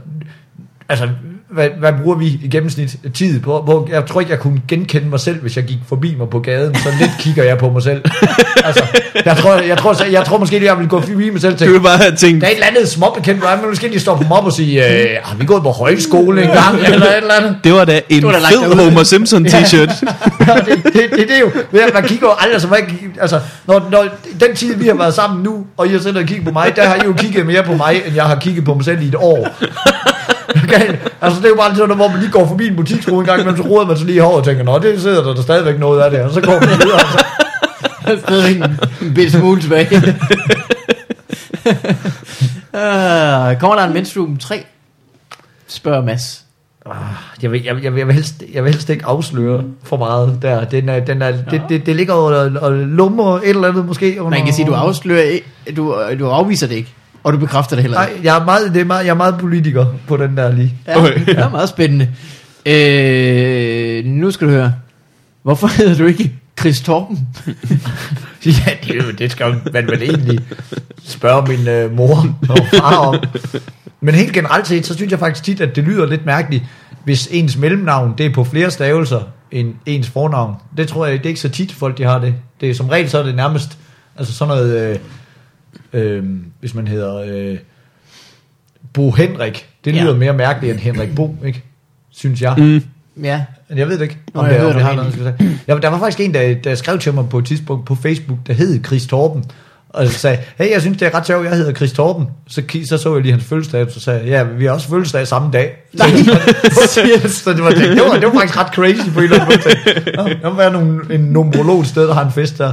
[0.89, 1.09] altså
[1.51, 3.61] hvad, hvad bruger vi i gennemsnit tid på?
[3.62, 6.38] Hvor, jeg tror ikke, jeg kunne genkende mig selv, hvis jeg gik forbi mig på
[6.38, 6.74] gaden.
[6.74, 8.03] Så lidt kigger jeg på mig selv.
[8.64, 8.82] altså,
[9.24, 11.53] jeg tror, jeg tror, jeg, jeg tror måske, at jeg ville gå forbi mig selv
[11.53, 13.59] og Du tænke, vil bare have tænkt, der er et eller andet småbekendt, hvor jeg
[13.68, 16.49] måske lige står på mig op og sige, øh, har vi gået på højskole en
[16.51, 17.57] gang, eller et eller andet.
[17.64, 18.74] det var da en var da fed.
[18.84, 20.03] Homer Simpson t-shirt.
[20.49, 22.78] Ja, det, det, det, det, er jo, ved at man kigger jo aldrig, så man,
[22.80, 24.05] ikke- altså, når, når
[24.40, 26.72] den tid, vi har været sammen nu, og I har siddet og kigget på mig,
[26.76, 29.03] der har I jo kigget mere på mig, end jeg har kigget på mig selv
[29.03, 29.49] i et år.
[30.65, 30.97] Okay?
[31.21, 33.47] Altså, det er jo bare sådan, hvor man lige går forbi en butiksskole en gang,
[33.47, 35.43] men så roder man så lige i håret og tænker, nå, det sidder der, der
[35.43, 37.25] stadigvæk noget af det, og så går man videre, og så,
[38.07, 38.79] Der er stadigvæk en,
[39.09, 39.89] en bitte smule tilbage.
[42.75, 44.65] uh, kommer der en menstruum 3?
[45.69, 46.43] Spørger Mads.
[47.43, 49.97] jeg vil, jeg, vil- jeg, vil, jeg, vil helst, jeg vil helst ikke afsløre for
[49.97, 50.65] meget der.
[50.65, 54.17] Den er, den er, det, det, det ligger og, og lummer et eller andet måske.
[54.23, 55.39] Under, Man kan sige, du afslører
[55.77, 56.95] du, du afviser det ikke,
[57.27, 58.20] og du bekræfter det heller Nej, ikke.
[58.24, 60.74] jeg er, meget, det er meget, jeg er meget politiker på den der lige.
[60.87, 61.24] Ja, Okay.
[61.27, 62.09] det er meget spændende.
[62.66, 64.72] Øh, nu skal du høre.
[65.43, 67.18] Hvorfor hedder du ikke Chris Torben?
[68.47, 68.51] Ja,
[68.85, 70.39] det, er jo, det skal man vel egentlig
[71.05, 73.16] spørge min øh, mor og far om.
[74.01, 76.64] Men helt generelt set, så synes jeg faktisk tit, at det lyder lidt mærkeligt,
[77.05, 79.20] hvis ens mellemnavn, det er på flere stavelser
[79.51, 80.55] end ens fornavn.
[80.77, 82.35] Det tror jeg, det er ikke så tit folk, de har det.
[82.61, 83.79] Det er som regel, så er det nærmest,
[84.16, 84.99] altså sådan noget, øh,
[85.93, 86.24] øh,
[86.61, 87.59] hvis man hedder øh,
[88.93, 90.03] Bo Henrik, det Ja.
[90.03, 91.62] lyder mere mærkeligt end Henrik Bo, ikke?
[92.11, 92.55] Synes jeg.
[92.59, 92.82] Mm.
[93.24, 94.18] Ja, Men Jeg ved det ikke.
[94.34, 95.34] Nå, Om jeg det, ved om det har noget, skal
[95.68, 98.39] ja, der var faktisk en, der, der skrev til mig på et tidspunkt på Facebook,
[98.47, 99.45] der hed Chris Torben.
[99.89, 102.26] Og så sagde, hey, jeg synes, det er ret sjovt, jeg hedder Chris Torben.
[102.49, 105.26] Så, så så jeg lige hans fødselsdag, så sagde jeg, ja, vi har også fødselsdag
[105.26, 105.72] samme dag.
[105.93, 106.09] Nej,
[107.28, 109.59] så det var, det, var, det var faktisk ret crazy på en eller anden
[110.16, 110.16] måde.
[110.16, 112.72] Nå, Der må være nogle, en numerolog et sted, der har en fest der.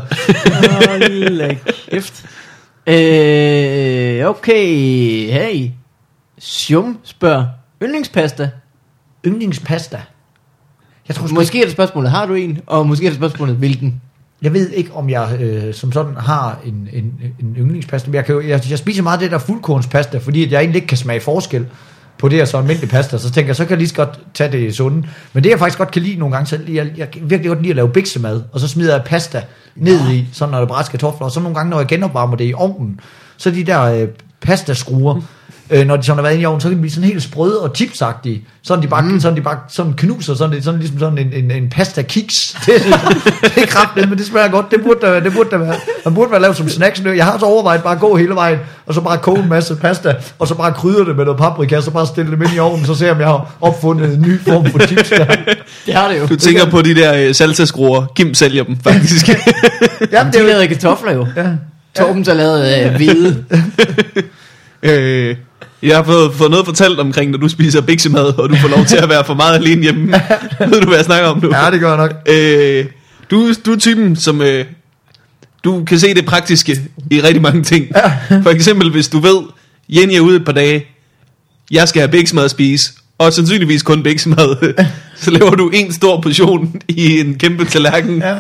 [0.90, 1.58] Hold
[1.92, 2.26] kæft.
[2.88, 4.66] Øh, okay,
[5.32, 5.70] hey.
[6.40, 7.46] Sjum spørger,
[7.84, 8.50] yndlingspasta?
[9.26, 10.02] Yndlingspasta.
[11.08, 12.60] Jeg tror Måske er det spørgsmålet, har du en?
[12.66, 14.02] Og måske er det spørgsmålet, hvilken?
[14.42, 18.26] Jeg ved ikke, om jeg øh, som sådan har en, en, en yndlingspasta, men jeg,
[18.26, 20.98] kan jo, jeg, jeg spiser meget af det der fuldkornspasta, fordi jeg egentlig ikke kan
[20.98, 21.68] smage forskel
[22.24, 24.20] på det og så almindelig pasta, så tænker jeg, så kan jeg lige så godt
[24.34, 25.08] tage det sunde.
[25.34, 27.62] Men det jeg faktisk godt kan lide nogle gange, så jeg, jeg kan virkelig godt
[27.62, 29.44] lide at lave biksemad, og så smider jeg pasta
[29.76, 32.36] ned i, sådan når der er brætske kartofler, og så nogle gange, når jeg genopvarmer
[32.36, 33.00] det i ovnen,
[33.38, 34.08] så de der øh,
[34.42, 35.22] pastaskruer,
[35.70, 37.24] øh, når de sådan har været inde i ovnen, så kan de blive sådan helt
[37.24, 39.20] sprøde og chipsagtige, sådan de bare, mm.
[39.20, 42.34] sådan de bare sådan knuser, sådan, det sådan ligesom sådan en, en, en pasta kiks.
[42.66, 42.74] Det,
[43.56, 44.72] det er kraftigt, men det smager godt.
[44.72, 45.76] Det burde der, det burde der være.
[46.06, 47.02] Man burde være lavet som snacks.
[47.06, 49.76] Jeg har så overvejet bare at gå hele vejen, og så bare koge en masse
[49.76, 52.56] pasta, og så bare krydre det med noget paprika, og så bare stille det ind
[52.56, 55.26] i ovnen, så ser jeg, om jeg har opfundet en ny form for chips der.
[55.86, 56.28] Det har det jo.
[56.28, 58.06] Du tænker på de der øh, salsa-skruer.
[58.16, 59.28] Kim sælger dem, faktisk.
[60.12, 61.28] Ja, De det er jo, lavede kartofler jo.
[61.36, 61.48] ja.
[61.96, 63.44] Torben så lavede øh, hvide.
[64.84, 65.36] Øh,
[65.84, 68.86] jeg har fået, fået noget fortalt omkring, når du spiser biksemad, og du får lov
[68.86, 70.22] til at være for meget alene hjemme.
[70.72, 71.56] Ved du, hvad jeg snakker om nu?
[71.56, 72.12] ja, det gør jeg nok.
[72.30, 72.86] Øh,
[73.32, 74.42] du, du er typen, som...
[74.42, 74.66] Øh,
[75.64, 76.82] du kan se det praktiske
[77.12, 77.88] i rigtig mange ting.
[78.44, 79.38] For eksempel, hvis du ved,
[79.90, 80.86] Jenny er ude et par dage,
[81.72, 84.74] jeg skal have biksemad at spise, og sandsynligvis kun biksemad,
[85.22, 88.36] så laver du en stor portion i en kæmpe tallerken, Ja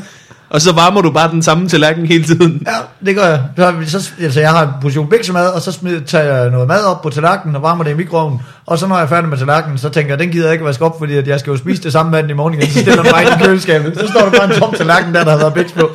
[0.53, 2.63] og så varmer du bare den samme tallerken hele tiden.
[2.67, 3.41] Ja, det gør jeg.
[3.87, 6.83] Så, så, altså, jeg har en portion biksemad, og så smider, tager jeg noget mad
[6.83, 8.41] op på tallerkenen og varmer det i mikroovnen.
[8.65, 10.65] Og så når jeg er færdig med tallerkenen, så tænker jeg, den gider jeg ikke
[10.65, 12.67] vaske op, fordi at jeg skal jo spise det samme mand i morgen igen.
[12.67, 13.99] Så stiller jeg mig i køleskabet.
[13.99, 15.89] Så står der bare en tom tallerken der, der har været biks på.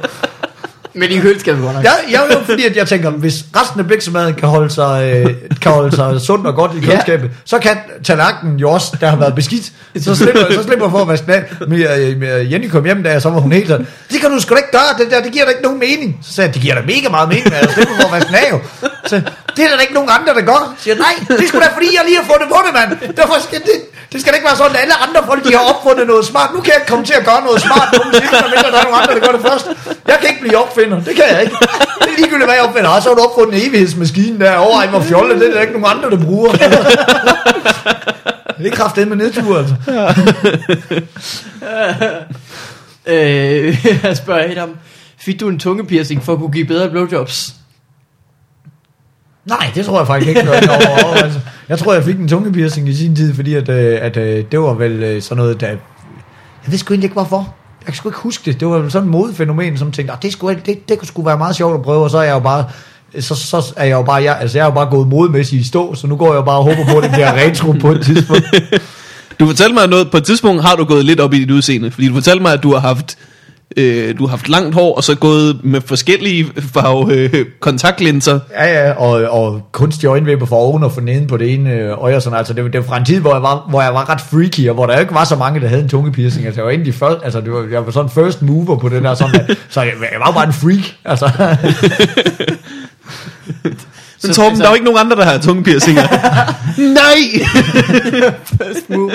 [0.99, 1.85] Men i køleskabet godt nok.
[1.85, 5.35] Ja, jeg jo fordi, at jeg tænker, hvis resten af biksemaden kan holde sig, øh,
[5.63, 9.17] kan holde sig sundt og godt i køleskabet, så kan tallerkenen jo også, der har
[9.17, 9.73] været beskidt.
[10.01, 11.43] Så slipper, så slipper for at vaske den af.
[11.69, 14.41] Men øh, øh, Jenny kom hjem der, så var hun helt sådan, det kan du
[14.41, 16.19] sgu da ikke gøre, det der, det giver da ikke nogen mening.
[16.23, 18.29] Så sagde jeg, det giver da mega meget mening, at jeg slipper for at vaske
[18.29, 18.59] den af jo.
[19.11, 19.17] Så
[19.57, 20.61] det er der ikke nogen andre, der gør.
[20.77, 22.91] Så siger nej, det er sgu da fordi, jeg lige har fundet på det, mand.
[23.21, 23.77] Derfor skal det,
[24.13, 26.51] det skal da ikke være sådan, at alle andre folk, de har opfundet noget smart.
[26.57, 29.13] Nu kan jeg komme til at gøre noget smart, nogensinde, medmindre der er nogen andre,
[29.17, 29.67] der gør det først.
[30.11, 30.57] Jeg kan ikke blive
[30.93, 31.57] opfinder, det kan jeg ikke.
[31.99, 32.91] Det er ligegyldigt, hvad jeg opfinder.
[32.91, 34.57] Og så har du opfundet en evighedsmaskine der.
[34.57, 36.53] Overrej, hvor fjollet, det er der ikke nogen andre, der bruger.
[38.59, 39.75] Det er kraftedt med nedtur, altså.
[43.11, 44.77] Øh, jeg spørger Adam,
[45.19, 47.55] fik du en tungepiercing for at kunne give bedre blowjobs?
[49.45, 50.43] Nej, det tror jeg faktisk ikke.
[50.43, 51.41] Noget, over, over, altså.
[51.69, 54.61] Jeg tror, jeg fik en tungepiercing i sin tid, fordi at, øh, at øh, det
[54.61, 55.67] var vel øh, sådan noget, der...
[55.67, 55.79] Jeg
[56.67, 57.55] ved sgu egentlig ikke, hvorfor.
[57.89, 58.61] Jeg kan sgu ikke huske det.
[58.61, 61.39] Det var sådan et modefænomen, som tænkte, "Ah, det, skulle, det, det kunne sgu være
[61.39, 62.65] meget sjovt at prøve, og så er jeg jo bare...
[63.21, 65.69] Så, så er jeg jo bare, jeg, altså jeg er jo bare gået modmæssigt i
[65.69, 68.05] stå, så nu går jeg bare og håber på, at det bliver retro på et
[68.05, 68.45] tidspunkt.
[69.41, 71.91] Du fortalte mig noget, på et tidspunkt har du gået lidt op i dit udseende,
[71.91, 73.19] fordi du fortalte mig, at du har haft
[73.77, 78.41] Øh, du har haft langt hår, og så gået med forskellige farve øh, kontaktlinser.
[78.51, 79.11] Ja, ja, og,
[79.43, 82.39] og kunstige øjenvipper for oven og for neden på det ene øh, øje og sådan.
[82.39, 84.21] Altså, det, var- det var fra en tid, hvor jeg, var, hvor jeg var ret
[84.21, 86.47] freaky, og hvor der ikke var så mange, der havde en tungepiercing.
[86.47, 89.03] Altså, jeg var egentlig først, altså, det var, jeg var sådan first mover på det
[89.03, 90.85] der, sådan, at, så jeg, jeg var bare en freak.
[91.05, 91.31] Altså,
[94.23, 96.03] Men Så- Torben, så- der er jo ikke nogen andre, der har tungepiercinger.
[97.01, 97.47] Nej!
[98.45, 99.11] First mover.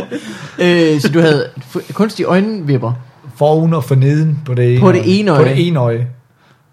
[0.59, 1.45] øh, så du havde
[1.93, 2.91] kunstige øjenvipper.
[3.37, 5.07] Foroven og for neden på det ene På det øje.
[5.07, 5.49] ene På øje.
[5.49, 6.07] det ene øje.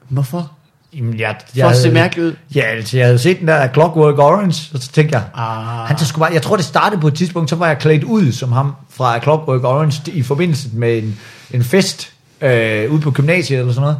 [0.09, 0.51] Hvorfor?
[0.97, 2.35] Jamen, jeg, For at se mærkeligt ud.
[2.55, 5.87] Ja, altså, jeg havde set den der Clockwork Orange, og så tænkte jeg, Ah.
[5.89, 8.05] han så skulle bare, jeg tror det startede på et tidspunkt, så var jeg klædt
[8.05, 11.19] ud som ham fra Clockwork Orange i forbindelse med en,
[11.51, 13.97] en fest øh, ude på gymnasiet eller sådan noget.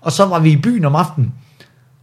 [0.00, 1.32] Og så var vi i byen om aftenen.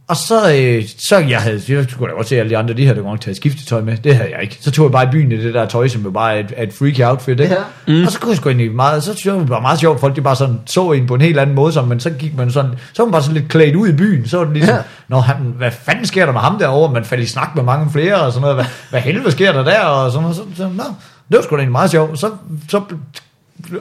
[0.08, 2.86] Og så, øh, så jeg havde, jeg skulle da godt se alle de andre, de
[2.86, 3.96] havde da godt taget skiftetøj med.
[3.96, 4.58] Det havde jeg ikke.
[4.60, 6.52] Så tog jeg bare i byen i det der tøj, som jo bare er et,
[6.58, 7.54] et freaky outfit, ikke?
[7.54, 7.94] Ja.
[7.94, 8.04] Mm.
[8.04, 10.16] Og så kunne jeg sgu egentlig meget, så synes jeg, det var meget sjovt, folk
[10.16, 12.50] de bare sådan så en på en helt anden måde, som, men så gik man
[12.50, 14.74] sådan, så var man bare sådan lidt klædt ud i byen, så var det ligesom,
[14.74, 14.80] Ja.
[15.08, 16.92] Nå, han, hvad fanden sker der med ham derovre?
[16.92, 19.64] Man faldt i snak med mange flere og sådan noget, hvad, hvad helvede sker der
[19.64, 19.80] der?
[19.80, 20.84] Og sådan noget, så, så, nå,
[21.28, 22.18] det var sgu da egentlig meget sjovt.
[22.18, 22.30] Så,
[22.68, 22.80] så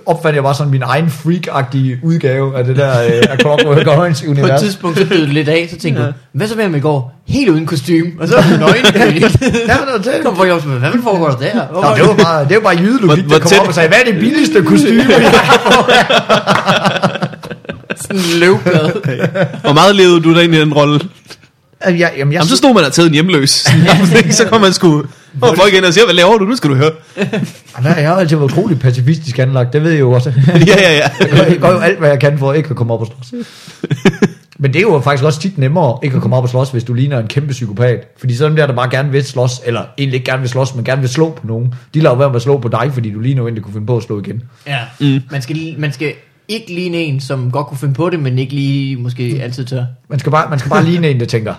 [0.06, 3.82] opfandt jeg bare sådan min egen freak-agtige udgave af det der øh, af Clockwork På
[3.82, 4.62] et Orange-univers.
[4.62, 7.22] tidspunkt, så døde det lidt af, så tænkte du, hvad så med ham i går?
[7.28, 8.86] Helt uden kostume, og så var nøgen.
[8.96, 10.14] Ja, men det var det.
[10.26, 11.54] Kom for Jobs, hvad fanden foregår der der?
[11.74, 13.98] Nå, det var bare, det var bare jydelogik, der kom tæt- op og sagde, hvad
[14.06, 15.04] er det billigste kostyme?
[18.02, 18.92] sådan en løvblad.
[19.62, 21.00] Hvor meget levede du der ind i den rolle?
[21.86, 23.50] Jamen, jeg, jamen, jeg, Jamen, så stod man og taget en hjemløs.
[24.40, 25.04] så kom man sgu...
[25.42, 26.46] Og folk ind og siger, hvad laver du?
[26.46, 26.92] Nu skal du høre.
[27.84, 30.34] Nej, jeg har altid været utrolig pacifistisk anlagt, det ved jeg jo også.
[30.48, 31.10] ja, ja, ja.
[31.20, 33.08] Jeg gør, jeg gør jo alt, hvad jeg kan for ikke at komme op og
[33.08, 33.46] slås.
[34.62, 36.84] Men det er jo faktisk også tit nemmere ikke at komme op og slås, hvis
[36.84, 38.08] du ligner en kæmpe psykopat.
[38.18, 40.86] Fordi sådan der, der bare gerne vil slås, eller egentlig ikke gerne vil slås, men
[40.86, 41.74] gerne vil slå på nogen.
[41.94, 43.88] De lader være med at slå på dig, fordi du lige nu egentlig kunne finde
[43.88, 44.44] på at slå igen.
[44.68, 45.20] Ja, mm.
[45.32, 46.14] man, skal, man skal
[46.48, 49.84] ikke ligne en, som godt kunne finde på det, men ikke lige måske altid tør.
[50.10, 51.54] Man skal bare, man skal bare ligne en, der tænker.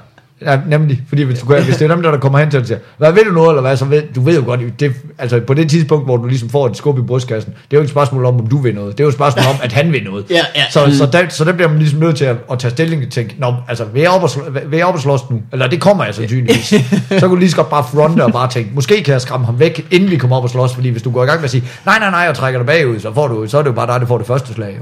[0.46, 2.60] Ja, nemlig, fordi hvis, du, kan- hvis det er dem, der, der kommer hen til
[2.60, 4.92] og siger, hvad vil du nu, eller hvad, så ved, du ved jo godt, det,
[5.18, 7.78] altså på det tidspunkt, hvor du ligesom får et skub i brystkassen, det er jo
[7.78, 9.72] ikke et spørgsmål om, om du vil noget, det er jo et spørgsmål om, at
[9.72, 10.24] han vil noget.
[10.30, 10.62] Ja, ja.
[10.70, 13.10] Så, så, der, så der bliver man ligesom nødt til at, at tage stilling og
[13.10, 14.30] tænke, Nå, altså, vil jeg, op og,
[14.70, 15.42] vil jeg op og slås nu?
[15.52, 16.64] Eller det kommer jeg sandsynligvis.
[17.08, 19.46] så kan du lige så godt bare fronte og bare tænke, måske kan jeg skræmme
[19.46, 21.44] ham væk, inden vi kommer op og slås, fordi hvis du går i gang med
[21.44, 23.68] at sige, nej, nej, nej, og trækker dig bagud, så, får du, så er det
[23.68, 24.78] jo bare dig, der får det første slag.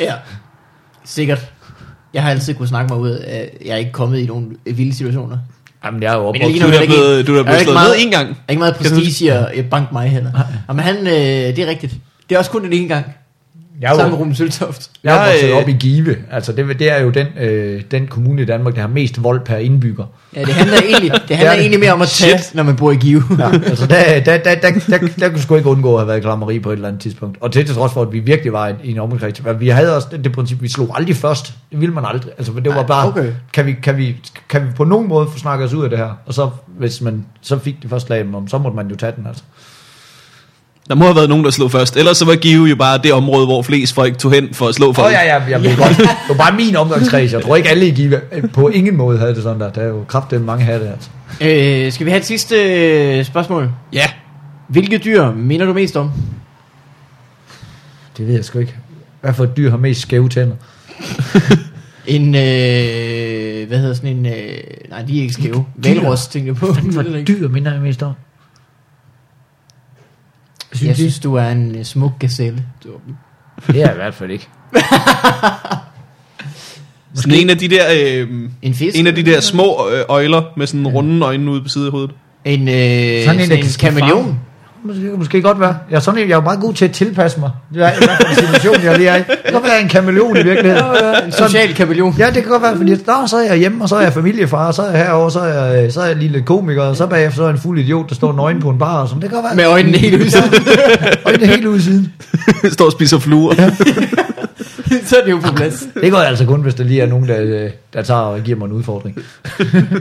[0.00, 0.12] Ja,
[1.04, 1.46] sikkert.
[2.14, 4.46] Jeg har altid kunne snakke mig ud af, at jeg er ikke kommet i nogle
[4.64, 5.38] vilde situationer.
[5.84, 6.60] Jamen, jeg er jo opvokset.
[6.62, 8.28] Du er blevet- en- du er blevet ikke slået meget- ned en gang.
[8.28, 10.30] Jeg er ikke meget prestige i at banke mig heller.
[10.68, 11.12] Jamen han, øh,
[11.56, 11.94] det er rigtigt.
[12.28, 13.06] Det er også kun den ene gang.
[13.80, 14.90] Jeg er jo- Sammen med Ruben Søltoft.
[15.04, 16.16] Jeg er vokset øh, op i Give.
[16.30, 19.40] Altså, det, det er jo den, øh, den kommune i Danmark, der har mest vold
[19.40, 20.04] per indbygger.
[20.36, 21.60] Ja, det handler egentlig, det handler det.
[21.60, 22.54] egentlig mere om at tage, Shit.
[22.54, 23.22] når man bor i Give.
[23.38, 26.08] Ja, altså, der, der, der, der, der, der, der kunne sgu ikke undgå at have
[26.08, 27.38] været klammeri på et eller andet tidspunkt.
[27.40, 29.42] Og det til trods for, at vi virkelig var i en omkreds.
[29.60, 31.46] Vi havde også det, det princip, vi slog aldrig først.
[31.72, 32.32] Det ville man aldrig.
[32.38, 33.32] Altså, det var bare, okay.
[33.52, 34.16] kan, vi, kan, vi,
[34.48, 36.10] kan vi på nogen måde få snakket os ud af det her?
[36.26, 39.26] Og så, hvis man så fik det første slag, så måtte man jo tage den,
[39.26, 39.42] altså.
[40.88, 41.96] Der må have været nogen, der slog først.
[41.96, 44.74] Ellers så var Give jo bare det område, hvor flest folk tog hen for at
[44.74, 45.06] slå Åh folk.
[45.06, 45.96] oh, ja, ja, jeg ved godt.
[45.96, 47.32] Det var bare min omgangskreds.
[47.32, 48.20] Jeg tror ikke alle i Give
[48.52, 49.70] på ingen måde havde det sådan der.
[49.70, 51.08] Der er jo kraftigt mange hatte, altså.
[51.40, 52.56] Øh, skal vi have et sidste
[53.18, 53.70] øh, spørgsmål?
[53.92, 54.04] ja.
[54.68, 56.10] Hvilke dyr minder du mest om?
[58.18, 58.74] Det ved jeg sgu ikke.
[59.20, 60.56] Hvad for et dyr har mest skæve tænder?
[62.06, 64.32] En, øh, hvad hedder sådan en, øh,
[64.90, 65.64] nej, de er ikke skæve.
[65.76, 66.66] Valros, tænker jeg på.
[66.72, 68.12] Hvad for et dyr minder jeg mest om?
[70.74, 72.62] Synes Jeg synes, du er en øh, smuk gazelle.
[73.66, 74.48] Det er jeg i hvert fald ikke.
[77.14, 78.28] Sådan en af de der, øh,
[78.62, 78.98] en fisk?
[78.98, 81.90] en af de der små øh, øjler med sådan runde øjne ude på siden af
[81.90, 82.10] hovedet.
[82.44, 84.40] En, øh, sådan Sådan en, en, der en kameleon.
[84.84, 85.76] Måske, det kan måske godt være.
[85.90, 87.50] Jeg er, sådan, jeg er jo meget god til at tilpasse mig.
[87.74, 89.18] Det er i hvert fald en situation, jeg lige er i.
[89.18, 90.84] Det kan godt være en kameleon i virkeligheden.
[91.26, 92.14] En social kameleon.
[92.18, 94.12] Ja, det kan godt være, fordi nå, så er jeg hjemme, og så er jeg
[94.12, 96.82] familiefar, og så er jeg herovre, så er jeg, så er jeg lige lidt komiker,
[96.82, 99.02] og så bagefter så er jeg en fuld idiot, der står nøgen på en bar,
[99.02, 99.22] og sådan.
[99.22, 99.56] Det kan godt være.
[99.56, 100.40] Med øjnene helt ud.
[101.24, 102.12] Og det er helt ude siden.
[102.72, 103.54] Står og spiser fluer.
[105.08, 105.88] så er det jo på plads.
[106.02, 108.58] Det går altså kun, hvis der lige er nogen, der, øh, der tager og giver
[108.58, 109.18] mig en udfordring.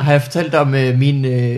[0.01, 1.57] Har jeg fortalt om øh, min, øh,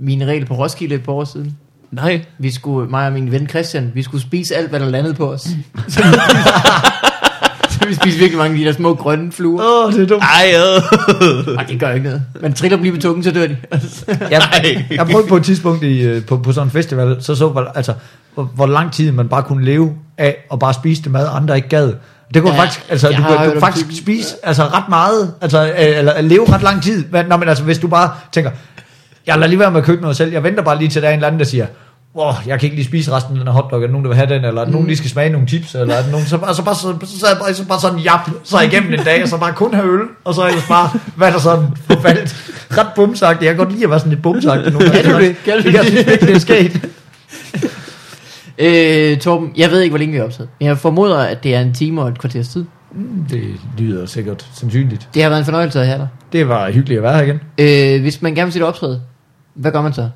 [0.00, 1.56] mine regler på Roskilde et par år siden?
[1.90, 2.24] Nej.
[2.38, 5.32] Vi skulle, mig og min ven Christian, vi skulle spise alt, hvad der landede på
[5.32, 5.40] os.
[5.88, 6.02] så,
[7.70, 9.62] så vi spiste virkelig mange af de der små grønne fluer.
[9.62, 10.22] Åh, oh, det er dumt.
[10.22, 11.54] Ej, øh.
[11.54, 12.22] Nej, det gør ikke noget.
[12.42, 13.56] Man triller dem lige på tungen, så dør de.
[14.30, 14.42] Jeg,
[14.90, 17.72] jeg prøvede på et tidspunkt i, øh, på, på sådan en festival, så så hvor,
[17.74, 17.94] altså,
[18.34, 21.56] hvor, hvor lang tid man bare kunne leve af og bare spise det mad, andre
[21.56, 21.92] ikke gad.
[22.34, 25.66] Det kunne Ja, faktisk, altså, jeg du, du om faktisk spise altså, ret meget, altså,
[25.66, 27.04] øh, eller leve ret lang tid.
[27.10, 28.50] Men, nå, men altså, hvis du bare tænker,
[29.28, 31.08] jeg lader lige være med at købe noget selv, jeg venter bare lige til, der
[31.08, 31.66] er en eller anden, der siger,
[32.14, 34.16] Åh, jeg kan ikke lige spise resten af den her hotdog, er nogen, der vil
[34.16, 36.26] have den, eller er der nogen, der lige skal smage nogle chips, eller er nogen,
[36.26, 39.28] så, altså bare, så, så, bare, så bare sådan, jap, så igennem en dag, og
[39.28, 43.42] så bare kun have øl, og så ellers bare, hvad der sådan forfaldt, ret bumsagtigt,
[43.42, 45.36] jeg kan godt lide at være sådan lidt bumsagtig nogle Kan du det?
[45.44, 46.90] Kan du Det jeg synes det er sket.
[48.58, 50.48] Øh, Torben, jeg ved ikke, hvor længe vi har optaget.
[50.60, 52.64] Men jeg formoder, at det er en time og et kvarters tid.
[53.30, 53.42] Det
[53.78, 55.08] lyder sikkert sandsynligt.
[55.14, 56.08] Det har været en fornøjelse at have dig.
[56.32, 57.40] Det var hyggeligt at være her igen.
[57.58, 59.00] Øh, hvis man gerne vil se det optræde,
[59.58, 60.08] hvad gør man så?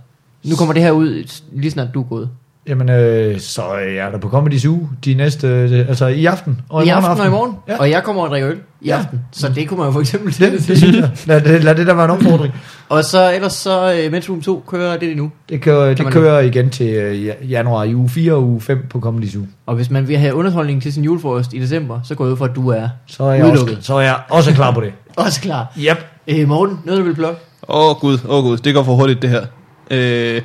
[0.44, 2.28] Nu kommer det her ud, lige snart du er gået.
[2.68, 3.62] Jamen, øh, så
[3.98, 6.60] er der på Comedy Zoo de næste, øh, altså i aften.
[6.68, 7.54] Og I aften og i morgen.
[7.68, 7.76] Ja.
[7.78, 8.96] Og jeg kommer og drikker øl i Ja.
[8.98, 9.20] aften.
[9.32, 10.68] Så det kunne man jo for eksempel Det, til.
[10.68, 11.10] det synes jeg.
[11.26, 12.54] Lad det, lad det der være en opfordring.
[12.88, 15.30] Og så ellers så, uh, Metro 2 kører det nu.
[15.48, 18.86] Det kører, det kører igen til øh, ja- januar i uge 4 og uge 5
[18.90, 19.42] på Comedy Zoo.
[19.66, 22.36] Og hvis man vil have underholdning til sin julefrokost i december, så går jeg ud
[22.36, 23.84] for, at du er Så er jeg, også, Udelukket.
[23.84, 24.92] så er jeg også klar på det.
[25.16, 25.72] også klar.
[25.78, 26.06] Yep.
[26.28, 27.40] Øh, Morten, noget du vil plukke?
[27.68, 29.46] Åh oh, gud, åh oh, gud, det går for hurtigt det her.
[29.90, 30.42] Øh,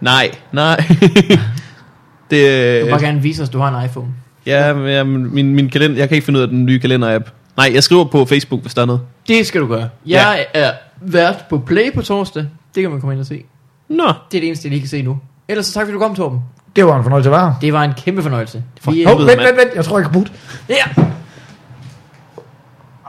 [0.00, 0.76] nej, nej.
[2.30, 4.06] det, Du vil øh, bare gerne vise os, at du har en iPhone.
[4.46, 7.30] ja, men, ja, min, min kalender, jeg kan ikke finde ud af den nye kalender-app.
[7.56, 9.00] Nej, jeg skriver på Facebook, hvis der er noget.
[9.28, 9.88] Det skal du gøre.
[10.06, 10.60] Jeg ja.
[10.60, 12.46] er vært på Play på torsdag.
[12.74, 13.42] Det kan man komme ind og se.
[13.88, 15.18] Nå, Det er det eneste, jeg lige kan se nu.
[15.48, 16.40] Ellers så tak fordi du kom, Torben.
[16.76, 17.54] Det var en fornøjelse at være her.
[17.60, 18.62] Det var en kæmpe fornøjelse.
[18.80, 19.70] For Vi, helvede, vent, vent, vent.
[19.74, 20.32] Jeg tror, jeg kan putte.
[20.68, 21.02] ja.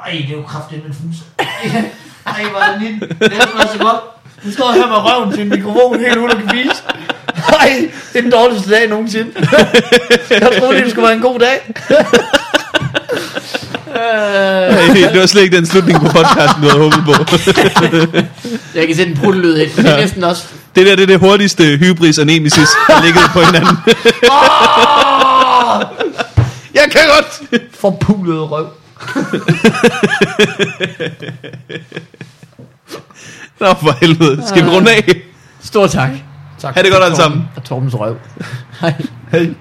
[0.05, 1.23] Ej, det er jo kraftigt med fus.
[2.25, 3.99] Ej, hvor er det er så godt.
[4.43, 6.81] Nu står her med røven til en mikrofon helt uden at kan vise.
[7.59, 9.31] Ej, det er den dårligste dag nogensinde.
[10.29, 11.59] Jeg troede, det skulle være en god dag.
[15.13, 17.13] det var slet ikke den slutning på podcasten, du havde håbet på.
[18.75, 19.71] Jeg kan sætte en pruttelyd ind.
[19.75, 20.43] Det er næsten også...
[20.75, 23.77] Det der, det er det hurtigste hybris og nemesis, der ligger på hinanden.
[26.73, 27.61] jeg kan godt.
[27.79, 28.67] Forpulet røv.
[33.59, 34.47] Nå, for helvede.
[34.47, 35.17] Skal vi runde af?
[35.61, 36.09] Stor tak.
[36.59, 36.75] Tak.
[36.75, 37.49] Ha' det godt alle sammen.
[37.55, 38.15] Og Torbens røv.
[38.81, 38.93] Hej.
[39.31, 39.53] Hej.